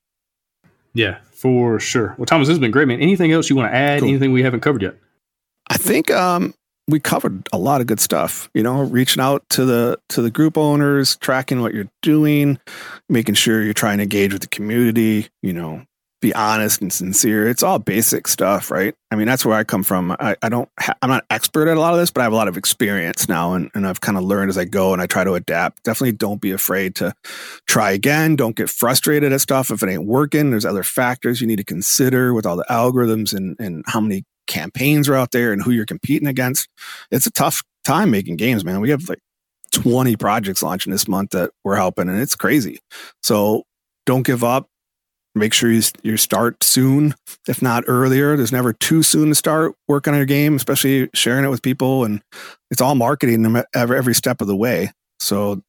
Yeah, 0.93 1.19
for 1.31 1.79
sure. 1.79 2.15
Well, 2.17 2.25
Thomas, 2.25 2.47
this 2.47 2.55
has 2.55 2.59
been 2.59 2.71
great, 2.71 2.87
man. 2.87 2.99
Anything 2.99 3.31
else 3.31 3.49
you 3.49 3.55
want 3.55 3.71
to 3.71 3.75
add? 3.75 3.99
Cool. 3.99 4.09
Anything 4.09 4.31
we 4.31 4.43
haven't 4.43 4.61
covered 4.61 4.81
yet? 4.81 4.95
I 5.67 5.77
think 5.77 6.09
um, 6.09 6.53
we 6.89 6.99
covered 6.99 7.47
a 7.51 7.57
lot 7.57 7.81
of 7.81 7.87
good 7.87 7.99
stuff. 7.99 8.49
You 8.53 8.63
know, 8.63 8.81
reaching 8.81 9.21
out 9.21 9.47
to 9.49 9.65
the 9.65 9.99
to 10.09 10.21
the 10.21 10.31
group 10.31 10.57
owners, 10.57 11.17
tracking 11.17 11.61
what 11.61 11.73
you're 11.73 11.89
doing, 12.01 12.59
making 13.07 13.35
sure 13.35 13.63
you're 13.63 13.73
trying 13.73 13.97
to 13.97 14.03
engage 14.03 14.33
with 14.33 14.41
the 14.41 14.47
community. 14.47 15.27
You 15.41 15.53
know, 15.53 15.85
be 16.21 16.33
honest 16.33 16.81
and 16.81 16.91
sincere. 16.91 17.47
It's 17.47 17.63
all 17.63 17.79
basic 17.79 18.27
stuff, 18.27 18.71
right? 18.71 18.93
I 19.11 19.15
mean, 19.15 19.27
that's 19.27 19.45
where 19.45 19.57
I 19.57 19.63
come 19.63 19.83
from. 19.83 20.15
I, 20.19 20.35
I 20.41 20.49
don't, 20.49 20.69
ha- 20.79 20.95
I'm 21.01 21.09
not 21.09 21.25
expert 21.29 21.67
at 21.67 21.77
a 21.77 21.79
lot 21.79 21.93
of 21.93 21.99
this, 21.99 22.11
but 22.11 22.21
I 22.21 22.23
have 22.23 22.33
a 22.33 22.35
lot 22.35 22.47
of 22.47 22.57
experience 22.57 23.29
now 23.29 23.53
and, 23.53 23.71
and 23.73 23.87
I've 23.87 24.01
kind 24.01 24.17
of 24.17 24.23
learned 24.23 24.49
as 24.49 24.57
I 24.57 24.65
go 24.65 24.91
and 24.91 25.01
I 25.01 25.07
try 25.07 25.23
to 25.23 25.33
adapt. 25.33 25.83
Definitely 25.83 26.13
don't 26.13 26.41
be 26.41 26.51
afraid 26.51 26.95
to 26.95 27.13
try 27.67 27.91
again. 27.91 28.35
Don't 28.35 28.55
get 28.55 28.69
frustrated 28.69 29.31
at 29.31 29.41
stuff 29.41 29.71
if 29.71 29.81
it 29.81 29.89
ain't 29.89 30.05
working. 30.05 30.51
There's 30.51 30.65
other 30.65 30.83
factors 30.83 31.39
you 31.39 31.47
need 31.47 31.57
to 31.57 31.63
consider 31.63 32.33
with 32.33 32.45
all 32.45 32.57
the 32.57 32.65
algorithms 32.69 33.33
and, 33.33 33.55
and 33.59 33.83
how 33.87 34.01
many 34.01 34.25
campaigns 34.49 35.07
are 35.07 35.15
out 35.15 35.31
there 35.31 35.53
and 35.53 35.63
who 35.63 35.71
you're 35.71 35.85
competing 35.85 36.27
against. 36.27 36.67
It's 37.11 37.25
a 37.25 37.31
tough 37.31 37.63
time 37.85 38.11
making 38.11 38.35
games, 38.35 38.65
man. 38.65 38.81
We 38.81 38.89
have 38.89 39.07
like 39.07 39.21
20 39.71 40.17
projects 40.17 40.61
launching 40.61 40.91
this 40.91 41.07
month 41.07 41.29
that 41.29 41.51
we're 41.63 41.77
helping 41.77 42.09
and 42.09 42.19
it's 42.19 42.35
crazy. 42.35 42.79
So 43.23 43.63
don't 44.05 44.25
give 44.25 44.43
up 44.43 44.67
make 45.35 45.53
sure 45.53 45.71
you, 45.71 45.81
you 46.03 46.17
start 46.17 46.63
soon, 46.63 47.15
if 47.47 47.61
not 47.61 47.83
earlier. 47.87 48.35
There's 48.35 48.51
never 48.51 48.73
too 48.73 49.03
soon 49.03 49.29
to 49.29 49.35
start 49.35 49.73
working 49.87 50.13
on 50.13 50.19
your 50.19 50.25
game, 50.25 50.55
especially 50.55 51.09
sharing 51.13 51.45
it 51.45 51.49
with 51.49 51.61
people. 51.61 52.03
And 52.03 52.21
it's 52.71 52.81
all 52.81 52.95
marketing 52.95 53.63
every, 53.73 53.97
every 53.97 54.15
step 54.15 54.41
of 54.41 54.47
the 54.47 54.55
way. 54.55 54.91
So 55.19 55.61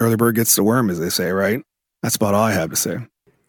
early 0.00 0.16
bird 0.16 0.36
gets 0.36 0.56
the 0.56 0.62
worm, 0.62 0.90
as 0.90 0.98
they 0.98 1.10
say, 1.10 1.30
right? 1.30 1.62
That's 2.02 2.16
about 2.16 2.34
all 2.34 2.44
I 2.44 2.52
have 2.52 2.70
to 2.70 2.76
say. 2.76 2.98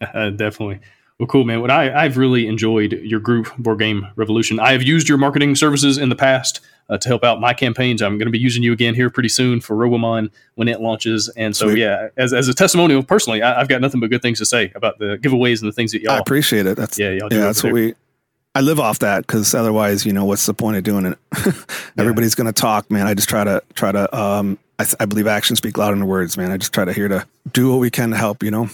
Uh, 0.01 0.29
definitely. 0.35 0.79
Well, 1.19 1.27
cool, 1.27 1.43
man. 1.43 1.59
What 1.59 1.69
I, 1.69 2.05
I've 2.05 2.15
really 2.15 2.47
enjoyed 2.47 2.93
your 2.93 3.19
group, 3.19 3.53
Board 3.57 3.79
Game 3.79 4.07
Revolution. 4.15 4.57
I 4.57 4.71
have 4.71 4.81
used 4.81 5.09
your 5.09 5.17
marketing 5.17 5.53
services 5.55 5.97
in 5.97 6.07
the 6.07 6.15
past 6.15 6.61
uh, 6.89 6.97
to 6.97 7.09
help 7.09 7.25
out 7.25 7.41
my 7.41 7.53
campaigns. 7.53 8.01
I'm 8.01 8.17
going 8.17 8.27
to 8.27 8.31
be 8.31 8.39
using 8.39 8.63
you 8.63 8.71
again 8.71 8.95
here 8.95 9.09
pretty 9.09 9.27
soon 9.27 9.59
for 9.59 9.75
Roboman 9.75 10.31
when 10.55 10.69
it 10.69 10.79
launches. 10.79 11.27
And 11.35 11.53
so, 11.53 11.67
Sweet. 11.67 11.79
yeah, 11.79 12.07
as, 12.15 12.31
as 12.33 12.47
a 12.47 12.53
testimonial, 12.53 13.03
personally, 13.03 13.41
I, 13.43 13.59
have 13.59 13.67
got 13.67 13.81
nothing 13.81 13.99
but 13.99 14.09
good 14.09 14.21
things 14.21 14.39
to 14.39 14.45
say 14.45 14.71
about 14.75 14.97
the 14.99 15.17
giveaways 15.17 15.61
and 15.61 15.67
the 15.67 15.73
things 15.73 15.91
that 15.91 16.01
y'all. 16.01 16.13
I 16.13 16.19
appreciate 16.19 16.65
it. 16.65 16.77
That's 16.77 16.97
yeah, 16.97 17.09
y'all 17.09 17.27
yeah. 17.31 17.39
that's 17.39 17.63
what 17.65 17.73
we. 17.73 17.95
I 18.55 18.61
live 18.61 18.79
off 18.79 18.99
that 18.99 19.27
because 19.27 19.53
otherwise, 19.53 20.05
you 20.05 20.13
know, 20.13 20.23
what's 20.23 20.45
the 20.45 20.53
point 20.53 20.77
of 20.77 20.83
doing 20.83 21.05
it? 21.05 21.17
Everybody's 21.97 22.33
yeah. 22.33 22.43
going 22.43 22.53
to 22.53 22.61
talk, 22.61 22.89
man. 22.89 23.07
I 23.07 23.13
just 23.13 23.27
try 23.27 23.43
to 23.43 23.61
try 23.73 23.91
to. 23.91 24.17
Um, 24.17 24.57
I, 24.79 24.85
I 25.01 25.05
believe 25.05 25.27
actions 25.27 25.59
speak 25.59 25.77
louder 25.77 25.97
than 25.97 26.07
words, 26.07 26.37
man. 26.37 26.49
I 26.49 26.55
just 26.55 26.73
try 26.73 26.85
to 26.85 26.93
here 26.93 27.09
to 27.09 27.27
do 27.51 27.69
what 27.69 27.79
we 27.79 27.91
can 27.91 28.11
to 28.11 28.17
help, 28.17 28.41
you 28.41 28.51
know, 28.51 28.69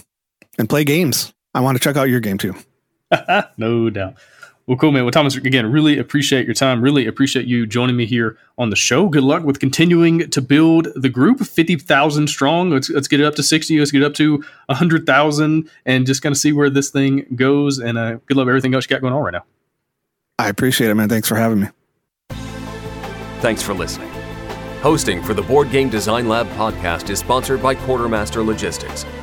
and 0.58 0.68
play 0.68 0.84
games. 0.84 1.32
I 1.56 1.60
want 1.60 1.78
to 1.78 1.82
check 1.82 1.96
out 1.96 2.10
your 2.10 2.20
game 2.20 2.36
too. 2.36 2.54
no 3.56 3.88
doubt. 3.88 4.16
Well, 4.66 4.76
cool, 4.76 4.92
man. 4.92 5.04
Well, 5.04 5.10
Thomas, 5.10 5.36
again, 5.36 5.72
really 5.72 5.96
appreciate 5.96 6.44
your 6.44 6.54
time. 6.54 6.82
Really 6.82 7.06
appreciate 7.06 7.46
you 7.46 7.66
joining 7.66 7.96
me 7.96 8.04
here 8.04 8.36
on 8.58 8.68
the 8.68 8.76
show. 8.76 9.08
Good 9.08 9.22
luck 9.22 9.42
with 9.42 9.58
continuing 9.58 10.28
to 10.28 10.42
build 10.42 10.88
the 10.94 11.08
group, 11.08 11.40
50,000 11.40 12.26
strong. 12.26 12.68
Let's, 12.70 12.90
let's 12.90 13.08
get 13.08 13.20
it 13.20 13.24
up 13.24 13.36
to 13.36 13.42
60. 13.42 13.78
Let's 13.78 13.90
get 13.90 14.02
it 14.02 14.04
up 14.04 14.12
to 14.14 14.44
100,000 14.66 15.70
and 15.86 16.04
just 16.04 16.20
kind 16.20 16.32
of 16.32 16.36
see 16.36 16.52
where 16.52 16.68
this 16.68 16.90
thing 16.90 17.24
goes. 17.34 17.78
And 17.78 17.96
uh, 17.96 18.16
good 18.26 18.36
luck 18.36 18.44
with 18.44 18.50
everything 18.50 18.74
else 18.74 18.84
you 18.84 18.88
got 18.88 19.00
going 19.00 19.14
on 19.14 19.22
right 19.22 19.32
now. 19.32 19.44
I 20.38 20.50
appreciate 20.50 20.90
it, 20.90 20.94
man. 20.94 21.08
Thanks 21.08 21.26
for 21.28 21.36
having 21.36 21.60
me. 21.60 21.68
Thanks 23.40 23.62
for 23.62 23.72
listening. 23.72 24.10
Hosting 24.82 25.22
for 25.22 25.32
the 25.32 25.42
Board 25.42 25.70
Game 25.70 25.88
Design 25.88 26.28
Lab 26.28 26.48
podcast 26.50 27.08
is 27.08 27.20
sponsored 27.20 27.62
by 27.62 27.74
Quartermaster 27.74 28.42
Logistics, 28.42 29.06